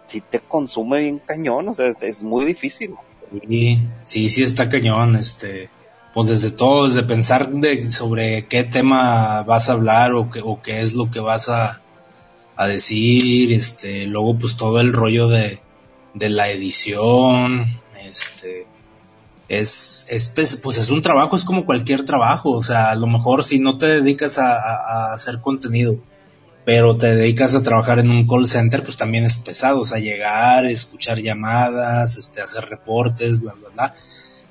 si 0.06 0.20
te 0.20 0.40
consume 0.40 1.00
bien 1.00 1.18
cañón, 1.18 1.68
o 1.68 1.74
sea, 1.74 1.86
es, 1.86 2.22
muy 2.22 2.44
difícil. 2.44 2.94
Sí, 3.48 3.80
sí, 4.02 4.28
sí 4.28 4.42
está 4.42 4.68
cañón, 4.68 5.16
este, 5.16 5.68
pues 6.14 6.28
desde 6.28 6.50
todo, 6.50 6.84
desde 6.84 7.02
pensar 7.02 7.50
sobre 7.88 8.46
qué 8.46 8.64
tema 8.64 9.42
vas 9.42 9.68
a 9.68 9.74
hablar 9.74 10.14
o 10.14 10.30
qué, 10.30 10.40
o 10.42 10.62
qué 10.62 10.80
es 10.80 10.94
lo 10.94 11.10
que 11.10 11.20
vas 11.20 11.48
a, 11.48 11.80
a 12.56 12.66
decir, 12.66 13.52
este, 13.52 14.06
luego 14.06 14.38
pues 14.38 14.56
todo 14.56 14.80
el 14.80 14.92
rollo 14.92 15.28
de, 15.28 15.60
de 16.14 16.28
la 16.28 16.48
edición, 16.50 17.66
este, 18.00 18.66
es, 19.48 20.08
es, 20.10 20.28
pues, 20.34 20.56
pues 20.56 20.78
es 20.78 20.90
un 20.90 21.02
trabajo, 21.02 21.36
es 21.36 21.44
como 21.44 21.64
cualquier 21.64 22.04
trabajo, 22.04 22.50
o 22.52 22.60
sea, 22.60 22.90
a 22.90 22.96
lo 22.96 23.06
mejor 23.06 23.44
si 23.44 23.58
no 23.58 23.78
te 23.78 23.86
dedicas 23.86 24.38
a, 24.38 24.56
a, 24.56 25.12
hacer 25.12 25.40
contenido, 25.40 25.96
pero 26.66 26.96
te 26.96 27.14
dedicas 27.14 27.54
a 27.54 27.62
trabajar 27.62 28.00
en 28.00 28.10
un 28.10 28.26
call 28.26 28.48
center, 28.48 28.82
pues 28.82 28.96
también 28.96 29.24
es 29.24 29.38
pesado, 29.38 29.78
o 29.78 29.84
sea, 29.84 30.00
llegar, 30.00 30.66
escuchar 30.66 31.20
llamadas, 31.20 32.18
este, 32.18 32.42
hacer 32.42 32.64
reportes, 32.64 33.40
bla, 33.40 33.52
bla, 33.52 33.68
bla. 33.72 33.94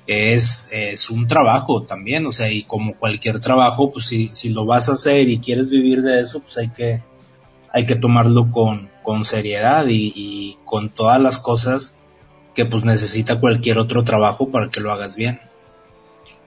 Es, 0.06 0.70
es 0.72 1.10
un 1.10 1.26
trabajo 1.26 1.82
también, 1.82 2.24
o 2.24 2.32
sea, 2.32 2.50
y 2.50 2.62
como 2.62 2.94
cualquier 2.94 3.38
trabajo, 3.38 3.92
pues 3.92 4.06
si, 4.06 4.30
si 4.32 4.48
lo 4.48 4.64
vas 4.64 4.88
a 4.88 4.92
hacer 4.92 5.28
y 5.28 5.40
quieres 5.40 5.68
vivir 5.68 6.00
de 6.00 6.22
eso, 6.22 6.40
pues 6.40 6.56
hay 6.56 6.70
que, 6.70 7.02
hay 7.70 7.84
que 7.84 7.96
tomarlo 7.96 8.50
con, 8.50 8.88
con 9.02 9.26
seriedad 9.26 9.84
y, 9.86 10.56
con 10.64 10.88
todas 10.88 11.20
las 11.20 11.38
cosas 11.38 12.00
que 12.54 12.64
pues 12.64 12.82
necesita 12.86 13.40
cualquier 13.40 13.78
otro 13.78 14.04
trabajo 14.04 14.48
para 14.48 14.70
que 14.70 14.80
lo 14.80 14.90
hagas 14.90 15.16
bien. 15.16 15.38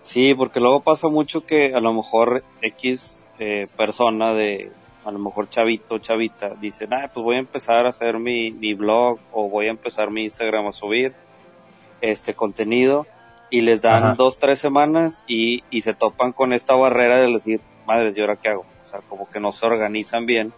Sí, 0.01 0.34
porque 0.34 0.59
luego 0.59 0.82
pasa 0.82 1.09
mucho 1.09 1.45
que 1.45 1.76
a 1.76 1.80
lo 1.80 1.93
mejor 1.93 2.43
X 2.63 3.28
eh, 3.38 3.67
persona 3.78 4.34
de, 4.34 4.72
a 5.06 5.12
lo 5.12 5.20
mejor 5.20 5.50
chavito, 5.50 6.00
chavita, 6.00 6.50
dice, 6.60 6.88
ah, 6.91 7.10
pues 7.14 7.24
voy 7.24 7.36
a 7.38 7.39
empezar 7.39 7.86
a 7.86 7.89
hacer 7.89 8.20
mi, 8.20 8.52
mi 8.52 8.74
blog 8.74 9.20
o 9.32 9.50
voy 9.50 9.68
a 9.68 9.70
empezar 9.70 10.12
mi 10.12 10.24
Instagram 10.24 10.68
a 10.68 10.72
subir 10.72 11.14
este 12.02 12.34
contenido 12.34 13.08
y 13.50 13.62
les 13.62 13.82
dan 13.82 14.16
dos, 14.16 14.39
tres 14.39 14.60
semanas 14.60 15.24
y, 15.28 15.64
y 15.70 15.82
se 15.82 15.93
topan 15.93 16.34
con 16.34 16.54
esta 16.54 16.76
barrera 16.76 17.18
de 17.18 17.32
decir, 17.32 17.62
madres, 17.88 18.18
¿y 18.18 18.22
ahora 18.22 18.36
qué 18.36 18.50
hago? 18.50 18.66
O 18.84 18.86
sea, 18.86 19.00
como 19.08 19.30
que 19.30 19.39
no 19.39 19.52
se 19.52 19.66
organizan 19.66 20.26
bien 20.26 20.54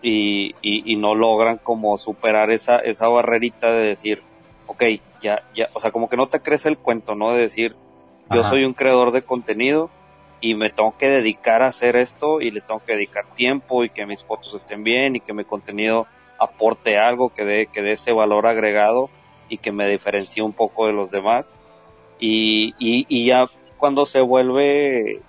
y, 0.00 0.54
y, 0.62 0.94
no 0.96 1.16
logran 1.16 1.58
como 1.58 1.98
superar 1.98 2.50
esa, 2.50 2.78
esa 2.78 3.08
barrerita 3.08 3.72
de 3.72 3.88
decir, 3.88 4.22
ok, 4.68 4.84
ya, 5.20 5.42
ya, 5.54 5.68
o 5.72 5.80
sea, 5.80 5.90
como 5.90 6.08
que 6.08 6.16
no 6.16 6.28
te 6.28 6.40
crece 6.40 6.68
el 6.68 6.78
cuento, 6.78 7.16
¿no? 7.16 7.32
De 7.32 7.40
decir, 7.40 7.74
yo 8.32 8.44
soy 8.44 8.64
un 8.64 8.74
creador 8.74 9.10
de 9.10 9.22
contenido 9.22 9.90
y 10.40 10.54
me 10.54 10.70
tengo 10.70 10.96
que 10.96 11.08
dedicar 11.08 11.62
a 11.62 11.68
hacer 11.68 11.96
esto 11.96 12.40
y 12.40 12.50
le 12.50 12.60
tengo 12.60 12.80
que 12.84 12.94
dedicar 12.94 13.24
tiempo 13.34 13.84
y 13.84 13.90
que 13.90 14.06
mis 14.06 14.24
fotos 14.24 14.54
estén 14.54 14.84
bien 14.84 15.16
y 15.16 15.20
que 15.20 15.32
mi 15.32 15.44
contenido 15.44 16.06
aporte 16.38 16.98
algo, 16.98 17.30
que 17.30 17.44
dé, 17.44 17.66
que 17.66 17.82
dé 17.82 17.92
ese 17.92 18.12
valor 18.12 18.46
agregado 18.46 19.10
y 19.48 19.58
que 19.58 19.72
me 19.72 19.88
diferencie 19.88 20.42
un 20.42 20.52
poco 20.52 20.86
de 20.86 20.92
los 20.92 21.10
demás. 21.10 21.52
Y, 22.20 22.74
y, 22.78 23.06
y 23.08 23.26
ya 23.26 23.48
cuando 23.76 24.06
se 24.06 24.20
vuelve 24.20 25.20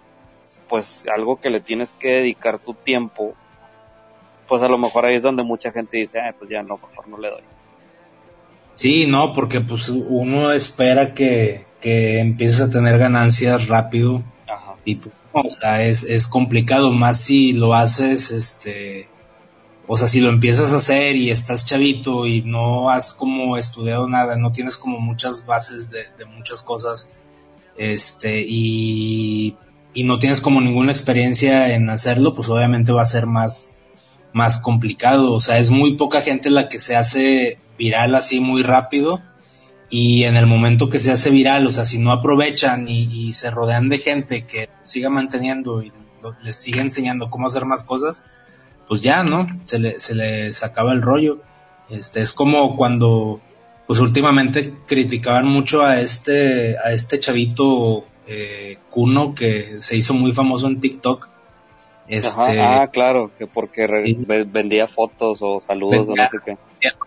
pues 0.67 1.05
algo 1.11 1.39
que 1.39 1.49
le 1.49 1.61
tienes 1.61 1.93
que 1.93 2.09
dedicar 2.15 2.59
tu 2.59 2.75
tiempo 2.75 3.35
pues 4.49 4.63
a 4.63 4.67
lo 4.67 4.79
mejor 4.79 5.05
ahí 5.05 5.15
es 5.15 5.21
donde 5.21 5.43
mucha 5.43 5.71
gente 5.71 5.97
dice, 5.97 6.19
pues 6.37 6.49
ya 6.49 6.63
no, 6.63 6.77
mejor 6.77 7.07
no 7.07 7.17
le 7.19 7.29
doy. 7.29 7.41
Sí, 8.71 9.05
no, 9.05 9.31
porque 9.31 9.61
pues 9.61 9.89
uno 9.89 10.51
espera 10.51 11.13
que, 11.13 11.65
que 11.79 12.19
empieces 12.19 12.61
a 12.61 12.71
tener 12.71 12.97
ganancias 12.97 13.67
rápido. 13.67 14.23
Y 14.91 14.95
pues, 14.95 15.13
o 15.33 15.49
sea, 15.49 15.83
es, 15.83 16.03
es 16.03 16.27
complicado 16.27 16.91
más 16.91 17.21
si 17.21 17.53
lo 17.53 17.73
haces, 17.73 18.31
este, 18.31 19.09
o 19.87 19.97
sea, 19.97 20.07
si 20.07 20.21
lo 20.21 20.29
empiezas 20.29 20.73
a 20.73 20.77
hacer 20.77 21.15
y 21.15 21.29
estás 21.31 21.65
chavito 21.65 22.25
y 22.25 22.41
no 22.41 22.89
has 22.89 23.13
como 23.13 23.57
estudiado 23.57 24.07
nada, 24.07 24.35
no 24.35 24.51
tienes 24.51 24.77
como 24.77 24.99
muchas 24.99 25.45
bases 25.45 25.89
de, 25.89 26.05
de 26.17 26.25
muchas 26.25 26.63
cosas, 26.63 27.09
este, 27.77 28.43
y, 28.45 29.55
y 29.93 30.03
no 30.03 30.19
tienes 30.19 30.41
como 30.41 30.61
ninguna 30.61 30.91
experiencia 30.91 31.73
en 31.73 31.89
hacerlo, 31.89 32.35
pues 32.35 32.49
obviamente 32.49 32.91
va 32.91 33.01
a 33.01 33.05
ser 33.05 33.25
más, 33.25 33.73
más 34.33 34.57
complicado. 34.57 35.33
O 35.33 35.39
sea, 35.39 35.57
es 35.57 35.71
muy 35.71 35.95
poca 35.95 36.21
gente 36.21 36.49
la 36.49 36.69
que 36.69 36.79
se 36.79 36.95
hace 36.95 37.57
viral 37.77 38.15
así 38.15 38.39
muy 38.39 38.63
rápido. 38.63 39.21
Y 39.89 40.23
en 40.23 40.35
el 40.35 40.45
momento 40.45 40.89
que 40.89 40.99
se 40.99 41.11
hace 41.11 41.29
viral, 41.29 41.65
o 41.65 41.71
sea, 41.71 41.85
si 41.85 41.97
no 41.97 42.11
aprovechan 42.11 42.87
y, 42.87 43.31
se 43.33 43.49
rodean 43.49 43.89
de 43.89 43.97
gente 43.97 44.45
que 44.45 44.69
siga 44.83 45.09
manteniendo 45.09 45.81
y 45.81 45.91
les 46.43 46.55
sigue 46.55 46.81
enseñando 46.81 47.29
cómo 47.29 47.47
hacer 47.47 47.65
más 47.65 47.83
cosas, 47.83 48.23
pues 48.87 49.01
ya, 49.01 49.23
¿no? 49.23 49.47
Se, 49.65 49.79
le, 49.79 49.99
se 49.99 50.15
les 50.15 50.63
acaba 50.63 50.93
el 50.93 51.01
rollo. 51.01 51.39
Este, 51.89 52.21
es 52.21 52.33
como 52.33 52.75
cuando, 52.75 53.41
pues 53.87 53.99
últimamente 53.99 54.73
criticaban 54.85 55.47
mucho 55.47 55.83
a 55.83 55.99
este, 55.99 56.77
a 56.77 56.91
este 56.91 57.19
chavito 57.19 58.05
eh, 58.27 58.77
Kuno 58.91 59.33
que 59.33 59.77
se 59.79 59.97
hizo 59.97 60.13
muy 60.13 60.33
famoso 60.33 60.67
en 60.67 60.79
TikTok 60.79 61.29
este, 62.09 62.59
ah, 62.59 62.89
claro, 62.91 63.29
que 63.37 63.45
porque 63.45 63.85
vendía 64.47 64.87
fotos 64.87 65.39
o 65.43 65.59
saludos 65.59 66.09
o 66.09 66.15
no 66.15 66.27
sé 66.27 66.39
qué. 66.43 66.57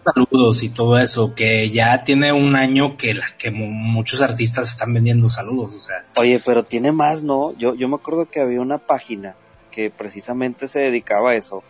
Saludos 0.04 0.62
y 0.62 0.68
todo 0.70 0.98
eso, 0.98 1.34
que 1.34 1.70
ya 1.70 2.02
tiene 2.02 2.32
un 2.32 2.56
año 2.56 2.96
que, 2.96 3.14
la, 3.14 3.26
que 3.38 3.50
muchos 3.50 4.20
artistas 4.20 4.68
están 4.70 4.92
vendiendo 4.92 5.28
saludos, 5.28 5.74
o 5.74 5.78
sea. 5.78 6.04
Oye, 6.18 6.40
pero 6.44 6.64
tiene 6.64 6.90
más, 6.90 7.22
¿no? 7.22 7.56
Yo, 7.56 7.74
yo 7.74 7.88
me 7.88 7.96
acuerdo 7.96 8.28
que 8.28 8.40
había 8.40 8.60
una 8.60 8.78
página 8.78 9.36
que 9.70 9.90
precisamente 9.90 10.66
se 10.66 10.80
dedicaba 10.80 11.30
a 11.30 11.34
eso. 11.36 11.62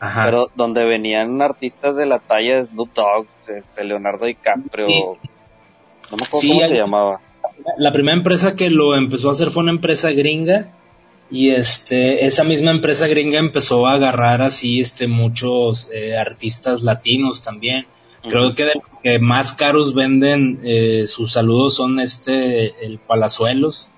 Ajá. 0.00 0.26
Pero 0.26 0.50
donde 0.54 0.84
venían 0.84 1.40
artistas 1.40 1.96
de 1.96 2.06
la 2.06 2.18
talla 2.18 2.56
de 2.56 2.64
Snoop 2.66 2.92
Dogg, 2.94 3.26
este, 3.48 3.84
Leonardo 3.84 4.26
DiCaprio, 4.26 4.86
no 4.86 6.16
me 6.16 6.26
acuerdo 6.26 6.48
cómo 6.48 6.60
se 6.60 6.76
llamaba. 6.76 7.20
La 7.78 7.90
primera 7.90 8.16
empresa 8.16 8.54
que 8.54 8.70
lo 8.70 8.96
empezó 8.96 9.28
a 9.28 9.32
hacer 9.32 9.50
fue 9.50 9.62
una 9.62 9.72
empresa 9.72 10.12
gringa 10.12 10.68
y 11.30 11.50
este 11.50 12.26
esa 12.26 12.44
misma 12.44 12.70
empresa 12.70 13.06
gringa 13.06 13.38
empezó 13.38 13.86
a 13.86 13.94
agarrar 13.94 14.42
así 14.42 14.80
este 14.80 15.08
muchos 15.08 15.90
eh, 15.92 16.16
artistas 16.16 16.82
latinos 16.82 17.42
también 17.42 17.86
Creo 18.22 18.54
que 18.54 18.64
de 18.64 18.74
los 18.74 19.00
que 19.02 19.18
más 19.18 19.52
caros 19.52 19.94
venden 19.94 20.60
eh, 20.64 21.06
sus 21.06 21.32
saludos 21.32 21.76
son 21.76 22.00
este, 22.00 22.84
el 22.84 22.98
Palazuelos. 22.98 23.88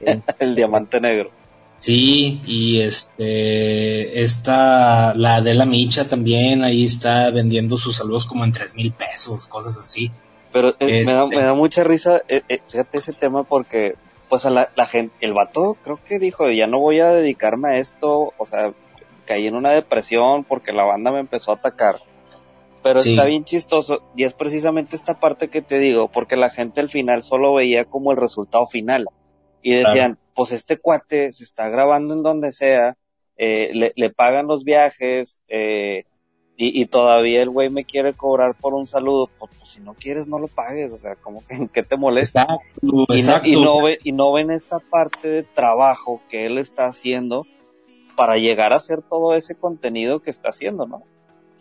el 0.38 0.54
Diamante 0.54 1.00
Negro. 1.00 1.30
Sí, 1.78 2.40
y 2.44 2.80
este, 2.80 4.22
esta, 4.22 5.14
la 5.14 5.40
de 5.40 5.54
la 5.54 5.64
Micha 5.64 6.08
también, 6.08 6.64
ahí 6.64 6.84
está 6.84 7.30
vendiendo 7.30 7.76
sus 7.76 7.96
saludos 7.96 8.26
como 8.26 8.44
en 8.44 8.52
tres 8.52 8.74
mil 8.74 8.92
pesos, 8.92 9.46
cosas 9.46 9.78
así. 9.78 10.10
Pero 10.52 10.74
eh, 10.80 11.04
me, 11.04 11.12
da, 11.12 11.26
me, 11.26 11.42
da, 11.42 11.54
mucha 11.54 11.84
risa, 11.84 12.22
eh, 12.26 12.42
fíjate 12.68 12.98
ese 12.98 13.12
tema 13.12 13.44
porque, 13.44 13.94
pues 14.28 14.46
a 14.46 14.50
la, 14.50 14.70
la, 14.76 14.86
gente, 14.86 15.14
el 15.20 15.32
vato 15.32 15.76
creo 15.82 15.98
que 16.04 16.18
dijo, 16.18 16.50
ya 16.50 16.66
no 16.66 16.78
voy 16.78 17.00
a 17.00 17.08
dedicarme 17.08 17.70
a 17.70 17.78
esto, 17.78 18.32
o 18.36 18.46
sea, 18.46 18.72
caí 19.26 19.46
en 19.46 19.54
una 19.54 19.70
depresión 19.70 20.44
porque 20.44 20.72
la 20.72 20.84
banda 20.84 21.12
me 21.12 21.20
empezó 21.20 21.50
a 21.50 21.56
atacar. 21.56 21.96
Pero 22.82 23.00
sí. 23.00 23.10
está 23.10 23.24
bien 23.24 23.44
chistoso 23.44 24.02
y 24.16 24.24
es 24.24 24.34
precisamente 24.34 24.96
esta 24.96 25.18
parte 25.18 25.48
que 25.48 25.62
te 25.62 25.78
digo, 25.78 26.08
porque 26.08 26.36
la 26.36 26.50
gente 26.50 26.80
al 26.80 26.88
final 26.88 27.22
solo 27.22 27.54
veía 27.54 27.84
como 27.84 28.12
el 28.12 28.16
resultado 28.16 28.66
final 28.66 29.06
y 29.62 29.74
decían, 29.74 30.14
claro. 30.14 30.32
pues 30.34 30.52
este 30.52 30.78
cuate 30.78 31.32
se 31.32 31.44
está 31.44 31.68
grabando 31.68 32.14
en 32.14 32.22
donde 32.22 32.52
sea, 32.52 32.96
eh, 33.36 33.70
le, 33.74 33.92
le, 33.96 34.10
pagan 34.10 34.46
los 34.46 34.64
viajes, 34.64 35.42
eh, 35.48 36.04
y, 36.60 36.82
y, 36.82 36.86
todavía 36.86 37.40
el 37.40 37.50
güey 37.50 37.70
me 37.70 37.84
quiere 37.84 38.14
cobrar 38.14 38.56
por 38.56 38.74
un 38.74 38.88
saludo, 38.88 39.30
pues, 39.38 39.52
pues, 39.56 39.70
si 39.70 39.80
no 39.80 39.94
quieres 39.94 40.26
no 40.26 40.40
lo 40.40 40.48
pagues, 40.48 40.90
o 40.90 40.96
sea, 40.96 41.14
como 41.14 41.46
que 41.46 41.54
en 41.54 41.68
qué 41.72 41.84
te 41.84 41.96
molesta. 41.96 42.42
Exacto, 42.42 43.06
y, 43.14 43.16
exacto. 43.16 43.48
No, 43.48 43.54
y, 43.54 43.62
no 43.62 43.82
ve, 43.82 43.98
y 44.02 44.12
no 44.12 44.32
ven 44.32 44.50
esta 44.50 44.80
parte 44.80 45.28
de 45.28 45.42
trabajo 45.44 46.20
que 46.28 46.46
él 46.46 46.58
está 46.58 46.86
haciendo 46.86 47.46
para 48.16 48.36
llegar 48.38 48.72
a 48.72 48.76
hacer 48.76 49.02
todo 49.02 49.36
ese 49.36 49.54
contenido 49.54 50.20
que 50.20 50.30
está 50.30 50.48
haciendo, 50.48 50.84
¿no? 50.84 51.04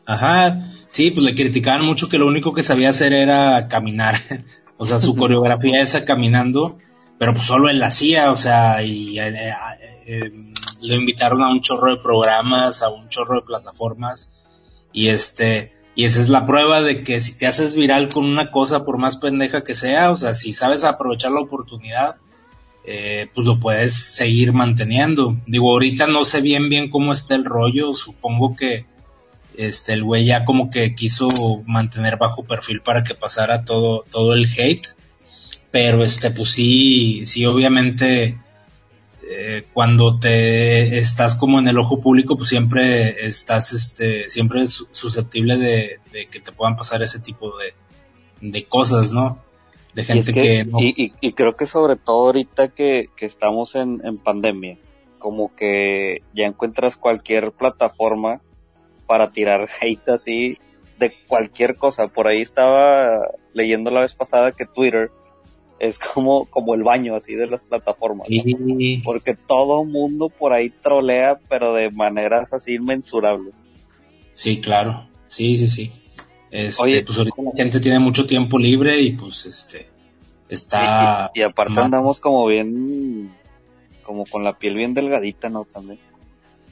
Ajá, 0.08 0.72
sí, 0.88 1.12
pues 1.12 1.24
le 1.24 1.36
criticaban 1.36 1.86
mucho 1.86 2.10
que 2.10 2.18
lo 2.18 2.26
único 2.26 2.52
que 2.52 2.64
sabía 2.64 2.90
hacer 2.90 3.14
era 3.14 3.68
caminar, 3.68 4.16
o 4.80 4.88
sea, 4.88 5.00
su 5.00 5.16
coreografía 5.18 5.84
esa 5.84 6.06
caminando, 6.06 6.76
pero 7.20 7.34
pues 7.34 7.46
solo 7.46 7.70
él 7.70 7.78
la 7.78 7.88
hacía, 7.88 8.32
o 8.32 8.36
sea, 8.36 8.82
y 8.82 9.20
eh, 9.20 9.28
eh, 9.28 9.54
eh, 10.08 10.32
lo 10.82 10.96
invitaron 10.96 11.44
a 11.44 11.50
un 11.50 11.62
chorro 11.62 11.96
de 11.96 12.02
programas, 12.02 12.82
a 12.82 12.90
un 12.90 13.08
chorro 13.10 13.36
de 13.36 13.46
plataformas, 13.46 14.44
y 14.94 15.10
este, 15.10 15.74
y 15.96 16.06
esa 16.06 16.22
es 16.22 16.30
la 16.30 16.46
prueba 16.46 16.82
de 16.82 17.04
que 17.04 17.20
si 17.22 17.38
te 17.38 17.48
haces 17.48 17.76
viral 17.76 18.10
con 18.10 18.26
una 18.26 18.52
cosa, 18.52 18.86
por 18.86 18.98
más 18.98 19.18
pendeja 19.18 19.64
que 19.64 19.76
sea, 19.76 20.12
o 20.12 20.16
sea, 20.16 20.34
si 20.34 20.54
sabes 20.54 20.84
aprovechar 20.84 21.32
la 21.32 21.42
oportunidad, 21.42 22.18
eh, 22.86 23.28
pues 23.34 23.46
lo 23.46 23.60
puedes 23.60 23.94
seguir 23.94 24.54
manteniendo. 24.54 25.36
Digo, 25.46 25.72
ahorita 25.72 26.08
no 26.08 26.24
sé 26.24 26.42
bien 26.42 26.70
bien 26.70 26.90
cómo 26.90 27.12
está 27.12 27.36
el 27.36 27.46
rollo, 27.46 27.94
supongo 27.94 28.56
que 28.56 28.86
este 29.58 29.94
el 29.94 30.04
güey 30.04 30.26
ya 30.26 30.46
como 30.46 30.70
que 30.70 30.96
quiso 30.96 31.28
mantener 31.66 32.18
bajo 32.18 32.44
perfil 32.44 32.82
para 32.82 33.04
que 33.04 33.16
pasara 33.16 33.66
todo 33.66 34.06
todo 34.10 34.34
el 34.36 34.46
hate, 34.46 34.88
pero 35.72 36.04
este 36.04 36.32
pues 36.32 36.52
sí 36.52 37.26
sí 37.26 37.46
obviamente 37.46 38.38
eh, 39.30 39.66
cuando 39.74 40.20
te 40.20 40.98
estás 40.98 41.36
como 41.36 41.60
en 41.60 41.68
el 41.68 41.78
ojo 41.78 42.00
público, 42.00 42.38
pues 42.38 42.50
siempre 42.50 43.26
estás, 43.28 43.74
este, 43.74 44.30
siempre 44.30 44.62
es 44.62 44.88
susceptible 44.92 45.58
de, 45.58 46.00
de 46.12 46.28
que 46.28 46.40
te 46.40 46.52
puedan 46.52 46.78
pasar 46.78 47.02
ese 47.04 47.20
tipo 47.20 47.52
de, 47.58 47.74
de 48.40 48.64
cosas, 48.64 49.12
¿no? 49.12 49.40
De 49.94 50.06
gente 50.06 50.32
y 50.32 50.34
que, 50.34 50.42
que, 50.42 50.66
no... 50.66 50.80
y, 50.80 50.94
y, 50.96 51.14
y, 51.20 51.34
creo 51.34 51.58
que 51.58 51.66
sobre 51.66 51.98
todo 51.98 52.28
ahorita 52.28 52.70
que, 52.70 53.10
que 53.16 53.26
estamos 53.26 53.76
en, 53.76 54.02
en 54.06 54.18
pandemia, 54.18 54.78
como 55.20 55.54
que 55.56 56.22
ya 56.34 56.46
encuentras 56.46 56.96
cualquier 56.96 57.52
plataforma 57.52 58.42
para 59.08 59.32
tirar 59.32 59.68
hate 59.82 60.10
así 60.10 60.58
de 61.00 61.14
cualquier 61.28 61.76
cosa. 61.76 62.08
Por 62.08 62.28
ahí 62.28 62.42
estaba 62.42 63.28
leyendo 63.54 63.92
la 63.92 64.02
vez 64.02 64.14
pasada 64.14 64.52
que 64.52 64.66
Twitter 64.66 65.12
es 65.80 66.00
como, 66.00 66.46
como 66.46 66.76
el 66.76 66.84
baño 66.84 67.16
así 67.16 67.36
de 67.36 67.48
las 67.48 67.64
plataformas. 67.64 68.28
Porque 69.04 69.36
todo 69.36 69.84
mundo 69.86 70.30
por 70.30 70.54
ahí 70.54 70.70
trolea, 70.70 71.40
pero 71.50 71.74
de 71.74 71.92
maneras 71.92 72.54
así 72.54 72.74
inmensurables. 72.76 73.64
Sí, 74.34 74.62
claro. 74.62 75.08
Sí, 75.28 75.58
sí, 75.58 75.68
sí. 75.68 75.92
Este, 76.52 76.82
Oye, 76.84 77.04
pues 77.04 77.18
ahorita 77.18 77.42
la 77.42 77.52
gente 77.56 77.80
tiene 77.80 78.00
mucho 78.00 78.26
tiempo 78.26 78.58
libre 78.58 79.02
y 79.02 79.12
pues 79.12 79.46
este 79.46 79.88
está 80.48 81.32
y, 81.36 81.40
y 81.40 81.44
aparte 81.44 81.74
más- 81.74 81.86
andamos 81.86 82.20
como 82.22 82.46
bien, 82.48 83.32
como 84.04 84.26
con 84.26 84.44
la 84.44 84.58
piel 84.58 84.76
bien 84.76 84.94
delgadita, 84.94 85.50
¿no? 85.50 85.66
También. 85.66 86.00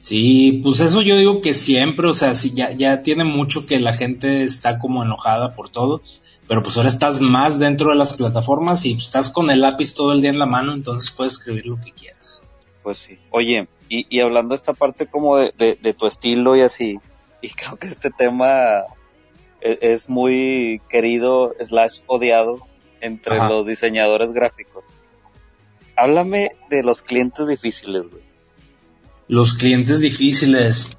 Sí, 0.00 0.60
pues 0.62 0.80
eso 0.80 1.02
yo 1.02 1.16
digo 1.18 1.40
que 1.40 1.52
siempre, 1.52 2.06
o 2.06 2.12
sea, 2.12 2.34
sí, 2.34 2.52
ya, 2.54 2.70
ya 2.72 3.02
tiene 3.02 3.24
mucho 3.24 3.66
que 3.66 3.80
la 3.80 3.92
gente 3.92 4.44
está 4.44 4.78
como 4.78 5.02
enojada 5.02 5.52
por 5.52 5.68
todo, 5.68 6.00
pero 6.48 6.62
pues 6.62 6.76
ahora 6.76 6.88
estás 6.88 7.20
más 7.20 7.58
dentro 7.58 7.90
de 7.90 7.96
las 7.96 8.14
plataformas 8.14 8.84
y 8.86 8.94
pues, 8.94 9.06
estás 9.06 9.30
con 9.30 9.50
el 9.50 9.60
lápiz 9.60 9.94
todo 9.94 10.12
el 10.12 10.20
día 10.20 10.30
en 10.30 10.38
la 10.38 10.46
mano, 10.46 10.74
entonces 10.74 11.10
puedes 11.10 11.34
escribir 11.34 11.66
lo 11.66 11.80
que 11.80 11.92
quieras. 11.92 12.46
Pues 12.82 12.98
sí. 12.98 13.18
Oye, 13.30 13.66
y, 13.88 14.06
y 14.08 14.20
hablando 14.20 14.50
de 14.50 14.56
esta 14.56 14.72
parte 14.72 15.06
como 15.06 15.36
de, 15.36 15.52
de, 15.58 15.78
de 15.80 15.94
tu 15.94 16.06
estilo 16.06 16.56
y 16.56 16.60
así, 16.60 16.98
y 17.42 17.48
creo 17.50 17.76
que 17.76 17.88
este 17.88 18.10
tema 18.10 18.82
es, 19.60 19.78
es 19.80 20.08
muy 20.08 20.80
querido 20.88 21.54
slash 21.60 22.00
odiado 22.06 22.60
entre 23.00 23.36
Ajá. 23.36 23.48
los 23.48 23.66
diseñadores 23.66 24.32
gráficos. 24.32 24.84
Háblame 25.96 26.52
de 26.68 26.82
los 26.82 27.02
clientes 27.02 27.48
difíciles, 27.48 28.08
güey. 28.10 28.22
Los 29.28 29.54
clientes 29.54 30.00
difíciles, 30.00 30.96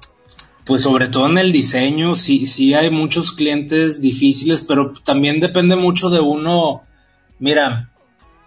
pues 0.68 0.82
sobre 0.82 1.08
todo 1.08 1.26
en 1.28 1.38
el 1.38 1.50
diseño, 1.50 2.14
sí, 2.14 2.44
sí 2.44 2.74
hay 2.74 2.90
muchos 2.90 3.32
clientes 3.32 4.02
difíciles, 4.02 4.60
pero 4.60 4.92
también 5.02 5.40
depende 5.40 5.76
mucho 5.76 6.10
de 6.10 6.20
uno. 6.20 6.82
Mira, 7.38 7.90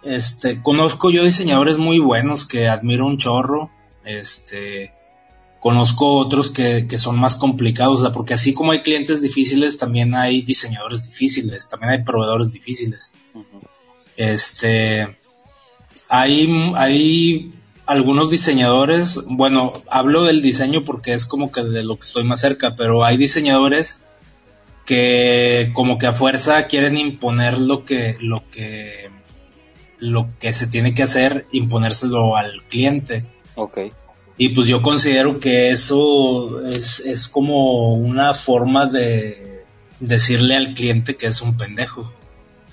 este, 0.04 0.62
conozco 0.62 1.10
yo 1.10 1.24
diseñadores 1.24 1.78
muy 1.78 1.98
buenos 1.98 2.46
que 2.46 2.68
admiro 2.68 3.06
un 3.06 3.18
chorro, 3.18 3.72
este, 4.04 4.92
conozco 5.58 6.16
otros 6.16 6.50
que, 6.50 6.86
que 6.86 6.96
son 6.96 7.18
más 7.18 7.34
complicados, 7.34 7.98
o 7.98 8.02
sea, 8.04 8.12
porque 8.12 8.34
así 8.34 8.54
como 8.54 8.70
hay 8.70 8.82
clientes 8.82 9.20
difíciles, 9.20 9.76
también 9.76 10.14
hay 10.14 10.42
diseñadores 10.42 11.04
difíciles, 11.04 11.68
también 11.68 11.90
hay 11.90 12.04
proveedores 12.04 12.52
difíciles. 12.52 13.14
Este, 14.16 15.16
hay, 16.08 16.72
hay 16.76 17.52
algunos 17.92 18.30
diseñadores, 18.30 19.20
bueno, 19.26 19.74
hablo 19.88 20.24
del 20.24 20.40
diseño 20.40 20.84
porque 20.84 21.12
es 21.12 21.26
como 21.26 21.52
que 21.52 21.62
de 21.62 21.84
lo 21.84 21.96
que 21.96 22.04
estoy 22.04 22.24
más 22.24 22.40
cerca, 22.40 22.74
pero 22.76 23.04
hay 23.04 23.16
diseñadores 23.16 24.06
que 24.86 25.70
como 25.74 25.98
que 25.98 26.06
a 26.06 26.12
fuerza 26.12 26.66
quieren 26.66 26.96
imponer 26.96 27.58
lo 27.58 27.84
que, 27.84 28.16
lo 28.20 28.42
que, 28.50 29.10
lo 29.98 30.28
que 30.40 30.52
se 30.52 30.66
tiene 30.66 30.94
que 30.94 31.02
hacer, 31.02 31.46
imponérselo 31.52 32.36
al 32.36 32.62
cliente. 32.64 33.26
Ok. 33.54 33.78
Y 34.38 34.48
pues 34.50 34.66
yo 34.66 34.80
considero 34.80 35.38
que 35.38 35.70
eso 35.70 36.64
es, 36.66 37.00
es 37.00 37.28
como 37.28 37.94
una 37.94 38.32
forma 38.32 38.86
de 38.86 39.64
decirle 40.00 40.56
al 40.56 40.74
cliente 40.74 41.16
que 41.16 41.26
es 41.26 41.42
un 41.42 41.56
pendejo. 41.58 42.10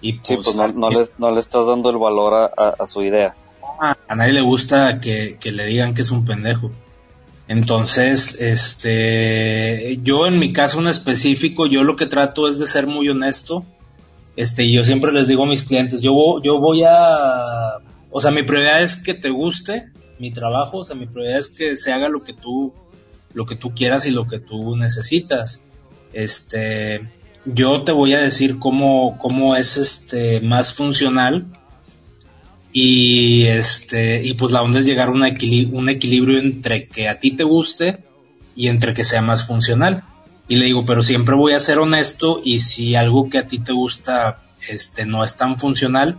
Y 0.02 0.14
Sí, 0.24 0.38
pues 0.38 0.56
no, 0.56 0.70
no, 0.70 0.90
le, 0.90 1.06
no 1.18 1.32
le 1.32 1.42
estás 1.42 1.68
dando 1.68 1.90
el 1.90 1.98
valor 1.98 2.34
a, 2.34 2.46
a, 2.46 2.70
a 2.80 2.88
su 2.88 3.04
idea. 3.04 3.36
A, 3.80 4.16
nadie 4.16 4.34
le 4.34 4.42
gusta 4.42 5.00
que, 5.00 5.38
le 5.44 5.66
digan 5.66 5.94
que 5.94 6.02
es 6.02 6.12
un 6.12 6.26
pendejo. 6.26 6.72
Entonces, 7.48 8.40
este, 8.40 10.00
yo 10.04 10.28
en 10.28 10.38
mi 10.38 10.54
caso 10.54 10.80
en 10.80 10.88
específico, 10.88 11.66
yo 11.66 11.84
lo 11.84 11.96
que 11.96 12.06
trato 12.06 12.48
es 12.48 12.60
de 12.60 12.68
ser 12.68 12.86
muy 12.86 13.10
honesto. 13.10 13.66
Este, 14.36 14.64
y 14.64 14.74
yo 14.74 14.86
siempre 14.86 15.12
les 15.12 15.28
digo 15.28 15.44
a 15.44 15.48
mis 15.48 15.64
clientes, 15.64 16.02
yo, 16.02 16.14
yo 16.44 16.60
voy 16.60 16.84
a, 16.84 17.80
o 18.12 18.22
sea, 18.22 18.32
mi 18.32 18.44
prioridad 18.44 18.82
es 18.82 18.96
que 18.96 19.14
te 19.14 19.30
guste 19.30 19.92
mi 20.20 20.32
trabajo, 20.32 20.80
o 20.80 20.84
sea, 20.84 20.96
mi 20.96 21.08
prioridad 21.08 21.40
es 21.40 21.50
que 21.50 21.76
se 21.76 21.92
haga 21.92 22.10
lo 22.10 22.24
que 22.24 22.34
tú, 22.34 22.74
lo 23.34 23.46
que 23.46 23.56
tú 23.56 23.74
quieras 23.74 24.06
y 24.06 24.12
lo 24.12 24.28
que 24.28 24.40
tú 24.40 24.76
necesitas. 24.76 25.66
Este, 26.14 27.02
yo 27.46 27.84
te 27.84 27.92
voy 27.92 28.14
a 28.14 28.20
decir 28.20 28.60
cómo, 28.60 29.18
cómo 29.18 29.56
es 29.56 29.78
este 29.78 30.40
más 30.42 30.74
funcional 30.74 31.48
y 32.82 33.46
este 33.48 34.22
y 34.24 34.34
pues 34.36 34.52
la 34.54 34.62
onda 34.62 34.80
es 34.80 34.86
llegar 34.86 35.10
a 35.10 35.12
un, 35.12 35.22
equili- 35.24 35.70
un 35.72 35.90
equilibrio 35.90 36.40
entre 36.40 36.88
que 36.88 37.10
a 37.10 37.20
ti 37.20 37.32
te 37.32 37.44
guste 37.44 37.98
y 38.56 38.68
entre 38.68 38.94
que 38.94 39.04
sea 39.04 39.22
más 39.22 39.46
funcional 39.46 40.04
y 40.48 40.56
le 40.56 40.66
digo 40.66 40.86
pero 40.86 41.02
siempre 41.04 41.36
voy 41.36 41.54
a 41.54 41.60
ser 41.60 41.80
honesto 41.80 42.40
y 42.44 42.60
si 42.60 42.96
algo 42.96 43.30
que 43.30 43.38
a 43.40 43.48
ti 43.48 43.60
te 43.60 43.74
gusta 43.74 44.44
este 44.70 45.06
no 45.06 45.24
es 45.24 45.36
tan 45.36 45.58
funcional 45.58 46.18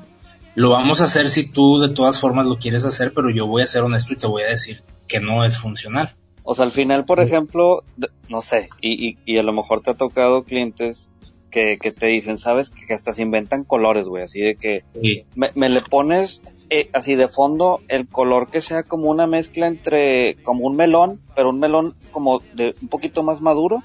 lo 0.55 0.71
vamos 0.71 1.01
a 1.01 1.05
hacer 1.05 1.31
si 1.31 1.51
tú 1.51 1.79
de 1.81 1.89
todas 1.89 2.21
formas 2.21 2.45
lo 2.47 2.59
quieres 2.59 2.85
hacer 2.85 3.13
pero 3.15 3.31
yo 3.31 3.47
voy 3.47 3.63
a 3.63 3.67
ser 3.67 3.83
honesto 3.83 4.13
y 4.13 4.17
te 4.17 4.27
voy 4.27 4.43
a 4.43 4.49
decir 4.49 4.83
que 5.09 5.21
no 5.21 5.45
es 5.45 5.59
funcional 5.59 6.15
O 6.43 6.55
sea, 6.55 6.65
al 6.67 6.73
final, 6.73 7.05
por 7.05 7.19
Sí. 7.19 7.25
ejemplo, 7.27 7.85
no 8.29 8.43
sé, 8.43 8.69
y, 8.81 8.93
y, 9.09 9.19
y 9.25 9.39
a 9.39 9.43
lo 9.43 9.53
mejor 9.53 9.81
te 9.83 9.91
ha 9.91 9.95
tocado 9.95 10.43
clientes 10.45 11.11
que, 11.51 11.79
que 11.79 11.93
te 11.93 12.07
dicen, 12.07 12.39
¿sabes? 12.39 12.71
Que 12.71 12.95
hasta 12.95 13.13
se 13.13 13.23
inventan 13.23 13.65
colores, 13.65 14.07
güey, 14.07 14.25
así 14.25 14.41
de 14.41 14.57
que 14.57 14.85
Sí. 15.01 15.25
me, 15.35 15.51
me 15.55 15.69
le 15.69 15.81
pones 15.81 16.43
eh, 16.71 16.89
así 16.93 17.15
de 17.17 17.29
fondo 17.29 17.81
el 17.89 18.07
color 18.07 18.49
que 18.51 18.61
sea 18.63 18.83
como 18.85 19.11
una 19.11 19.27
mezcla 19.27 19.67
entre, 19.67 20.37
como 20.43 20.67
un 20.67 20.77
melón, 20.77 21.21
pero 21.35 21.51
un 21.51 21.59
melón 21.59 21.95
como 22.13 22.41
de 22.55 22.75
un 22.81 22.89
poquito 22.89 23.23
más 23.23 23.41
maduro, 23.41 23.83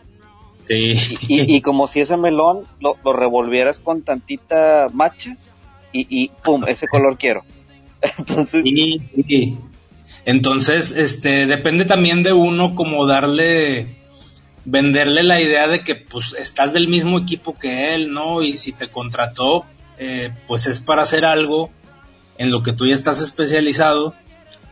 Sí. 0.68 0.96
Y, 1.28 1.62
como 1.62 1.88
si 1.88 2.00
ese 2.02 2.18
melón 2.18 2.66
lo, 2.80 2.98
revolvieras 3.14 3.80
con 3.80 4.02
tantita 4.02 4.88
macha 4.92 5.38
y, 5.92 6.08
y 6.10 6.32
pum, 6.44 6.64
ese 6.68 6.88
color 6.88 7.18
quiero. 7.18 7.44
Entonces. 8.18 8.64
Sí, 8.64 9.58
Entonces, 10.26 10.96
este, 10.98 11.46
depende 11.46 11.86
también 11.86 12.24
de 12.24 12.34
uno 12.34 12.76
como 12.76 13.06
darle, 13.08 13.95
venderle 14.66 15.24
la 15.24 15.40
idea 15.40 15.68
de 15.68 15.84
que 15.84 15.96
pues 15.96 16.36
estás 16.38 16.74
del 16.74 16.88
mismo 16.88 17.20
equipo 17.20 17.58
que 17.58 17.94
él, 17.96 18.12
¿no? 18.12 18.42
Y 18.42 18.58
si 18.58 18.74
te 18.74 18.90
contrató, 18.90 19.66
eh, 19.98 20.32
pues 20.48 20.68
es 20.68 20.82
para 20.82 21.04
hacer 21.04 21.24
algo 21.24 21.70
en 22.38 22.52
lo 22.52 22.64
que 22.64 22.74
tú 22.74 22.86
ya 22.88 22.94
estás 22.94 23.22
especializado 23.22 24.14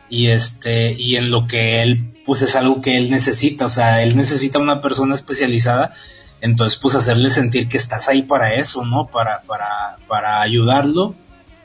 y 0.09 0.27
este 0.27 0.93
y 0.93 1.15
en 1.15 1.31
lo 1.31 1.47
que 1.47 1.81
él 1.81 2.13
pues 2.25 2.41
es 2.41 2.55
algo 2.55 2.81
que 2.81 2.97
él 2.97 3.09
necesita, 3.09 3.65
o 3.65 3.69
sea, 3.69 4.03
él 4.03 4.15
necesita 4.15 4.59
una 4.59 4.81
persona 4.81 5.15
especializada, 5.15 5.93
entonces 6.41 6.79
pues 6.79 6.95
hacerle 6.95 7.29
sentir 7.29 7.69
que 7.69 7.77
estás 7.77 8.09
ahí 8.09 8.23
para 8.23 8.53
eso, 8.55 8.83
¿no? 8.85 9.07
Para 9.07 9.41
para 9.41 9.97
para 10.07 10.41
ayudarlo 10.41 11.15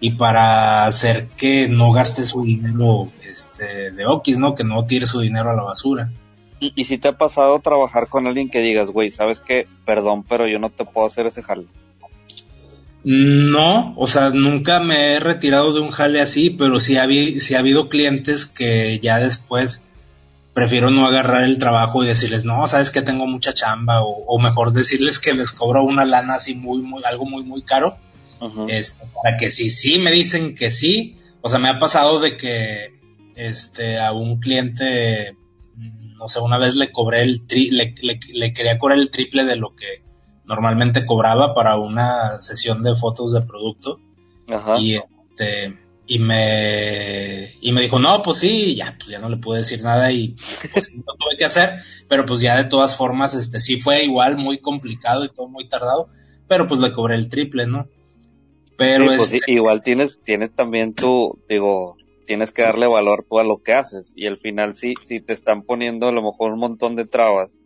y 0.00 0.12
para 0.12 0.84
hacer 0.84 1.28
que 1.36 1.68
no 1.68 1.92
gaste 1.92 2.24
su 2.24 2.44
dinero 2.44 3.10
este 3.28 3.90
de 3.90 4.06
Okis, 4.06 4.38
¿no? 4.38 4.54
Que 4.54 4.64
no 4.64 4.84
tire 4.84 5.06
su 5.06 5.20
dinero 5.20 5.50
a 5.50 5.54
la 5.54 5.62
basura. 5.62 6.10
Y, 6.60 6.84
si 6.84 6.98
te 6.98 7.08
ha 7.08 7.16
pasado 7.16 7.60
trabajar 7.60 8.08
con 8.08 8.26
alguien 8.26 8.50
que 8.50 8.60
digas, 8.60 8.90
güey, 8.90 9.10
¿sabes 9.10 9.40
qué? 9.40 9.68
Perdón, 9.84 10.24
pero 10.28 10.48
yo 10.48 10.58
no 10.58 10.70
te 10.70 10.84
puedo 10.84 11.06
hacer 11.06 11.26
ese 11.26 11.42
jale. 11.42 11.66
No, 13.04 13.94
o 13.96 14.08
sea, 14.08 14.30
nunca 14.30 14.80
me 14.80 15.14
he 15.14 15.20
retirado 15.20 15.72
de 15.72 15.80
un 15.80 15.90
jale 15.90 16.20
así, 16.20 16.50
pero 16.50 16.80
sí 16.80 16.96
ha, 16.96 17.02
ha 17.02 17.58
habido 17.58 17.88
clientes 17.88 18.44
que 18.46 18.98
ya 18.98 19.18
después 19.18 19.88
prefiero 20.58 20.90
no 20.90 21.06
agarrar 21.06 21.44
el 21.44 21.60
trabajo 21.60 22.02
y 22.02 22.08
decirles, 22.08 22.44
no, 22.44 22.66
sabes 22.66 22.90
que 22.90 23.00
tengo 23.00 23.28
mucha 23.28 23.52
chamba, 23.52 24.02
o, 24.02 24.38
mejor 24.40 24.72
decirles 24.72 25.20
que 25.20 25.32
les 25.32 25.52
cobro 25.52 25.84
una 25.84 26.04
lana 26.04 26.34
así 26.34 26.56
muy, 26.56 26.82
muy, 26.82 27.00
algo 27.04 27.24
muy, 27.24 27.44
muy 27.44 27.62
caro, 27.62 27.96
este, 28.66 29.04
para 29.22 29.36
que 29.36 29.52
si 29.52 29.70
sí 29.70 30.00
me 30.00 30.10
dicen 30.10 30.56
que 30.56 30.72
sí, 30.72 31.16
o 31.42 31.48
sea, 31.48 31.60
me 31.60 31.68
ha 31.68 31.78
pasado 31.78 32.18
de 32.18 32.36
que, 32.36 32.98
este, 33.36 34.00
a 34.00 34.10
un 34.10 34.40
cliente, 34.40 35.36
no 36.18 36.28
sé, 36.28 36.40
una 36.40 36.58
vez 36.58 36.74
le 36.74 36.92
cobré 36.92 37.22
el 37.22 37.46
tri, 37.46 37.70
le, 37.70 37.94
le 38.02 38.52
quería 38.52 38.78
cobrar 38.78 38.98
el 38.98 39.10
triple 39.10 39.44
de 39.44 39.56
lo 39.56 39.74
que, 39.74 40.02
normalmente 40.48 41.04
cobraba 41.04 41.54
para 41.54 41.76
una 41.76 42.40
sesión 42.40 42.82
de 42.82 42.96
fotos 42.96 43.32
de 43.32 43.42
producto. 43.42 44.00
Y 44.80 44.94
este, 44.96 45.78
y 46.06 46.18
me, 46.18 47.52
y 47.60 47.70
me 47.72 47.82
dijo, 47.82 47.98
no, 47.98 48.22
pues 48.22 48.38
sí, 48.38 48.74
ya, 48.74 48.96
pues 48.98 49.10
ya 49.10 49.18
no 49.18 49.28
le 49.28 49.36
pude 49.36 49.58
decir 49.58 49.82
nada 49.82 50.10
y 50.10 50.34
pues 50.72 50.94
no 50.96 51.02
tuve 51.02 51.36
que 51.36 51.44
hacer, 51.44 51.80
pero 52.08 52.24
pues 52.24 52.40
ya 52.40 52.56
de 52.56 52.64
todas 52.64 52.96
formas, 52.96 53.34
este, 53.34 53.60
sí 53.60 53.78
fue 53.78 54.04
igual 54.04 54.38
muy 54.38 54.58
complicado 54.58 55.22
y 55.22 55.28
todo 55.28 55.48
muy 55.48 55.68
tardado, 55.68 56.06
pero 56.48 56.66
pues 56.66 56.80
le 56.80 56.94
cobré 56.94 57.16
el 57.16 57.28
triple, 57.28 57.66
¿no? 57.66 57.88
Pero 58.78 59.04
pues 59.04 59.34
este 59.34 59.52
igual 59.52 59.82
tienes, 59.82 60.22
tienes 60.22 60.54
también 60.54 60.94
tu, 60.94 61.38
digo, 61.46 61.97
tienes 62.28 62.52
que 62.52 62.60
darle 62.60 62.86
valor 62.86 63.26
a 63.30 63.42
lo 63.42 63.62
que 63.62 63.72
haces 63.72 64.12
y 64.14 64.26
al 64.26 64.36
final 64.36 64.74
sí, 64.74 64.92
si 65.02 65.18
te 65.20 65.32
están 65.32 65.62
poniendo 65.62 66.08
a 66.08 66.12
lo 66.12 66.22
mejor 66.22 66.52
un 66.52 66.60
montón 66.60 66.94
de 66.94 67.06
trabas, 67.06 67.58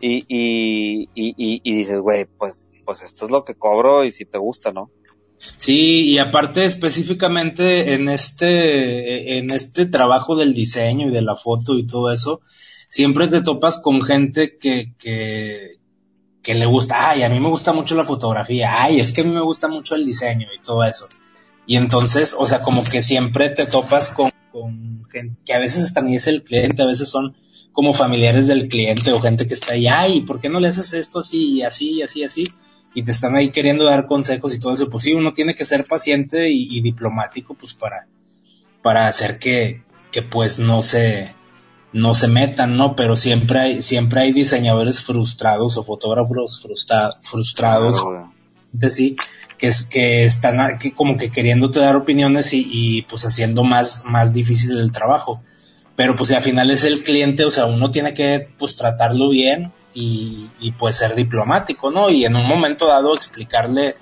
y, 0.00 0.24
y, 0.26 1.08
y, 1.14 1.60
y 1.62 1.74
dices, 1.74 2.00
güey, 2.00 2.24
pues, 2.38 2.70
pues 2.86 3.02
esto 3.02 3.26
es 3.26 3.30
lo 3.30 3.44
que 3.44 3.56
cobro 3.56 4.04
y 4.04 4.10
si 4.10 4.24
te 4.24 4.38
gusta, 4.38 4.72
¿no? 4.72 4.90
Sí, 5.56 6.10
y 6.10 6.18
aparte 6.18 6.64
específicamente 6.64 7.92
en 7.92 8.08
este, 8.08 9.38
en 9.38 9.50
este 9.52 9.86
trabajo 9.86 10.34
del 10.34 10.54
diseño 10.54 11.08
y 11.08 11.12
de 11.12 11.22
la 11.22 11.36
foto 11.36 11.74
y 11.74 11.86
todo 11.86 12.10
eso, 12.10 12.40
siempre 12.88 13.28
te 13.28 13.42
topas 13.42 13.82
con 13.82 14.00
gente 14.02 14.56
que, 14.56 14.94
que, 14.98 15.76
que 16.42 16.54
le 16.54 16.66
gusta, 16.66 17.10
ay, 17.10 17.22
a 17.22 17.28
mí 17.28 17.38
me 17.38 17.48
gusta 17.48 17.72
mucho 17.72 17.94
la 17.96 18.04
fotografía, 18.04 18.82
ay, 18.82 19.00
es 19.00 19.12
que 19.12 19.20
a 19.20 19.24
mí 19.24 19.30
me 19.30 19.42
gusta 19.42 19.68
mucho 19.68 19.94
el 19.94 20.06
diseño 20.06 20.48
y 20.56 20.62
todo 20.62 20.84
eso. 20.84 21.06
Y 21.68 21.76
entonces, 21.76 22.34
o 22.36 22.46
sea, 22.46 22.62
como 22.62 22.82
que 22.82 23.02
siempre 23.02 23.50
te 23.50 23.66
topas 23.66 24.08
con, 24.08 24.30
con 24.50 25.04
gente 25.12 25.38
que 25.44 25.52
a 25.52 25.58
veces 25.58 25.82
hasta 25.82 26.00
ni 26.00 26.16
es 26.16 26.26
el 26.26 26.42
cliente, 26.42 26.82
a 26.82 26.86
veces 26.86 27.10
son 27.10 27.36
como 27.72 27.92
familiares 27.92 28.46
del 28.46 28.68
cliente 28.68 29.12
o 29.12 29.20
gente 29.20 29.46
que 29.46 29.52
está 29.52 29.74
ahí, 29.74 29.86
ay, 29.86 30.22
¿por 30.22 30.40
qué 30.40 30.48
no 30.48 30.60
le 30.60 30.68
haces 30.68 30.94
esto 30.94 31.18
así, 31.18 31.62
así, 31.62 32.00
así, 32.00 32.24
así? 32.24 32.44
Y 32.94 33.02
te 33.02 33.10
están 33.10 33.36
ahí 33.36 33.50
queriendo 33.50 33.84
dar 33.84 34.06
consejos 34.06 34.54
y 34.54 34.60
todo 34.60 34.72
eso. 34.72 34.88
Pues 34.88 35.04
sí, 35.04 35.12
uno 35.12 35.34
tiene 35.34 35.54
que 35.54 35.66
ser 35.66 35.84
paciente 35.84 36.50
y, 36.50 36.80
diplomático, 36.80 37.52
pues 37.52 37.74
para, 37.74 38.06
para 38.82 39.06
hacer 39.06 39.38
que, 39.38 39.82
que 40.10 40.22
pues 40.22 40.58
no 40.58 40.80
se, 40.80 41.34
no 41.92 42.14
se 42.14 42.28
metan, 42.28 42.78
¿no? 42.78 42.96
Pero 42.96 43.14
siempre 43.14 43.60
hay, 43.60 43.82
siempre 43.82 44.22
hay 44.22 44.32
diseñadores 44.32 45.02
frustrados 45.02 45.76
o 45.76 45.84
fotógrafos 45.84 46.62
frustrados, 47.20 48.02
sí, 48.88 49.16
que 49.58 49.66
es 49.66 49.82
que 49.82 50.24
están 50.24 50.78
que 50.78 50.94
como 50.94 51.16
que 51.16 51.30
queriéndote 51.30 51.80
dar 51.80 51.96
opiniones 51.96 52.54
y, 52.54 52.68
y 52.70 53.02
pues 53.02 53.24
haciendo 53.26 53.64
más, 53.64 54.04
más 54.04 54.32
difícil 54.32 54.78
el 54.78 54.92
trabajo 54.92 55.42
pero 55.98 56.14
pues 56.14 56.30
al 56.30 56.42
final 56.42 56.70
es 56.70 56.84
el 56.84 57.02
cliente, 57.02 57.44
o 57.44 57.50
sea, 57.50 57.66
uno 57.66 57.90
tiene 57.90 58.14
que 58.14 58.50
pues 58.56 58.76
tratarlo 58.76 59.30
bien 59.30 59.72
y, 59.92 60.48
y 60.60 60.70
pues 60.70 60.94
ser 60.94 61.16
diplomático, 61.16 61.90
¿no? 61.90 62.08
Y 62.08 62.24
en 62.24 62.36
un 62.36 62.46
momento 62.46 62.86
dado 62.86 63.12
explicarle 63.12 63.96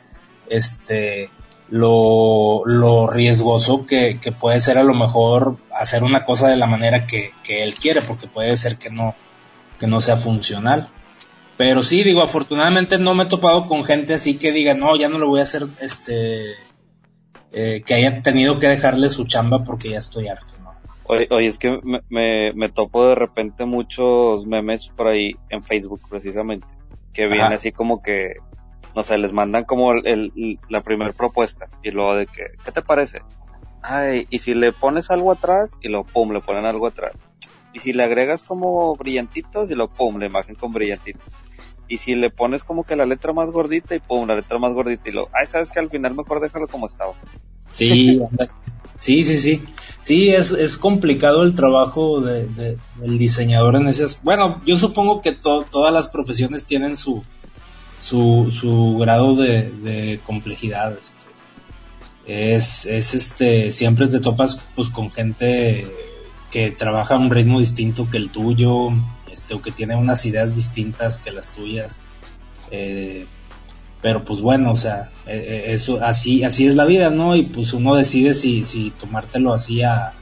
este 0.46 1.30
lo, 1.70 2.66
lo 2.66 3.07
riesgoso 3.07 3.86
que, 3.86 4.20
que, 4.20 4.30
puede 4.30 4.61
ser 4.61 4.76
a 4.76 4.82
lo 4.82 4.92
mejor 4.92 5.57
hacer 5.74 6.04
una 6.04 6.22
cosa 6.26 6.48
de 6.48 6.59
la 6.59 6.66
manera 6.66 7.07
que, 7.07 7.32
que 7.42 7.62
él 7.62 7.76
quiere, 7.76 8.02
porque 8.02 8.26
puede 8.26 8.54
ser 8.59 8.76
que 8.76 8.90
no, 8.90 9.14
que 9.80 9.86
no 9.86 10.02
sea 10.02 10.18
funcional. 10.18 10.90
Pero 11.57 11.82
sí, 11.82 12.02
digo, 12.02 12.22
afortunadamente 12.22 12.98
no 12.98 13.14
me 13.14 13.24
he 13.24 13.26
topado 13.26 13.66
con 13.66 13.84
gente 13.84 14.14
así 14.14 14.36
que 14.36 14.52
diga, 14.52 14.74
no, 14.74 14.94
ya 14.96 15.09
no 15.09 15.18
le 15.18 15.24
voy 15.24 15.40
a 15.40 15.44
hacer, 15.44 15.62
este, 15.80 16.52
eh, 17.52 17.82
que 17.86 17.94
haya 17.94 18.22
tenido 18.22 18.59
que 18.59 18.66
dejarle 18.66 19.09
su 19.09 19.26
chamba 19.26 19.64
porque 19.64 19.90
ya 19.90 19.98
estoy 19.98 20.28
harto. 20.28 20.54
Oye, 21.09 21.28
oye, 21.30 21.46
es 21.46 21.59
que 21.59 21.80
me, 22.11 22.52
me, 22.52 22.68
topo 22.68 23.07
de 23.07 23.14
repente 23.14 23.64
muchos 23.64 24.44
memes 24.44 24.88
por 24.88 25.07
ahí 25.07 25.36
en 25.50 25.62
Facebook 25.62 26.00
precisamente, 26.11 26.66
que 27.12 27.28
viene 27.28 27.54
así 27.54 27.70
como 27.70 28.02
que, 28.02 28.34
no 28.94 29.04
sé, 29.04 29.16
les 29.16 29.32
mandan 29.32 29.64
como 29.64 29.92
el, 29.92 30.59
la 30.68 30.82
primera 30.82 31.12
propuesta 31.12 31.68
y 31.82 31.92
luego 31.92 32.16
de 32.16 32.26
que, 32.26 32.46
¿qué 32.64 32.72
te 32.72 32.82
parece? 32.82 33.20
Ay, 33.82 34.26
y 34.30 34.40
si 34.40 34.54
le 34.54 34.72
pones 34.72 35.11
algo 35.12 35.30
atrás 35.30 35.78
y 35.80 35.88
luego 35.88 36.07
pum, 36.07 36.32
le 36.32 36.40
ponen 36.40 36.66
algo 36.66 36.88
atrás. 36.88 37.12
Y 37.72 37.78
si 37.78 37.92
le 37.92 38.02
agregas 38.02 38.42
como 38.42 38.96
brillantitos 38.96 39.70
y 39.70 39.76
luego 39.76 39.92
pum, 39.92 40.18
la 40.18 40.26
imagen 40.26 40.57
con 40.57 40.72
brillantitos. 40.72 41.36
Y 41.89 41.99
si 41.99 42.14
le 42.14 42.30
pones 42.30 42.64
como 42.64 42.84
que 42.84 42.97
la 42.97 43.07
letra 43.07 43.32
más 43.32 43.51
gordita 43.51 43.95
y 43.95 44.01
pum, 44.01 44.26
la 44.26 44.34
letra 44.34 44.59
más 44.59 44.72
gordita 44.72 45.09
y 45.09 45.12
luego, 45.12 45.28
ay, 45.32 45.47
sabes 45.47 45.70
que 45.70 45.78
al 45.78 45.91
final 45.91 46.14
mejor 46.14 46.41
déjalo 46.41 46.66
como 46.66 46.87
estaba. 46.87 47.12
Sí, 47.70 48.20
Sí, 48.99 49.24
sí, 49.24 49.39
sí. 49.39 49.62
Sí, 50.03 50.30
es, 50.30 50.53
es 50.53 50.78
complicado 50.78 51.43
el 51.43 51.55
trabajo 51.55 52.20
de, 52.20 52.47
del 52.97 53.18
diseñador 53.18 53.76
en 53.76 53.89
ese... 53.89 54.07
Bueno, 54.22 54.62
yo 54.64 54.76
supongo 54.76 55.20
que 55.20 55.32
todas 55.32 55.93
las 55.93 56.09
profesiones 56.09 56.66
tienen 56.66 56.97
su, 56.97 57.22
su, 57.99 58.49
su 58.51 58.97
grado 58.99 59.34
de, 59.34 59.70
de 59.70 60.20
complejidad. 60.24 60.97
Este. 60.99 61.26
Es, 62.26 62.87
es 62.87 63.14
este, 63.14 63.70
siempre 63.70 64.09
te 64.09 64.20
topas 64.20 64.64
pues 64.74 64.91
con 64.91 65.11
gente 65.11 65.87
que 66.51 66.70
trabaja 66.70 67.14
a 67.14 67.18
un 67.18 67.30
ritmo 67.30 67.61
distinto 67.61 68.09
que 68.11 68.16
el 68.16 68.30
tuyo, 68.30 68.91
este, 69.37 69.53
o 69.53 69.61
que 69.61 69.70
tiene 69.70 69.95
unas 69.97 70.24
ideas 70.24 70.57
distintas 70.57 71.18
que 71.18 71.30
las 71.30 71.55
tuyas. 71.55 72.01
Eh, 72.70 73.26
pero 74.01 74.24
pues 74.24 74.41
bueno, 74.41 74.72
o 74.72 74.76
sea, 74.76 75.11
eh, 75.26 75.37
eh, 75.37 75.74
eso 75.74 76.03
así 76.03 76.43
así 76.43 76.66
es 76.66 76.74
la 76.74 76.87
vida, 76.87 77.11
¿no? 77.11 77.37
Y 77.37 77.43
pues 77.43 77.74
uno 77.74 77.95
decide 77.95 78.32
si 78.32 78.64
si 78.64 78.91
tomártelo 78.91 79.53
así 79.53 79.82
a, 79.82 80.14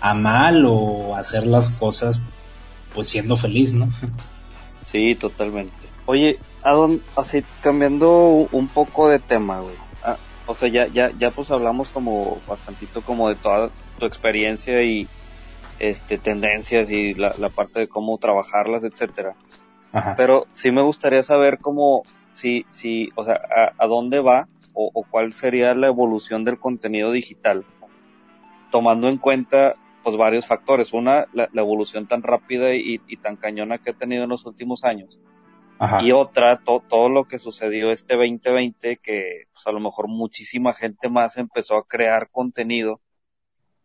a 0.00 0.14
mal 0.14 0.64
o 0.66 1.16
hacer 1.16 1.46
las 1.46 1.68
cosas 1.70 2.22
pues 2.94 3.08
siendo 3.08 3.36
feliz, 3.36 3.74
¿no? 3.74 3.90
Sí, 4.84 5.14
totalmente. 5.14 5.88
Oye, 6.04 6.38
Adon, 6.62 7.00
así 7.16 7.42
cambiando 7.62 8.46
un 8.52 8.68
poco 8.68 9.08
de 9.08 9.18
tema, 9.18 9.60
güey. 9.60 9.76
Ah, 10.02 10.18
o 10.46 10.54
sea, 10.54 10.68
ya 10.68 10.86
ya 10.88 11.10
ya 11.16 11.30
pues 11.30 11.50
hablamos 11.50 11.88
como 11.88 12.36
bastantito 12.46 13.00
como 13.00 13.30
de 13.30 13.34
toda 13.36 13.70
tu 13.98 14.04
experiencia 14.04 14.82
y 14.82 15.08
este 15.78 16.18
tendencias 16.18 16.90
y 16.90 17.14
la, 17.14 17.34
la 17.38 17.48
parte 17.48 17.80
de 17.80 17.88
cómo 17.88 18.18
trabajarlas, 18.18 18.84
etcétera. 18.84 19.34
Ajá. 19.92 20.14
Pero 20.16 20.46
sí 20.54 20.70
me 20.72 20.82
gustaría 20.82 21.22
saber 21.22 21.58
cómo 21.58 22.02
sí, 22.34 22.66
sí, 22.68 23.10
o 23.14 23.24
sea, 23.24 23.40
a, 23.78 23.86
dónde 23.86 24.20
va 24.20 24.48
o, 24.74 25.06
cuál 25.08 25.32
sería 25.32 25.74
la 25.74 25.86
evolución 25.86 26.44
del 26.44 26.58
contenido 26.58 27.12
digital, 27.12 27.64
tomando 28.70 29.08
en 29.08 29.18
cuenta 29.18 29.76
pues 30.02 30.16
varios 30.16 30.46
factores. 30.46 30.92
Una, 30.92 31.26
la, 31.32 31.48
evolución 31.54 32.06
tan 32.06 32.22
rápida 32.22 32.74
y, 32.74 32.98
tan 33.22 33.36
cañona 33.36 33.78
que 33.78 33.90
ha 33.90 33.94
tenido 33.94 34.24
en 34.24 34.30
los 34.30 34.44
últimos 34.44 34.84
años. 34.84 35.20
Y 36.00 36.12
otra, 36.12 36.60
todo 36.62 37.08
lo 37.08 37.24
que 37.24 37.38
sucedió 37.38 37.92
este 37.92 38.16
2020, 38.16 38.96
que 38.96 39.44
pues 39.52 39.66
a 39.66 39.72
lo 39.72 39.80
mejor 39.80 40.08
muchísima 40.08 40.72
gente 40.72 41.08
más 41.08 41.36
empezó 41.36 41.76
a 41.76 41.86
crear 41.86 42.30
contenido, 42.30 43.00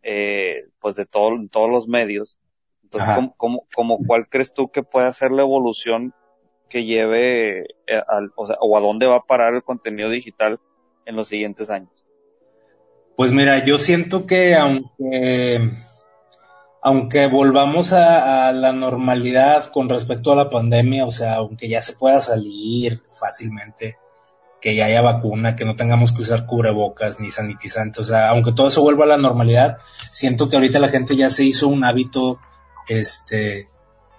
eh, 0.02 0.64
pues 0.80 0.96
de 0.96 1.06
todo, 1.06 1.30
todos 1.50 1.70
los 1.70 1.88
medios. 1.88 2.38
Entonces, 2.82 3.10
¿cómo, 3.36 3.66
cómo, 3.74 3.98
cuál 4.06 4.28
crees 4.28 4.52
tú 4.52 4.70
que 4.70 4.82
puede 4.82 5.12
ser 5.12 5.30
la 5.30 5.42
evolución 5.42 6.12
que 6.68 6.84
lleve 6.84 7.60
eh, 7.86 8.02
al, 8.08 8.32
o, 8.34 8.46
sea, 8.46 8.56
o 8.60 8.76
a 8.76 8.80
dónde 8.80 9.06
va 9.06 9.16
a 9.16 9.26
parar 9.26 9.54
el 9.54 9.62
contenido 9.62 10.08
digital 10.10 10.58
en 11.06 11.16
los 11.16 11.28
siguientes 11.28 11.70
años? 11.70 12.06
Pues 13.16 13.32
mira, 13.32 13.64
yo 13.64 13.78
siento 13.78 14.26
que 14.26 14.54
aunque 14.54 15.70
aunque 16.82 17.26
volvamos 17.26 17.92
a, 17.92 18.52
la 18.52 18.72
normalidad 18.72 19.66
con 19.66 19.88
respecto 19.88 20.32
a 20.32 20.36
la 20.36 20.50
pandemia, 20.50 21.04
o 21.04 21.10
sea, 21.10 21.34
aunque 21.34 21.68
ya 21.68 21.82
se 21.82 21.94
pueda 21.96 22.20
salir 22.20 23.02
fácilmente, 23.12 23.98
que 24.60 24.74
ya 24.74 24.86
haya 24.86 25.00
vacuna, 25.00 25.56
que 25.56 25.64
no 25.64 25.76
tengamos 25.76 26.12
que 26.12 26.22
usar 26.22 26.46
cubrebocas 26.46 27.20
ni 27.20 27.30
sanitizantes, 27.30 28.00
o 28.00 28.04
sea, 28.04 28.28
aunque 28.28 28.52
todo 28.52 28.68
eso 28.68 28.82
vuelva 28.82 29.04
a 29.04 29.08
la 29.08 29.16
normalidad, 29.16 29.78
siento 30.10 30.48
que 30.48 30.56
ahorita 30.56 30.78
la 30.78 30.88
gente 30.88 31.16
ya 31.16 31.30
se 31.30 31.44
hizo 31.44 31.68
un 31.68 31.84
hábito, 31.84 32.40
este, 32.88 33.66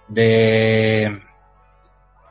de, 0.08 1.20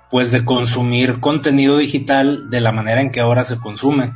pues 0.09 0.31
de 0.31 0.43
consumir 0.43 1.19
contenido 1.19 1.77
digital 1.77 2.49
de 2.49 2.61
la 2.61 2.71
manera 2.71 3.01
en 3.01 3.11
que 3.11 3.21
ahora 3.21 3.43
se 3.43 3.57
consume. 3.57 4.11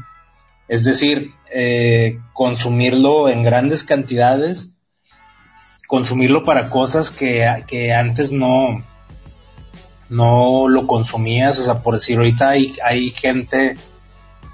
Es 0.68 0.84
decir, 0.84 1.34
eh, 1.54 2.20
consumirlo 2.34 3.30
en 3.30 3.44
grandes 3.44 3.84
cantidades, 3.84 4.76
consumirlo 5.88 6.44
para 6.44 6.70
cosas 6.70 7.12
que, 7.12 7.48
que 7.68 7.94
antes 7.94 8.32
no, 8.32 8.84
no 10.16 10.68
lo 10.68 10.88
consumías, 10.88 11.60
o 11.60 11.64
sea, 11.64 11.80
por 11.80 11.96
decir, 11.96 12.18
ahorita 12.18 12.50
hay, 12.50 12.76
hay 12.84 13.12
gente 13.12 13.76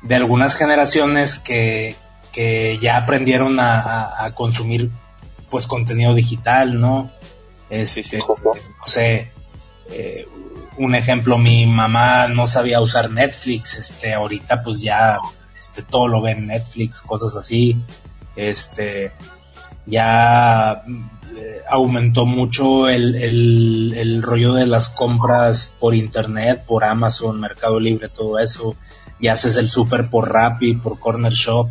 de 0.01 0.15
algunas 0.15 0.55
generaciones 0.55 1.39
que, 1.39 1.95
que 2.31 2.79
ya 2.81 2.97
aprendieron 2.97 3.59
a, 3.59 4.31
consumir 4.35 4.89
pues 5.49 5.67
contenido 5.67 6.13
digital, 6.13 6.79
¿no? 6.79 7.11
Este, 7.69 8.17
no 8.17 8.87
sé, 8.87 9.31
eh, 9.89 10.27
un 10.77 10.95
ejemplo, 10.95 11.37
mi 11.37 11.67
mamá 11.67 12.27
no 12.27 12.47
sabía 12.47 12.81
usar 12.81 13.11
Netflix, 13.11 13.77
este, 13.77 14.13
ahorita 14.13 14.63
pues 14.63 14.81
ya, 14.81 15.19
este, 15.59 15.83
todo 15.83 16.07
lo 16.07 16.21
ve 16.21 16.31
en 16.31 16.47
Netflix, 16.47 17.01
cosas 17.01 17.35
así, 17.35 17.77
este, 18.35 19.11
ya 19.85 20.83
aumentó 21.69 22.25
mucho 22.25 22.89
el, 22.89 23.15
el, 23.15 24.21
rollo 24.21 24.53
de 24.53 24.65
las 24.65 24.89
compras 24.89 25.75
por 25.79 25.95
internet, 25.95 26.63
por 26.65 26.83
Amazon, 26.83 27.39
Mercado 27.39 27.79
Libre, 27.79 28.09
todo 28.09 28.39
eso. 28.39 28.75
Ya 29.19 29.33
haces 29.33 29.57
el 29.57 29.69
super 29.69 30.09
por 30.09 30.31
Rappi, 30.31 30.75
por 30.75 30.99
Corner 30.99 31.31
Shop. 31.31 31.69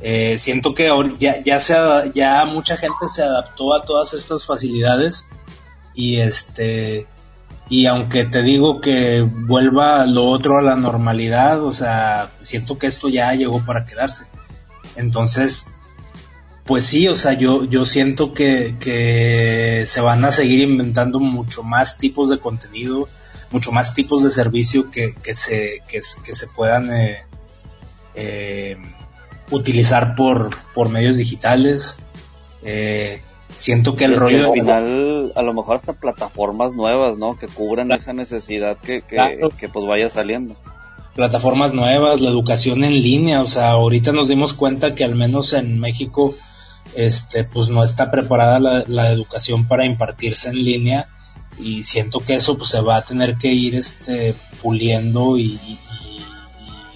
Eh, 0.00 0.36
siento 0.38 0.74
que 0.74 0.90
ya, 1.18 1.42
ya, 1.42 1.60
se, 1.60 1.74
ya 2.14 2.44
mucha 2.44 2.76
gente 2.76 3.08
se 3.08 3.22
adaptó 3.22 3.74
a 3.74 3.84
todas 3.84 4.14
estas 4.14 4.44
facilidades 4.44 5.28
y 5.94 6.16
este 6.16 7.06
y 7.68 7.86
aunque 7.86 8.24
te 8.24 8.42
digo 8.42 8.80
que 8.80 9.22
vuelva 9.22 10.04
lo 10.06 10.24
otro 10.28 10.58
a 10.58 10.62
la 10.62 10.76
normalidad, 10.76 11.62
o 11.62 11.72
sea, 11.72 12.30
siento 12.40 12.78
que 12.78 12.86
esto 12.86 13.08
ya 13.08 13.32
llegó 13.32 13.64
para 13.64 13.86
quedarse. 13.86 14.26
Entonces, 14.96 15.78
pues 16.72 16.86
sí, 16.86 17.06
o 17.06 17.14
sea, 17.14 17.34
yo, 17.34 17.64
yo 17.64 17.84
siento 17.84 18.32
que, 18.32 18.76
que 18.80 19.82
se 19.84 20.00
van 20.00 20.24
a 20.24 20.32
seguir 20.32 20.60
inventando 20.60 21.20
mucho 21.20 21.62
más 21.62 21.98
tipos 21.98 22.30
de 22.30 22.38
contenido, 22.38 23.10
mucho 23.50 23.72
más 23.72 23.92
tipos 23.92 24.24
de 24.24 24.30
servicio 24.30 24.90
que, 24.90 25.14
que, 25.14 25.34
se, 25.34 25.82
que, 25.86 26.00
se 26.00 26.46
puedan 26.48 26.90
eh, 26.90 27.26
eh, 28.14 28.78
utilizar 29.50 30.14
por, 30.14 30.48
por 30.72 30.88
medios 30.88 31.18
digitales. 31.18 31.98
Eh, 32.62 33.20
siento 33.54 33.94
que 33.94 34.06
el 34.06 34.16
rollo... 34.16 34.46
Al 34.46 34.52
final, 34.54 35.32
a 35.36 35.42
lo 35.42 35.52
mejor 35.52 35.76
hasta 35.76 35.92
plataformas 35.92 36.74
nuevas, 36.74 37.18
¿no? 37.18 37.36
Que 37.36 37.48
cubran 37.48 37.92
esa 37.92 38.14
necesidad 38.14 38.78
que, 38.78 39.02
que, 39.02 39.18
que 39.58 39.68
pues 39.68 39.84
vaya 39.84 40.08
saliendo 40.08 40.56
plataformas 41.14 41.74
nuevas, 41.74 42.22
la 42.22 42.30
educación 42.30 42.84
en 42.84 42.94
línea, 42.94 43.42
o 43.42 43.46
sea, 43.46 43.72
ahorita 43.72 44.12
nos 44.12 44.28
dimos 44.28 44.54
cuenta 44.54 44.94
que 44.94 45.04
al 45.04 45.14
menos 45.14 45.52
en 45.52 45.78
México 45.78 46.34
este, 46.94 47.44
pues 47.44 47.68
no 47.68 47.82
está 47.82 48.10
preparada 48.10 48.58
la, 48.86 49.10
educación 49.10 49.66
para 49.66 49.84
impartirse 49.86 50.50
en 50.50 50.62
línea 50.62 51.08
y 51.58 51.82
siento 51.82 52.20
que 52.20 52.34
eso 52.34 52.56
pues 52.56 52.70
se 52.70 52.80
va 52.80 52.96
a 52.96 53.02
tener 53.02 53.36
que 53.36 53.48
ir 53.48 53.74
este, 53.74 54.34
puliendo 54.62 55.36
y, 55.38 55.58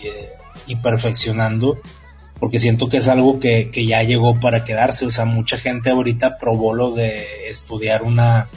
eh, 0.03 0.33
y, 0.67 0.77
perfeccionando 0.77 1.79
porque 2.39 2.59
siento 2.59 2.89
que 2.89 2.99
es 2.99 3.09
algo 3.09 3.41
que, 3.41 3.71
que, 3.71 3.87
ya 3.87 4.03
llegó 4.03 4.39
para 4.39 4.65
quedarse, 4.65 5.07
o 5.07 5.11
sea, 5.11 5.25
mucha 5.25 5.57
gente 5.57 5.91
ahorita 5.91 6.37
probó 6.37 6.75
lo 6.75 6.91
de 6.91 7.49
estudiar 7.49 8.03
una, 8.03 8.49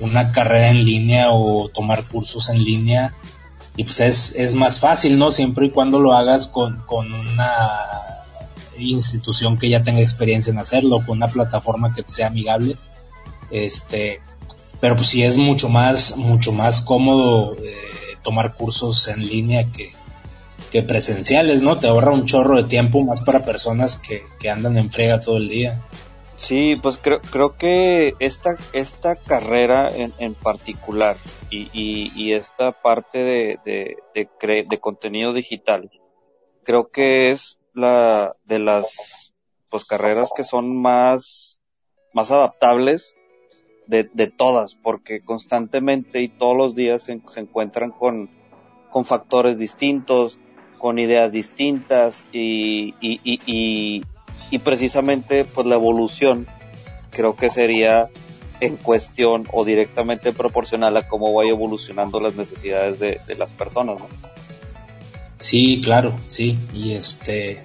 una 0.00 0.30
carrera 0.32 0.68
en 0.68 0.84
línea 0.84 1.30
o 1.30 1.70
tomar 1.70 2.04
cursos 2.04 2.50
en 2.50 2.62
línea 2.62 3.14
y 3.76 3.84
pues 3.84 4.00
es, 4.00 4.34
es 4.34 4.54
más 4.54 4.80
fácil, 4.80 5.18
¿no? 5.18 5.30
Siempre 5.30 5.66
y 5.66 5.70
cuando 5.70 6.00
lo 6.00 6.12
hagas 6.12 6.48
con, 6.48 6.82
con 6.84 7.14
una 7.14 8.17
institución 8.78 9.58
que 9.58 9.68
ya 9.68 9.82
tenga 9.82 10.00
experiencia 10.00 10.52
en 10.52 10.58
hacerlo, 10.58 11.02
con 11.04 11.18
una 11.18 11.28
plataforma 11.28 11.94
que 11.94 12.04
sea 12.06 12.28
amigable. 12.28 12.76
Este, 13.50 14.20
pero 14.80 14.96
pues 14.96 15.08
sí 15.08 15.22
es 15.22 15.38
mucho 15.38 15.68
más, 15.68 16.16
mucho 16.16 16.52
más 16.52 16.80
cómodo 16.80 17.56
eh, 17.56 17.74
tomar 18.22 18.54
cursos 18.54 19.08
en 19.08 19.26
línea 19.26 19.70
que, 19.72 19.92
que 20.70 20.82
presenciales, 20.82 21.62
¿no? 21.62 21.78
Te 21.78 21.88
ahorra 21.88 22.12
un 22.12 22.26
chorro 22.26 22.56
de 22.56 22.64
tiempo 22.64 23.02
más 23.02 23.20
para 23.22 23.44
personas 23.44 23.96
que, 23.96 24.22
que 24.38 24.50
andan 24.50 24.76
en 24.76 24.90
frega 24.90 25.20
todo 25.20 25.38
el 25.38 25.48
día. 25.48 25.82
Sí, 26.36 26.76
pues 26.80 26.98
creo, 26.98 27.20
creo 27.20 27.56
que 27.56 28.14
esta, 28.20 28.56
esta 28.72 29.16
carrera 29.16 29.90
en, 29.90 30.12
en 30.18 30.34
particular 30.34 31.16
y, 31.50 31.68
y, 31.72 32.32
esta 32.32 32.70
parte 32.70 33.18
de, 33.18 33.58
de, 33.64 33.96
de, 34.14 34.64
de 34.68 34.78
contenido 34.78 35.32
digital, 35.32 35.90
creo 36.62 36.90
que 36.92 37.32
es 37.32 37.58
la 37.74 38.34
de 38.44 38.58
las 38.58 39.34
pues 39.70 39.84
carreras 39.84 40.30
que 40.34 40.44
son 40.44 40.80
más 40.80 41.60
más 42.12 42.30
adaptables 42.30 43.14
de, 43.86 44.08
de 44.12 44.26
todas 44.28 44.74
porque 44.74 45.20
constantemente 45.20 46.20
y 46.20 46.28
todos 46.28 46.56
los 46.56 46.74
días 46.74 47.04
se, 47.04 47.40
encuentran 47.40 47.90
con 47.90 48.30
con 48.90 49.04
factores 49.04 49.58
distintos 49.58 50.38
con 50.78 50.98
ideas 50.98 51.32
distintas 51.32 52.26
y, 52.32 52.94
y, 53.00 53.20
y, 53.24 54.02
y, 54.50 54.58
precisamente 54.60 55.44
pues 55.44 55.66
la 55.66 55.74
evolución 55.74 56.46
creo 57.10 57.34
que 57.34 57.50
sería 57.50 58.08
en 58.60 58.76
cuestión 58.76 59.48
o 59.52 59.64
directamente 59.64 60.32
proporcional 60.32 60.96
a 60.96 61.08
cómo 61.08 61.34
vaya 61.34 61.50
evolucionando 61.50 62.20
las 62.20 62.36
necesidades 62.36 62.98
de, 63.00 63.20
de 63.26 63.34
las 63.34 63.52
personas, 63.52 63.98
¿no? 63.98 64.06
Sí, 65.38 65.80
claro, 65.82 66.16
sí, 66.28 66.58
y 66.74 66.92
este, 66.92 67.62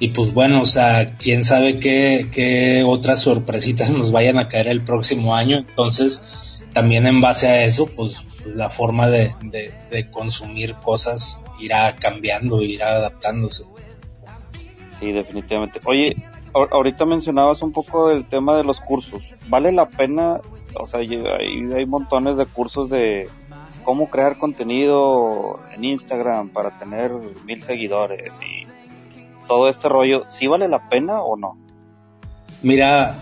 y 0.00 0.08
pues 0.08 0.32
bueno, 0.32 0.62
o 0.62 0.66
sea, 0.66 1.16
quién 1.16 1.44
sabe 1.44 1.80
qué, 1.80 2.28
qué 2.32 2.84
otras 2.86 3.20
sorpresitas 3.22 3.90
nos 3.96 4.12
vayan 4.12 4.38
a 4.38 4.48
caer 4.48 4.68
el 4.68 4.82
próximo 4.82 5.34
año. 5.34 5.58
Entonces, 5.58 6.62
también 6.72 7.06
en 7.06 7.20
base 7.20 7.48
a 7.48 7.64
eso, 7.64 7.86
pues, 7.86 8.24
pues 8.42 8.54
la 8.54 8.70
forma 8.70 9.08
de, 9.08 9.34
de, 9.42 10.10
consumir 10.10 10.74
cosas 10.76 11.42
irá 11.58 11.96
cambiando, 11.96 12.62
irá 12.62 12.96
adaptándose. 12.96 13.64
Sí, 14.90 15.10
definitivamente. 15.12 15.80
Oye, 15.84 16.16
ahorita 16.52 17.04
mencionabas 17.04 17.62
un 17.62 17.72
poco 17.72 18.08
del 18.08 18.26
tema 18.26 18.56
de 18.56 18.64
los 18.64 18.80
cursos. 18.80 19.36
¿Vale 19.48 19.72
la 19.72 19.88
pena? 19.88 20.40
O 20.74 20.86
sea, 20.86 21.00
hay, 21.00 21.08
hay 21.14 21.86
montones 21.86 22.36
de 22.36 22.46
cursos 22.46 22.88
de 22.88 23.28
cómo 23.88 24.10
crear 24.10 24.36
contenido 24.36 25.60
en 25.74 25.82
Instagram 25.82 26.50
para 26.50 26.76
tener 26.76 27.10
mil 27.46 27.62
seguidores 27.62 28.34
y 28.42 28.66
todo 29.46 29.70
este 29.70 29.88
rollo, 29.88 30.24
¿sí 30.28 30.46
vale 30.46 30.68
la 30.68 30.90
pena 30.90 31.22
o 31.22 31.38
no? 31.38 31.56
Mira, 32.62 33.18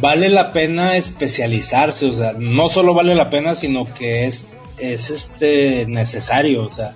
vale 0.00 0.30
la 0.30 0.54
pena 0.54 0.96
especializarse, 0.96 2.06
o 2.06 2.14
sea, 2.14 2.32
no 2.32 2.70
solo 2.70 2.94
vale 2.94 3.14
la 3.14 3.28
pena, 3.28 3.54
sino 3.54 3.84
que 3.92 4.24
es, 4.24 4.58
es 4.78 5.10
este 5.10 5.84
necesario, 5.84 6.64
o 6.64 6.70
sea, 6.70 6.94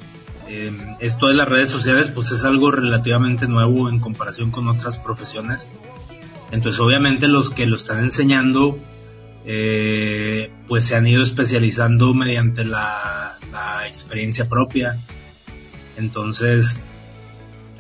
em, 0.49 0.97
esto 0.99 1.28
de 1.28 1.34
las 1.34 1.47
redes 1.47 1.68
sociales 1.68 2.09
pues 2.09 2.30
es 2.30 2.47
algo 2.47 2.70
relativamente 2.70 3.47
nuevo 3.47 3.91
en 3.91 4.01
comparación 4.01 4.51
con 4.51 4.66
otras 4.66 4.97
profesiones. 4.97 5.66
Entonces 6.53 6.80
obviamente 6.80 7.28
los 7.28 7.51
que 7.51 7.66
lo 7.66 7.76
están 7.76 7.99
enseñando 7.99 8.78
eh, 9.51 10.51
pues 10.68 10.84
se 10.84 10.94
han 10.94 11.07
ido 11.07 11.22
especializando 11.22 12.12
mediante 12.12 12.64
la, 12.64 13.38
la 13.51 13.88
experiencia 13.88 14.49
propia. 14.49 14.99
Entonces, 15.96 16.84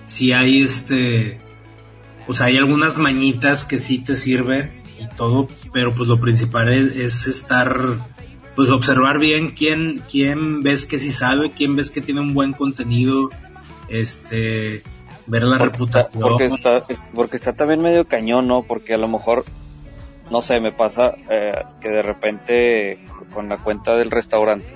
si 0.06 0.32
hay 0.32 0.62
este, 0.62 1.38
sea, 2.34 2.46
hay 2.46 2.56
algunas 2.56 2.98
mañitas 2.98 3.64
que 3.64 3.78
sí 3.78 4.02
te 4.02 4.16
sirven 4.16 4.72
y 4.98 5.06
todo, 5.16 5.48
pero 5.72 5.94
pues 5.94 6.08
lo 6.08 6.20
principal 6.20 6.68
es, 6.72 7.26
estar, 7.26 7.78
pues 8.56 8.70
observar 8.70 9.18
bien 9.18 9.50
quién, 9.50 10.02
quién 10.10 10.62
ves 10.62 10.86
que 10.86 10.98
sí 10.98 11.12
sabe, 11.12 11.52
quién 11.56 11.76
ves 11.76 11.90
que 11.90 12.00
tiene 12.00 12.20
un 12.20 12.34
buen 12.34 12.52
contenido, 12.52 13.30
este, 13.88 14.82
ver 15.26 15.42
la 15.44 15.58
reputación. 15.58 16.22
porque 16.22 16.44
está, 16.44 16.84
porque 17.14 17.36
está 17.36 17.52
también 17.52 17.82
medio 17.82 18.06
cañón, 18.06 18.48
¿no? 18.48 18.62
Porque 18.62 18.94
a 18.94 18.98
lo 18.98 19.08
mejor, 19.08 19.44
no 20.30 20.42
sé, 20.42 20.60
me 20.60 20.72
pasa 20.72 21.14
eh, 21.30 21.62
que 21.80 21.88
de 21.88 22.02
repente 22.02 22.98
con 23.32 23.48
la 23.48 23.58
cuenta 23.58 23.96
del 23.96 24.10
restaurante, 24.10 24.74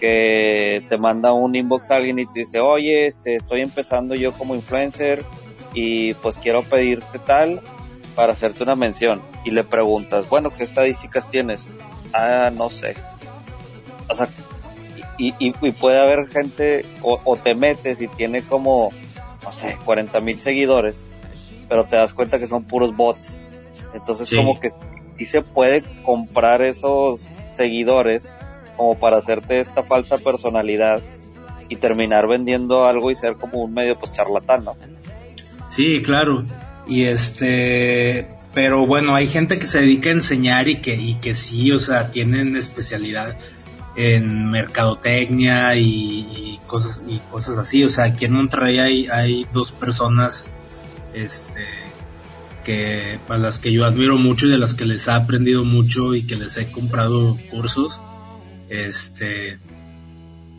que 0.00 0.84
te 0.88 0.98
manda 0.98 1.32
un 1.32 1.54
inbox 1.54 1.90
a 1.90 1.96
alguien 1.96 2.18
y 2.18 2.26
te 2.26 2.40
dice, 2.40 2.60
oye, 2.60 3.06
este, 3.06 3.36
estoy 3.36 3.60
empezando 3.60 4.14
yo 4.14 4.32
como 4.32 4.54
influencer 4.54 5.24
y 5.74 6.14
pues 6.14 6.38
quiero 6.38 6.62
pedirte 6.62 7.18
tal 7.18 7.60
para 8.14 8.32
hacerte 8.32 8.62
una 8.62 8.76
mención. 8.76 9.20
Y 9.44 9.50
le 9.50 9.64
preguntas, 9.64 10.28
bueno, 10.28 10.50
¿qué 10.50 10.64
estadísticas 10.64 11.28
tienes? 11.28 11.66
Ah, 12.12 12.50
no 12.54 12.70
sé. 12.70 12.94
O 14.08 14.14
sea, 14.14 14.28
y, 15.18 15.52
puede 15.72 16.00
haber 16.00 16.26
gente, 16.26 16.84
o, 17.02 17.36
te 17.36 17.54
metes 17.54 18.00
y 18.00 18.08
tiene 18.08 18.42
como, 18.42 18.90
no 19.44 19.52
sé, 19.52 19.78
40 19.84 20.20
mil 20.20 20.40
seguidores, 20.40 21.02
pero 21.68 21.84
te 21.84 21.96
das 21.96 22.12
cuenta 22.12 22.38
que 22.38 22.46
son 22.46 22.64
puros 22.64 22.96
bots. 22.96 23.36
Entonces 23.94 24.32
como 24.34 24.58
que 24.58 24.72
sí 25.18 25.24
se 25.24 25.42
puede 25.42 25.82
comprar 26.02 26.62
esos 26.62 27.30
seguidores 27.54 28.32
como 28.76 28.98
para 28.98 29.18
hacerte 29.18 29.60
esta 29.60 29.82
falsa 29.82 30.18
personalidad 30.18 31.02
y 31.68 31.76
terminar 31.76 32.26
vendiendo 32.26 32.86
algo 32.86 33.10
y 33.10 33.14
ser 33.14 33.36
como 33.36 33.62
un 33.62 33.72
medio 33.72 33.98
pues 33.98 34.12
charlatán, 34.12 34.64
¿no? 34.64 34.76
Sí, 35.68 36.02
claro. 36.02 36.44
Y 36.86 37.04
este, 37.04 38.28
pero 38.52 38.86
bueno, 38.86 39.14
hay 39.14 39.28
gente 39.28 39.58
que 39.58 39.66
se 39.66 39.80
dedica 39.80 40.10
a 40.10 40.12
enseñar 40.12 40.68
y 40.68 40.80
que, 40.80 40.94
y 40.94 41.14
que 41.14 41.34
sí, 41.34 41.72
o 41.72 41.78
sea, 41.78 42.10
tienen 42.10 42.56
especialidad 42.56 43.36
en 43.96 44.50
mercadotecnia 44.50 45.74
y, 45.76 46.60
cosas 46.66 47.04
y 47.08 47.18
cosas 47.30 47.58
así. 47.58 47.84
O 47.84 47.88
sea, 47.88 48.04
aquí 48.04 48.26
en 48.26 48.32
Monterrey 48.32 48.78
hay, 48.78 49.06
hay 49.08 49.46
dos 49.52 49.72
personas, 49.72 50.48
este, 51.14 51.66
que 52.64 53.18
a 53.28 53.38
las 53.38 53.58
que 53.58 53.72
yo 53.72 53.84
admiro 53.84 54.18
mucho 54.18 54.46
y 54.46 54.50
de 54.50 54.58
las 54.58 54.74
que 54.74 54.84
les 54.84 55.08
he 55.08 55.12
aprendido 55.12 55.64
mucho 55.64 56.14
y 56.14 56.22
que 56.26 56.36
les 56.36 56.56
he 56.56 56.70
comprado 56.70 57.38
cursos. 57.50 58.00
Este, 58.68 59.58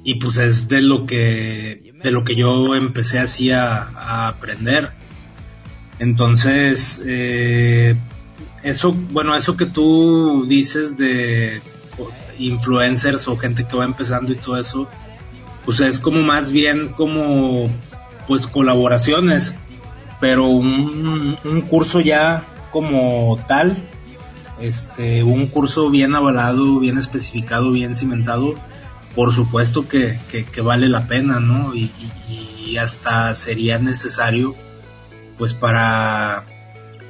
y 0.03 0.15
pues 0.15 0.37
es 0.37 0.67
de 0.67 0.81
lo 0.81 1.05
que, 1.05 1.93
de 2.03 2.11
lo 2.11 2.23
que 2.23 2.35
yo 2.35 2.75
empecé 2.75 3.19
así 3.19 3.51
a, 3.51 4.27
aprender. 4.27 4.91
Entonces, 5.99 7.01
eh, 7.05 7.95
eso, 8.63 8.93
bueno, 8.93 9.35
eso 9.35 9.55
que 9.55 9.65
tú 9.65 10.45
dices 10.47 10.97
de 10.97 11.61
influencers 12.37 13.27
o 13.27 13.37
gente 13.37 13.65
que 13.65 13.77
va 13.77 13.85
empezando 13.85 14.31
y 14.33 14.35
todo 14.35 14.57
eso, 14.57 14.89
pues 15.65 15.79
es 15.81 15.99
como 15.99 16.21
más 16.21 16.51
bien 16.51 16.89
como 16.89 17.69
pues 18.27 18.47
colaboraciones, 18.47 19.57
pero 20.19 20.45
un, 20.47 21.37
un 21.43 21.61
curso 21.61 21.99
ya 22.01 22.45
como 22.71 23.37
tal, 23.47 23.77
este, 24.59 25.23
un 25.23 25.47
curso 25.47 25.89
bien 25.89 26.15
avalado, 26.15 26.79
bien 26.79 26.97
especificado, 26.97 27.71
bien 27.71 27.95
cimentado, 27.95 28.55
por 29.15 29.31
supuesto 29.31 29.87
que, 29.87 30.17
que, 30.29 30.61
vale 30.61 30.89
la 30.89 31.07
pena, 31.07 31.39
¿no? 31.39 31.75
Y, 31.75 31.91
hasta 32.79 33.35
sería 33.35 33.77
necesario, 33.77 34.55
pues 35.37 35.53
para, 35.53 36.47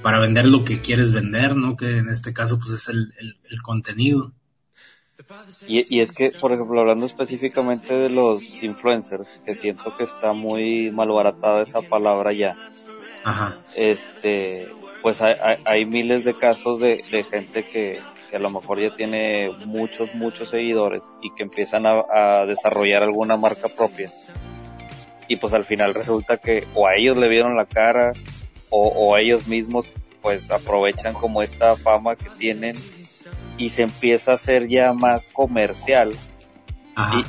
para 0.01 0.19
vender 0.19 0.45
lo 0.45 0.65
que 0.65 0.81
quieres 0.81 1.13
vender, 1.13 1.55
¿no? 1.55 1.77
Que 1.77 1.99
en 1.99 2.09
este 2.09 2.33
caso, 2.33 2.59
pues 2.59 2.71
es 2.71 2.89
el, 2.89 3.13
el 3.49 3.61
contenido. 3.61 4.33
Y, 5.67 5.95
y, 5.95 6.01
es 6.01 6.11
que, 6.11 6.31
por 6.31 6.51
ejemplo, 6.51 6.81
hablando 6.81 7.05
específicamente 7.05 7.93
de 7.93 8.09
los 8.09 8.61
influencers, 8.63 9.39
que 9.45 9.55
siento 9.55 9.95
que 9.95 10.03
está 10.03 10.33
muy 10.33 10.91
malbaratada 10.91 11.61
esa 11.63 11.81
palabra 11.81 12.33
ya. 12.33 12.55
Ajá. 13.23 13.57
Este, 13.75 14.67
pues 15.01 15.21
hay, 15.21 15.35
hay, 15.65 15.85
miles 15.85 16.23
de 16.23 16.37
casos 16.37 16.79
de, 16.79 17.01
de 17.11 17.23
gente 17.23 17.63
que, 17.63 17.99
que, 18.29 18.35
a 18.35 18.39
lo 18.39 18.49
mejor 18.49 18.79
ya 18.79 18.95
tiene 18.95 19.49
muchos, 19.65 20.13
muchos 20.15 20.49
seguidores 20.49 21.13
y 21.21 21.33
que 21.35 21.43
empiezan 21.43 21.85
a, 21.85 22.03
a 22.13 22.45
desarrollar 22.45 23.03
alguna 23.03 23.37
marca 23.37 23.69
propia. 23.69 24.09
Y 25.27 25.37
pues 25.37 25.53
al 25.53 25.65
final 25.65 25.93
resulta 25.93 26.37
que 26.37 26.67
o 26.75 26.87
a 26.87 26.95
ellos 26.95 27.17
le 27.17 27.29
vieron 27.29 27.55
la 27.55 27.65
cara 27.65 28.13
o, 28.69 28.87
o 28.87 29.17
ellos 29.17 29.47
mismos 29.47 29.93
pues 30.23 30.49
aprovechan 30.51 31.13
como 31.13 31.43
esta 31.43 31.75
fama 31.75 32.15
que 32.15 32.29
tienen 32.31 32.75
y 33.57 33.69
se 33.69 33.83
empieza 33.83 34.31
a 34.31 34.35
hacer 34.35 34.67
ya 34.67 34.93
más 34.93 35.27
comercial. 35.27 36.13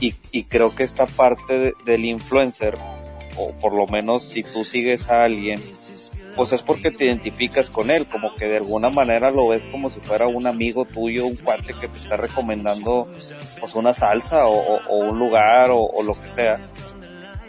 Y, 0.01 0.15
y, 0.31 0.45
creo 0.45 0.75
que 0.75 0.83
esta 0.83 1.07
parte 1.07 1.73
del 1.87 2.05
influencer, 2.05 2.79
o 3.37 3.53
por 3.53 3.75
lo 3.75 3.87
menos 3.87 4.25
si 4.25 4.43
tú 4.43 4.65
sigues 4.65 5.09
a 5.09 5.25
alguien, 5.25 5.61
pues 6.37 6.53
es 6.53 6.63
porque 6.63 6.91
te 6.91 7.07
identificas 7.07 7.71
con 7.71 7.91
él, 7.91 8.07
como 8.07 8.35
que 8.35 8.47
de 8.47 8.59
alguna 8.59 8.91
manera 8.91 9.31
lo 9.31 9.49
ves 9.49 9.65
como 9.71 9.91
si 9.91 10.01
fuera 10.01 10.27
un 10.27 10.47
amigo 10.47 10.85
tuyo, 10.85 11.27
un 11.27 11.37
cuate 11.37 11.75
que 11.75 11.89
te 11.89 11.99
está 11.99 12.17
recomendando 12.17 13.09
pues 13.61 13.75
una 13.75 13.95
salsa 13.95 14.47
o, 14.47 14.81
un 14.89 15.19
lugar 15.19 15.71
o, 15.73 16.03
lo 16.03 16.15
que 16.15 16.31
sea. 16.31 16.59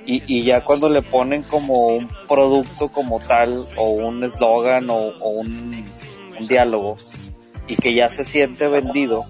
Y, 0.06 0.22
y, 0.28 0.44
ya 0.44 0.64
cuando 0.64 0.88
le 0.88 1.02
ponen 1.02 1.42
como 1.42 1.88
un 1.88 2.08
producto 2.28 2.90
como 2.90 3.20
tal 3.20 3.58
o 3.76 3.90
un 3.90 4.24
eslogan 4.24 4.88
o, 4.92 5.14
un, 5.20 5.84
un 6.40 6.48
diálogo, 6.48 6.98
y 7.68 7.76
que 7.76 7.94
ya 7.94 8.10
se 8.10 8.24
siente 8.24 8.68
vendido, 8.68 9.26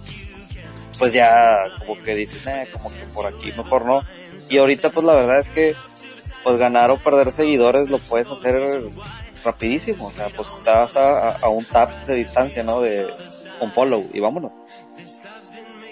pues 0.99 1.14
ya 1.14 1.58
como 1.80 2.01
que 2.01 2.16
dices, 2.16 2.45
eh, 2.47 2.68
como 2.72 2.89
que 2.89 3.03
por 3.14 3.26
aquí 3.28 3.51
mejor 3.58 3.86
no. 3.86 4.03
Y 4.49 4.58
ahorita 4.58 4.89
pues 4.89 5.06
la 5.06 5.14
verdad 5.14 5.39
es 5.39 5.49
que 5.49 5.76
pues 6.46 6.60
ganar 6.60 6.91
o 6.91 6.98
perder 6.98 7.32
seguidores 7.32 7.89
lo 7.89 7.98
puedes 7.98 8.30
hacer 8.30 8.56
rapidísimo, 9.43 10.08
o 10.08 10.12
sea, 10.12 10.28
pues 10.30 10.48
estás 10.54 10.96
a, 10.96 11.50
un 11.50 11.66
tap 11.66 12.06
de 12.06 12.14
distancia, 12.14 12.64
¿no? 12.64 12.82
De 12.82 13.08
un 13.60 13.72
follow 13.72 14.08
y 14.14 14.20
vámonos. 14.20 14.52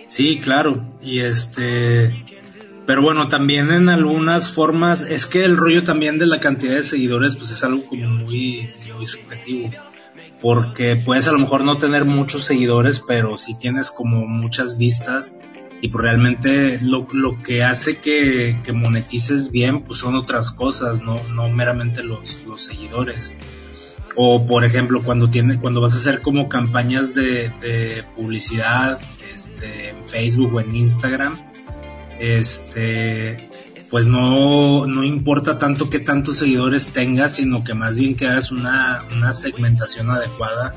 Sí, 0.05 0.39
claro, 0.39 0.85
y 1.01 1.21
este, 1.21 2.13
pero 2.85 3.01
bueno, 3.01 3.29
también 3.29 3.71
en 3.71 3.89
algunas 3.89 4.51
formas, 4.51 5.01
es 5.01 5.25
que 5.25 5.43
el 5.43 5.57
rollo 5.57 5.83
también 5.83 6.19
de 6.19 6.27
la 6.27 6.39
cantidad 6.39 6.75
de 6.75 6.83
seguidores, 6.83 7.35
pues 7.35 7.49
es 7.49 7.63
algo 7.63 7.87
como 7.87 8.07
muy, 8.07 8.69
muy 8.95 9.07
subjetivo 9.07 9.71
porque 10.39 10.97
puedes 10.97 11.29
a 11.29 11.31
lo 11.31 11.39
mejor 11.39 11.63
no 11.63 11.77
tener 11.77 12.03
muchos 12.03 12.43
seguidores, 12.43 13.01
pero 13.07 13.37
si 13.37 13.57
tienes 13.57 13.89
como 13.89 14.27
muchas 14.27 14.77
vistas 14.77 15.39
y 15.83 15.89
pues 15.89 16.01
realmente 16.01 16.79
lo, 16.81 17.05
lo 17.11 17.43
que 17.43 17.61
hace 17.61 17.97
que, 17.97 18.57
que, 18.63 18.71
monetices 18.71 19.51
bien 19.51 19.81
pues 19.81 19.99
son 19.99 20.15
otras 20.15 20.49
cosas, 20.51 21.01
no, 21.01 21.19
no 21.35 21.49
meramente 21.49 22.01
los, 22.01 22.45
los 22.45 22.63
seguidores. 22.63 23.33
O 24.15 24.47
por 24.47 24.63
ejemplo 24.63 25.03
cuando 25.03 25.29
tiene, 25.29 25.59
cuando 25.59 25.81
vas 25.81 25.93
a 25.93 25.97
hacer 25.97 26.21
como 26.21 26.47
campañas 26.47 27.13
de, 27.13 28.01
publicidad 28.15 28.97
este, 29.35 29.89
en 29.89 30.05
Facebook 30.05 30.53
o 30.55 30.61
en 30.61 30.73
Instagram, 30.73 31.35
este 32.17 33.49
pues 33.91 34.07
no, 34.07 34.87
no 34.87 35.03
importa 35.03 35.57
tanto 35.57 35.89
que 35.89 35.99
tantos 35.99 36.37
seguidores 36.37 36.93
tengas, 36.93 37.35
sino 37.35 37.65
que 37.65 37.73
más 37.73 37.97
bien 37.97 38.15
que 38.15 38.25
hagas 38.25 38.53
una, 38.53 39.01
una 39.13 39.33
segmentación 39.33 40.09
adecuada 40.09 40.73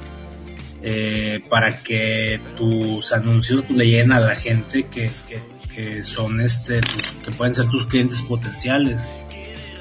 eh, 0.83 1.41
para 1.49 1.83
que 1.83 2.41
tus 2.57 3.13
anuncios 3.13 3.63
pues, 3.63 3.79
le 3.79 3.87
lleguen 3.87 4.13
a 4.13 4.21
la 4.21 4.35
gente 4.35 4.85
que, 4.85 5.11
que, 5.29 5.41
que 5.75 6.03
son 6.03 6.41
este, 6.41 6.81
que 7.25 7.31
pueden 7.33 7.55
ser 7.55 7.67
tus 7.69 7.87
clientes 7.87 8.23
potenciales. 8.23 9.09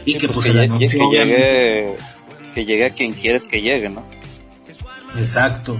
Y 0.06 0.18
que 0.18 0.28
pues, 0.28 0.48
pues 0.48 0.56
el 0.56 0.78
que 0.78 0.88
llegue, 0.88 1.96
que 2.54 2.66
llegue 2.66 2.86
a 2.86 2.89
quien 2.91 3.14
quieres 3.14 3.46
que 3.46 3.62
llegue, 3.62 3.89
¿no? 3.89 4.06
Exacto. 5.18 5.80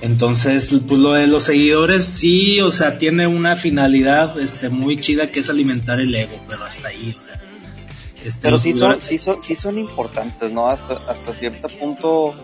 Entonces, 0.00 0.68
pues 0.88 1.00
lo 1.00 1.12
de 1.12 1.28
los 1.28 1.44
seguidores 1.44 2.04
sí, 2.04 2.60
o 2.60 2.72
sea, 2.72 2.98
tiene 2.98 3.28
una 3.28 3.54
finalidad 3.54 4.38
este 4.40 4.68
muy 4.68 4.98
chida 4.98 5.30
que 5.30 5.40
es 5.40 5.48
alimentar 5.48 6.00
el 6.00 6.12
ego, 6.12 6.40
pero 6.48 6.64
hasta 6.64 6.88
ahí, 6.88 7.10
o 7.10 7.12
sea. 7.12 7.40
Este, 8.24 8.42
pero 8.42 8.58
sí 8.58 8.72
son, 8.72 9.00
sí 9.00 9.16
son, 9.18 9.40
sí 9.40 9.54
son 9.54 9.78
importantes, 9.78 10.50
¿no? 10.50 10.66
Hasta, 10.66 10.94
hasta 11.08 11.32
cierto 11.32 11.68
punto, 11.68 12.34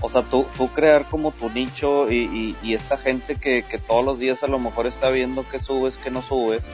o 0.00 0.08
sea, 0.08 0.22
tú, 0.22 0.46
tú 0.56 0.68
crear 0.68 1.04
como 1.06 1.32
tu 1.32 1.50
nicho 1.50 2.10
y, 2.10 2.56
esta 2.72 2.96
gente 2.96 3.36
que, 3.36 3.64
todos 3.86 4.04
los 4.04 4.18
días 4.18 4.42
a 4.42 4.46
lo 4.46 4.58
mejor 4.58 4.86
está 4.86 5.08
viendo 5.10 5.48
que 5.48 5.60
subes, 5.60 5.96
que 5.96 6.10
no 6.10 6.22
subes, 6.22 6.68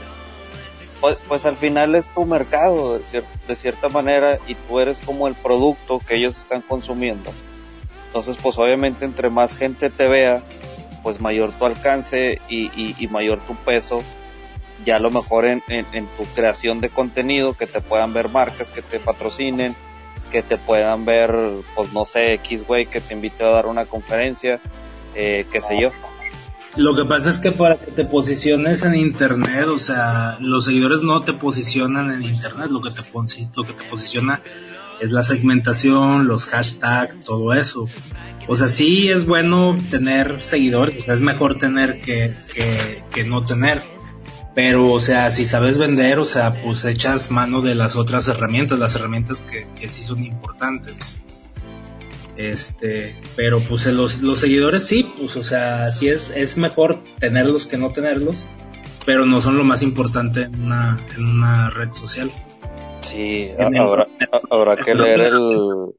pues, 1.00 1.22
pues 1.26 1.46
al 1.46 1.56
final 1.56 1.94
es 1.94 2.10
tu 2.10 2.24
mercado, 2.24 2.98
de, 2.98 3.56
cierta 3.56 3.88
manera, 3.88 4.38
y 4.46 4.54
tú 4.54 4.80
eres 4.80 5.00
como 5.00 5.28
el 5.28 5.34
producto 5.34 6.00
que 6.00 6.16
ellos 6.16 6.38
están 6.38 6.62
consumiendo 6.62 7.30
entonces, 8.12 8.36
pues 8.42 8.58
obviamente 8.58 9.06
entre 9.06 9.30
más 9.30 9.56
gente 9.56 9.88
te 9.88 10.06
vea, 10.06 10.42
pues 11.02 11.18
mayor 11.22 11.54
tu 11.54 11.64
alcance 11.64 12.42
y, 12.46 13.08
mayor 13.10 13.40
tu 13.40 13.54
peso. 13.54 14.02
Ya 14.84 14.96
a 14.96 14.98
lo 14.98 15.10
mejor 15.10 15.46
en, 15.46 15.62
tu 16.18 16.24
creación 16.34 16.82
de 16.82 16.90
contenido, 16.90 17.54
que 17.54 17.66
te 17.66 17.80
puedan 17.80 18.12
ver 18.12 18.28
marcas 18.28 18.70
que 18.70 18.82
te 18.82 19.00
patrocinen, 19.00 19.74
que 20.32 20.42
te 20.42 20.56
puedan 20.56 21.04
ver, 21.04 21.32
pues 21.76 21.92
no 21.92 22.06
sé, 22.06 22.32
X 22.34 22.66
güey 22.66 22.86
que 22.86 23.00
te 23.00 23.14
invite 23.14 23.44
a 23.44 23.48
dar 23.48 23.66
una 23.66 23.84
conferencia, 23.84 24.60
eh, 25.14 25.46
qué 25.52 25.60
sé 25.60 25.78
yo. 25.80 25.90
Lo 26.76 26.96
que 26.96 27.04
pasa 27.04 27.28
es 27.28 27.38
que 27.38 27.52
para 27.52 27.76
que 27.76 27.90
te 27.90 28.06
posiciones 28.06 28.82
en 28.82 28.94
internet, 28.94 29.66
o 29.66 29.78
sea, 29.78 30.38
los 30.40 30.64
seguidores 30.64 31.02
no 31.02 31.20
te 31.20 31.34
posicionan 31.34 32.10
en 32.10 32.22
internet, 32.22 32.70
lo 32.70 32.80
que 32.80 32.90
te, 32.90 33.02
lo 33.54 33.64
que 33.64 33.74
te 33.74 33.84
posiciona 33.84 34.40
es 34.98 35.12
la 35.12 35.22
segmentación, 35.22 36.26
los 36.26 36.46
hashtags, 36.46 37.26
todo 37.26 37.52
eso. 37.52 37.86
O 38.48 38.56
sea, 38.56 38.68
sí 38.68 39.10
es 39.10 39.26
bueno 39.26 39.74
tener 39.90 40.40
seguidores, 40.40 41.06
es 41.06 41.20
mejor 41.20 41.58
tener 41.58 42.00
que, 42.00 42.32
que, 43.12 43.24
no 43.24 43.44
tener. 43.44 43.82
Pero 44.54 44.92
o 44.92 45.00
sea, 45.00 45.30
si 45.30 45.44
sabes 45.44 45.78
vender, 45.78 46.18
o 46.18 46.24
sea, 46.24 46.50
pues 46.50 46.84
echas 46.84 47.30
mano 47.30 47.60
de 47.60 47.74
las 47.74 47.96
otras 47.96 48.28
herramientas, 48.28 48.78
las 48.78 48.96
herramientas 48.96 49.40
que, 49.40 49.66
que 49.78 49.88
sí 49.88 50.02
son 50.02 50.22
importantes. 50.24 51.22
Este, 52.36 53.14
pero 53.36 53.60
pues 53.60 53.86
los, 53.86 54.22
los 54.22 54.40
seguidores 54.40 54.86
sí, 54.86 55.10
pues 55.18 55.36
o 55.36 55.42
sea, 55.42 55.90
sí 55.90 56.08
es, 56.08 56.30
es 56.30 56.56
mejor 56.56 56.98
tenerlos 57.18 57.66
que 57.66 57.76
no 57.76 57.92
tenerlos, 57.92 58.46
pero 59.04 59.26
no 59.26 59.40
son 59.40 59.58
lo 59.58 59.64
más 59.64 59.82
importante 59.82 60.42
en 60.42 60.62
una, 60.62 61.04
en 61.16 61.26
una 61.26 61.70
red 61.70 61.90
social. 61.90 62.30
Sí, 63.00 63.50
habrá, 63.58 64.06
habrá 64.50 64.76
que 64.76 64.94
leer 64.94 65.20
el, 65.20 65.94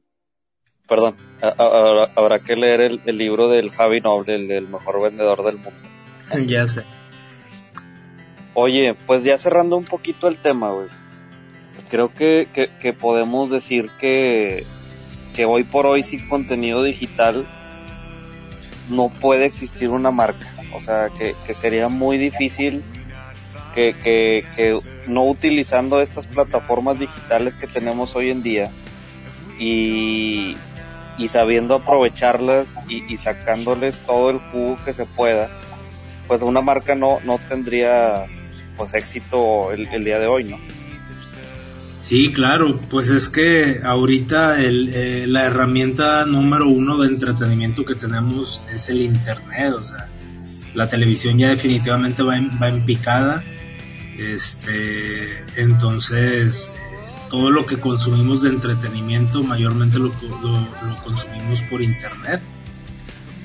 perdón, 0.88 1.16
habrá, 1.40 2.40
que 2.40 2.56
leer 2.56 2.80
el, 2.80 3.00
el, 3.04 3.18
libro 3.18 3.48
del 3.48 3.70
Javi 3.70 4.00
Noble, 4.00 4.34
el, 4.34 4.50
el 4.50 4.68
mejor 4.68 5.02
vendedor 5.02 5.44
del 5.44 5.56
mundo. 5.56 5.80
ya 6.46 6.66
sé. 6.66 6.84
Oye, 8.54 8.94
pues 9.06 9.24
ya 9.24 9.36
cerrando 9.36 9.76
un 9.76 9.84
poquito 9.84 10.28
el 10.28 10.38
tema, 10.38 10.70
güey. 10.70 10.88
Creo 11.90 12.12
que, 12.12 12.48
que, 12.52 12.70
que 12.80 12.92
podemos 12.92 13.50
decir 13.50 13.90
que 14.00 14.64
que 15.34 15.44
hoy 15.44 15.64
por 15.64 15.86
hoy 15.86 16.02
sin 16.02 16.26
contenido 16.28 16.82
digital 16.82 17.44
no 18.88 19.10
puede 19.20 19.44
existir 19.44 19.90
una 19.90 20.10
marca. 20.10 20.48
O 20.74 20.80
sea, 20.80 21.10
que, 21.10 21.34
sería 21.54 21.88
muy 21.88 22.16
difícil 22.16 22.82
que, 23.74 23.94
que, 24.02 24.78
no 25.06 25.24
utilizando 25.24 26.00
estas 26.00 26.26
plataformas 26.26 26.98
digitales 26.98 27.56
que 27.56 27.66
tenemos 27.66 28.16
hoy 28.16 28.30
en 28.30 28.42
día 28.42 28.70
y, 29.58 30.56
y 31.18 31.28
sabiendo 31.28 31.74
aprovecharlas 31.74 32.76
y, 32.88 33.16
sacándoles 33.16 33.98
todo 34.00 34.30
el 34.30 34.38
jugo 34.38 34.78
que 34.84 34.94
se 34.94 35.04
pueda, 35.04 35.50
pues 36.26 36.42
una 36.42 36.62
marca 36.62 36.94
no, 36.94 37.20
no 37.24 37.38
tendría 37.48 38.26
pues 38.76 38.94
éxito 38.94 39.72
el, 39.72 40.04
día 40.04 40.18
de 40.18 40.26
hoy, 40.26 40.44
¿no? 40.44 40.58
Sí, 42.00 42.32
claro, 42.32 42.78
pues 42.90 43.10
es 43.10 43.28
que 43.30 43.80
ahorita 43.82 44.60
el, 44.60 44.90
eh, 44.92 45.26
la 45.26 45.44
herramienta 45.44 46.26
número 46.26 46.68
uno 46.68 46.98
de 46.98 47.08
entretenimiento 47.08 47.84
que 47.84 47.94
tenemos 47.94 48.62
es 48.72 48.90
el 48.90 49.00
Internet, 49.00 49.72
o 49.72 49.82
sea, 49.82 50.08
la 50.74 50.88
televisión 50.88 51.38
ya 51.38 51.48
definitivamente 51.48 52.22
va 52.22 52.36
en, 52.36 52.50
va 52.60 52.68
en 52.68 52.84
picada, 52.84 53.42
este, 54.18 55.44
entonces 55.56 56.72
todo 57.30 57.50
lo 57.50 57.64
que 57.64 57.78
consumimos 57.78 58.42
de 58.42 58.50
entretenimiento 58.50 59.42
mayormente 59.42 59.98
lo, 59.98 60.12
lo, 60.42 60.60
lo 60.60 60.96
consumimos 61.02 61.62
por 61.62 61.80
Internet, 61.80 62.42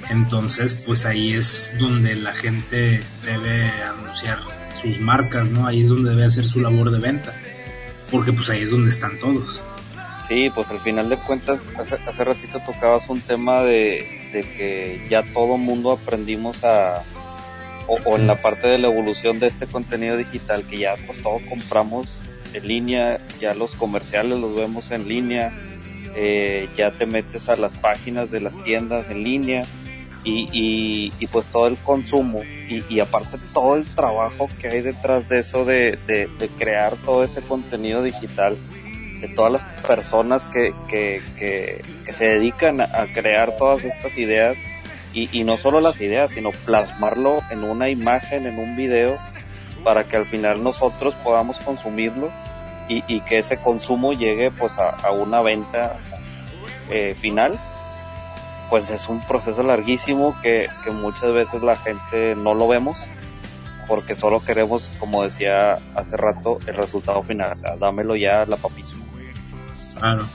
entonces 0.09 0.73
pues 0.86 1.05
ahí 1.05 1.34
es 1.34 1.77
donde 1.80 2.15
la 2.15 2.34
gente 2.34 3.01
debe 3.23 3.71
anunciar 3.84 4.39
sus 4.82 4.99
marcas, 4.99 5.51
¿no? 5.51 5.67
Ahí 5.67 5.82
es 5.82 5.89
donde 5.89 6.11
debe 6.11 6.25
hacer 6.25 6.45
su 6.45 6.61
labor 6.61 6.91
de 6.91 6.99
venta 6.99 7.34
porque 8.11 8.34
pues 8.34 8.49
ahí 8.49 8.61
es 8.61 8.71
donde 8.71 8.89
están 8.89 9.19
todos. 9.19 9.61
Sí, 10.27 10.51
pues 10.53 10.69
al 10.69 10.80
final 10.80 11.09
de 11.09 11.17
cuentas, 11.17 11.61
hace, 11.77 11.95
hace 11.95 12.23
ratito 12.23 12.59
tocabas 12.65 13.09
un 13.09 13.19
tema 13.19 13.61
de, 13.61 14.05
que 14.32 15.01
ya 15.09 15.23
todo 15.34 15.57
mundo 15.57 15.91
aprendimos 15.91 16.63
a, 16.63 17.03
o, 17.88 18.15
en 18.15 18.27
la 18.27 18.41
parte 18.41 18.67
de 18.67 18.77
la 18.77 18.89
evolución 18.89 19.39
de 19.39 19.47
este 19.47 19.65
contenido 19.65 20.17
digital, 20.17 20.63
que 20.69 20.77
ya 20.77 20.95
pues 21.07 21.21
todo 21.21 21.39
compramos 21.49 22.21
en 22.53 22.67
línea, 22.67 23.19
ya 23.39 23.55
los 23.55 23.73
comerciales 23.75 24.39
los 24.39 24.55
vemos 24.55 24.91
en 24.91 25.07
línea, 25.07 25.51
eh, 26.15 26.69
ya 26.77 26.91
te 26.91 27.07
metes 27.07 27.49
a 27.49 27.55
las 27.55 27.73
páginas 27.73 28.30
de 28.30 28.41
las 28.41 28.55
tiendas 28.63 29.09
en 29.09 29.23
línea, 29.23 29.65
y, 30.24 31.13
y, 31.17 31.28
pues 31.28 31.47
todo 31.47 31.67
el 31.67 31.78
consumo 31.78 32.43
y, 32.43 32.84
y, 32.89 32.99
aparte 32.99 33.38
todo 33.53 33.76
el 33.76 33.86
trabajo 33.86 34.49
que 34.59 34.67
hay 34.67 34.82
detrás 34.82 35.30
de 35.30 35.39
eso 35.39 35.63
de, 35.63 35.97
de, 36.07 36.49
crear 36.57 36.95
todo 36.97 37.24
ese 37.24 37.41
contenido 37.41 38.03
digital 38.03 38.57
de 39.22 39.30
todas 39.30 39.51
las 39.51 39.63
personas 39.88 40.45
que, 40.45 40.74
que, 40.89 41.22
que, 41.38 42.13
se 42.13 42.28
dedican 42.28 42.82
a, 42.82 43.07
crear 43.13 43.55
todas 43.57 43.86
estas 43.86 44.17
ideas 44.17 44.57
y, 45.13 45.30
y 45.38 45.45
no 45.45 45.55
solo 45.55 45.80
las 45.80 46.01
ideas 46.01 46.32
sino 46.32 46.51
plasmarlo 46.51 47.39
en 47.49 47.63
una 47.63 47.89
imagen 47.89 48.45
en 48.45 48.59
un 48.59 48.76
video 48.76 49.17
para 49.86 50.03
que 50.03 50.17
al 50.17 50.26
final 50.26 50.61
nosotros 50.63 51.15
podamos 51.24 51.59
consumirlo 51.59 52.30
y, 52.89 53.03
y 53.07 53.22
que 53.22 53.38
ese 53.38 53.57
consumo 53.57 54.11
llegue 54.11 54.51
pues 54.51 54.78
a, 54.78 54.89
a 54.89 55.11
una 55.11 55.41
venta 55.41 55.97
eh, 56.89 57.15
final 57.20 57.57
pues 58.70 58.89
es 58.91 59.09
un 59.09 59.22
proceso 59.22 59.63
larguísimo 59.63 60.36
que, 60.41 60.70
muchas 60.91 61.34
veces 61.34 61.61
la 61.61 61.76
gente 61.76 62.36
no 62.36 62.53
lo 62.53 62.67
vemos 62.67 62.97
porque 63.88 64.13
solo 64.13 64.39
queremos, 64.43 64.91
como 64.99 65.24
decía 65.24 65.80
hace 65.95 66.15
rato, 66.15 66.59
el 66.67 66.76
resultado 66.76 67.24
final, 67.24 67.53
o 67.53 67.55
sea, 67.55 67.76
dámelo 67.76 68.15
ya 68.15 68.45
la 68.45 68.57
papita. 68.57 68.89
Claro. 69.97 70.26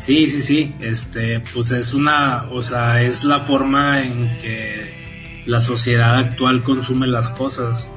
Sí, 0.00 0.28
sí, 0.28 0.42
sí, 0.42 0.74
este, 0.80 1.40
pues 1.40 1.70
es 1.70 1.94
una, 1.94 2.48
o 2.50 2.62
sea, 2.62 3.02
es 3.02 3.24
la 3.24 3.40
forma 3.40 4.02
en 4.02 4.38
que 4.40 5.42
la 5.46 5.60
sociedad 5.60 6.16
actual 6.16 6.62
consume 6.62 7.06
las 7.06 7.30
cosas, 7.30 7.88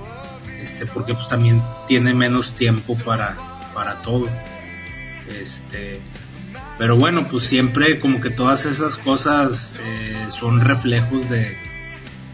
este, 0.62 0.86
porque 0.86 1.14
pues 1.14 1.28
también 1.28 1.62
tiene 1.88 2.14
menos 2.14 2.56
tiempo 2.56 2.98
para, 2.98 3.38
para 3.74 4.02
todo, 4.02 4.28
este, 5.30 6.00
pero 6.82 6.96
bueno, 6.96 7.28
pues 7.30 7.44
siempre 7.44 8.00
como 8.00 8.20
que 8.22 8.32
todas 8.32 8.66
esas 8.66 8.98
cosas 8.98 9.76
eh, 9.84 10.18
son 10.32 10.62
reflejos 10.62 11.30
de, 11.30 11.56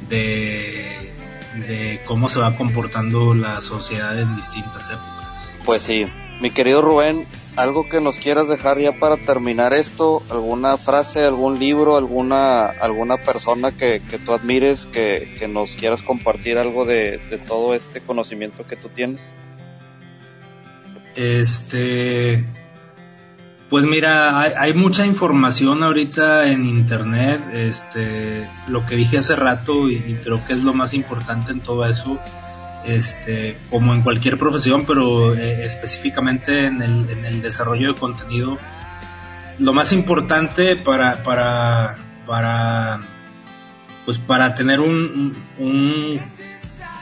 de, 0.08 2.00
cómo 2.06 2.30
se 2.30 2.39
va 2.39 2.56
comportando 2.56 3.34
la 3.36 3.60
sociedad 3.60 4.18
en 4.18 4.34
distintas 4.38 4.89
épocas. 4.89 5.50
Pues 5.66 5.84
sí, 5.84 6.06
mi 6.39 6.50
querido 6.50 6.82
Rubén, 6.82 7.26
algo 7.58 7.89
que 7.89 8.00
nos 8.00 8.20
quieras 8.20 8.48
dejar 8.48 8.80
ya 8.80 8.93
para 8.93 9.18
terminar 9.18 9.74
esto, 9.74 10.24
alguna 10.30 10.78
frase, 10.78 11.26
algún 11.26 11.60
libro, 11.60 11.98
alguna, 11.98 12.68
alguna 12.68 13.18
persona 13.18 13.74
que, 13.74 14.02
que 14.10 14.18
tú 14.18 14.32
admires, 14.32 14.86
que, 14.86 15.36
que, 15.38 15.50
nos 15.50 15.76
quieras 15.76 16.04
compartir 16.04 16.58
algo 16.58 16.86
de, 16.86 17.18
de 17.30 17.38
todo 17.38 17.76
este 17.76 18.00
conocimiento 18.00 18.66
que 18.66 18.78
tú 18.78 18.88
tienes. 18.88 19.30
Este, 21.18 22.45
pues 23.70 23.86
mira, 23.86 24.39
hay, 24.39 24.74
mucha 24.74 25.05
información 25.05 25.84
ahorita 25.84 26.47
en 26.47 26.65
internet, 26.65 27.41
este, 27.53 28.47
lo 28.70 28.86
que 28.86 28.95
dije 28.95 29.18
hace 29.18 29.36
rato 29.36 29.89
y, 29.89 30.18
creo 30.24 30.45
que 30.45 30.53
es 30.53 30.63
lo 30.63 30.74
más 30.74 30.93
importante 30.93 31.51
en 31.51 31.59
todo 31.59 31.86
eso, 31.86 32.18
este, 32.86 33.57
como 33.70 33.93
en 33.93 34.03
cualquier 34.03 34.38
profesión, 34.38 34.86
pero 34.86 35.34
eh, 35.34 35.65
específicamente 35.65 36.68
en 36.68 36.82
el, 36.82 37.41
desarrollo 37.41 37.93
de 37.93 37.99
contenido, 37.99 38.57
lo 39.59 39.74
más 39.74 39.91
importante 39.91 40.78
para, 40.78 41.22
para, 41.24 41.97
para, 42.26 43.01
pues 44.05 44.18
para 44.18 44.55
tener 44.55 44.80
un, 44.80 45.36
un 45.59 46.22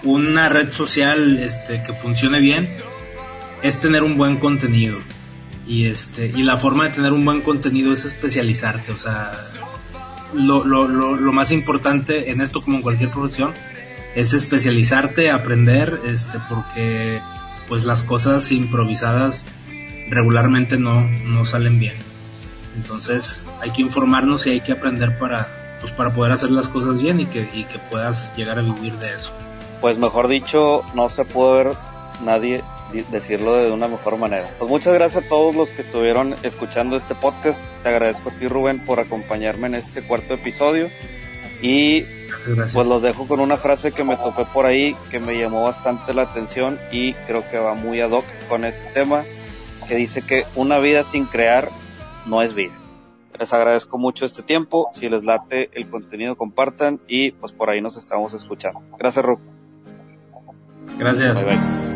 una 0.04 0.50
red 0.50 0.72
social 0.72 1.38
este, 1.40 1.84
que 1.84 1.94
funcione 1.94 2.40
bien, 2.40 2.68
es 3.62 3.82
tener 3.82 4.04
un 4.04 4.18
buen 4.18 4.38
contenido 4.38 5.00
y 5.68 5.88
este 5.88 6.28
y 6.28 6.44
la 6.44 6.58
forma 6.58 6.86
de 6.86 6.92
tener 6.92 7.14
un 7.14 7.26
buen 7.26 7.42
contenido 7.42 7.92
es 7.92 8.06
especializarte 8.06 8.92
o 8.92 8.98
sea 8.98 9.32
lo, 10.34 10.64
lo, 10.64 10.88
lo, 10.88 11.16
lo 11.16 11.34
más 11.34 11.52
importante 11.52 12.32
en 12.32 12.42
esto 12.42 12.62
como 12.62 12.78
en 12.78 12.84
cualquier 12.84 13.10
profesión 13.10 13.54
es 14.16 14.34
especializarte 14.34 15.30
aprender 15.30 16.02
este 16.06 16.40
porque 16.50 17.20
pues 17.68 17.84
las 17.84 18.04
cosas 18.04 18.52
improvisadas 18.52 19.46
regularmente 20.10 20.78
no, 20.78 21.02
no 21.02 21.46
salen 21.46 21.80
bien. 21.80 21.96
Entonces 22.78 23.46
hay 23.62 23.72
que 23.72 23.82
informarnos 23.82 24.48
y 24.48 24.52
hay 24.52 24.62
que 24.62 24.72
aprender 24.72 25.18
para 25.20 25.48
pues 25.82 25.92
para 25.92 26.14
poder 26.14 26.32
hacer 26.32 26.52
las 26.52 26.70
cosas 26.70 27.02
bien 27.02 27.20
y 27.20 27.26
que, 27.26 27.48
y 27.54 27.66
que 27.66 27.78
puedas 27.78 28.36
llegar 28.36 28.58
a 28.58 28.62
vivir 28.62 28.94
de 28.94 29.14
eso. 29.14 29.34
Pues 29.82 29.98
mejor 29.98 30.28
dicho 30.28 30.84
no 30.96 31.10
se 31.10 31.26
puede 31.26 31.66
ver 31.66 31.78
nadie 32.24 32.64
decirlo 33.04 33.56
de 33.56 33.72
una 33.72 33.88
mejor 33.88 34.18
manera. 34.18 34.48
Pues 34.58 34.70
muchas 34.70 34.94
gracias 34.94 35.26
a 35.26 35.28
todos 35.28 35.56
los 35.56 35.72
que 35.72 35.82
estuvieron 35.82 36.36
escuchando 36.44 36.96
este 36.96 37.16
podcast. 37.16 37.64
Te 37.84 37.90
agradezco 37.90 38.30
a 38.30 38.34
ti 38.34 38.48
Rubén 38.48 38.84
por 38.86 39.00
acompañarme 39.00 39.68
en 39.68 39.76
este 39.76 40.02
cuarto 40.06 40.34
episodio 40.34 40.90
y 41.62 42.04
pues 42.74 42.88
los 42.88 43.02
dejo 43.02 43.28
con 43.28 43.40
una 43.40 43.58
frase 43.58 43.92
que 43.92 44.04
me 44.04 44.18
topé 44.18 44.46
por 44.46 44.66
ahí 44.66 44.96
que 45.10 45.20
me 45.20 45.38
llamó 45.38 45.64
bastante 45.64 46.14
la 46.14 46.24
atención 46.24 46.78
y 46.92 47.14
creo 47.28 47.44
que 47.50 47.58
va 47.58 47.74
muy 47.74 48.02
ad 48.02 48.12
hoc 48.12 48.26
con 48.48 48.66
este 48.66 48.92
tema 48.94 49.24
que 49.88 49.96
dice 49.96 50.22
que 50.22 50.46
una 50.56 50.80
vida 50.80 51.04
sin 51.04 51.26
crear 51.26 51.70
no 52.26 52.42
es 52.42 52.54
vida. 52.54 52.74
Les 53.40 53.52
agradezco 53.54 53.98
mucho 53.98 54.26
este 54.26 54.44
tiempo. 54.44 54.90
Si 54.94 55.10
les 55.10 55.26
late 55.26 55.70
el 55.74 55.90
contenido, 55.90 56.38
compartan 56.38 57.02
y 57.08 57.32
pues 57.32 57.52
por 57.52 57.70
ahí 57.70 57.82
nos 57.82 57.98
estamos 57.98 58.34
escuchando. 58.34 58.82
Gracias, 58.98 59.26
Ru. 59.26 59.40
Gracias. 60.98 61.44
Bye, 61.44 61.56
bye. 61.56 61.95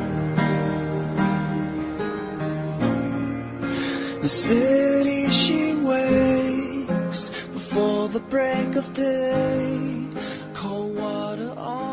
City 4.30 5.28
she 5.32 5.74
wakes 5.76 7.30
before 7.48 8.08
the 8.10 8.20
break 8.20 8.76
of 8.76 8.94
day. 8.94 10.06
Cold 10.54 10.96
water 10.96 11.52
on. 11.58 11.89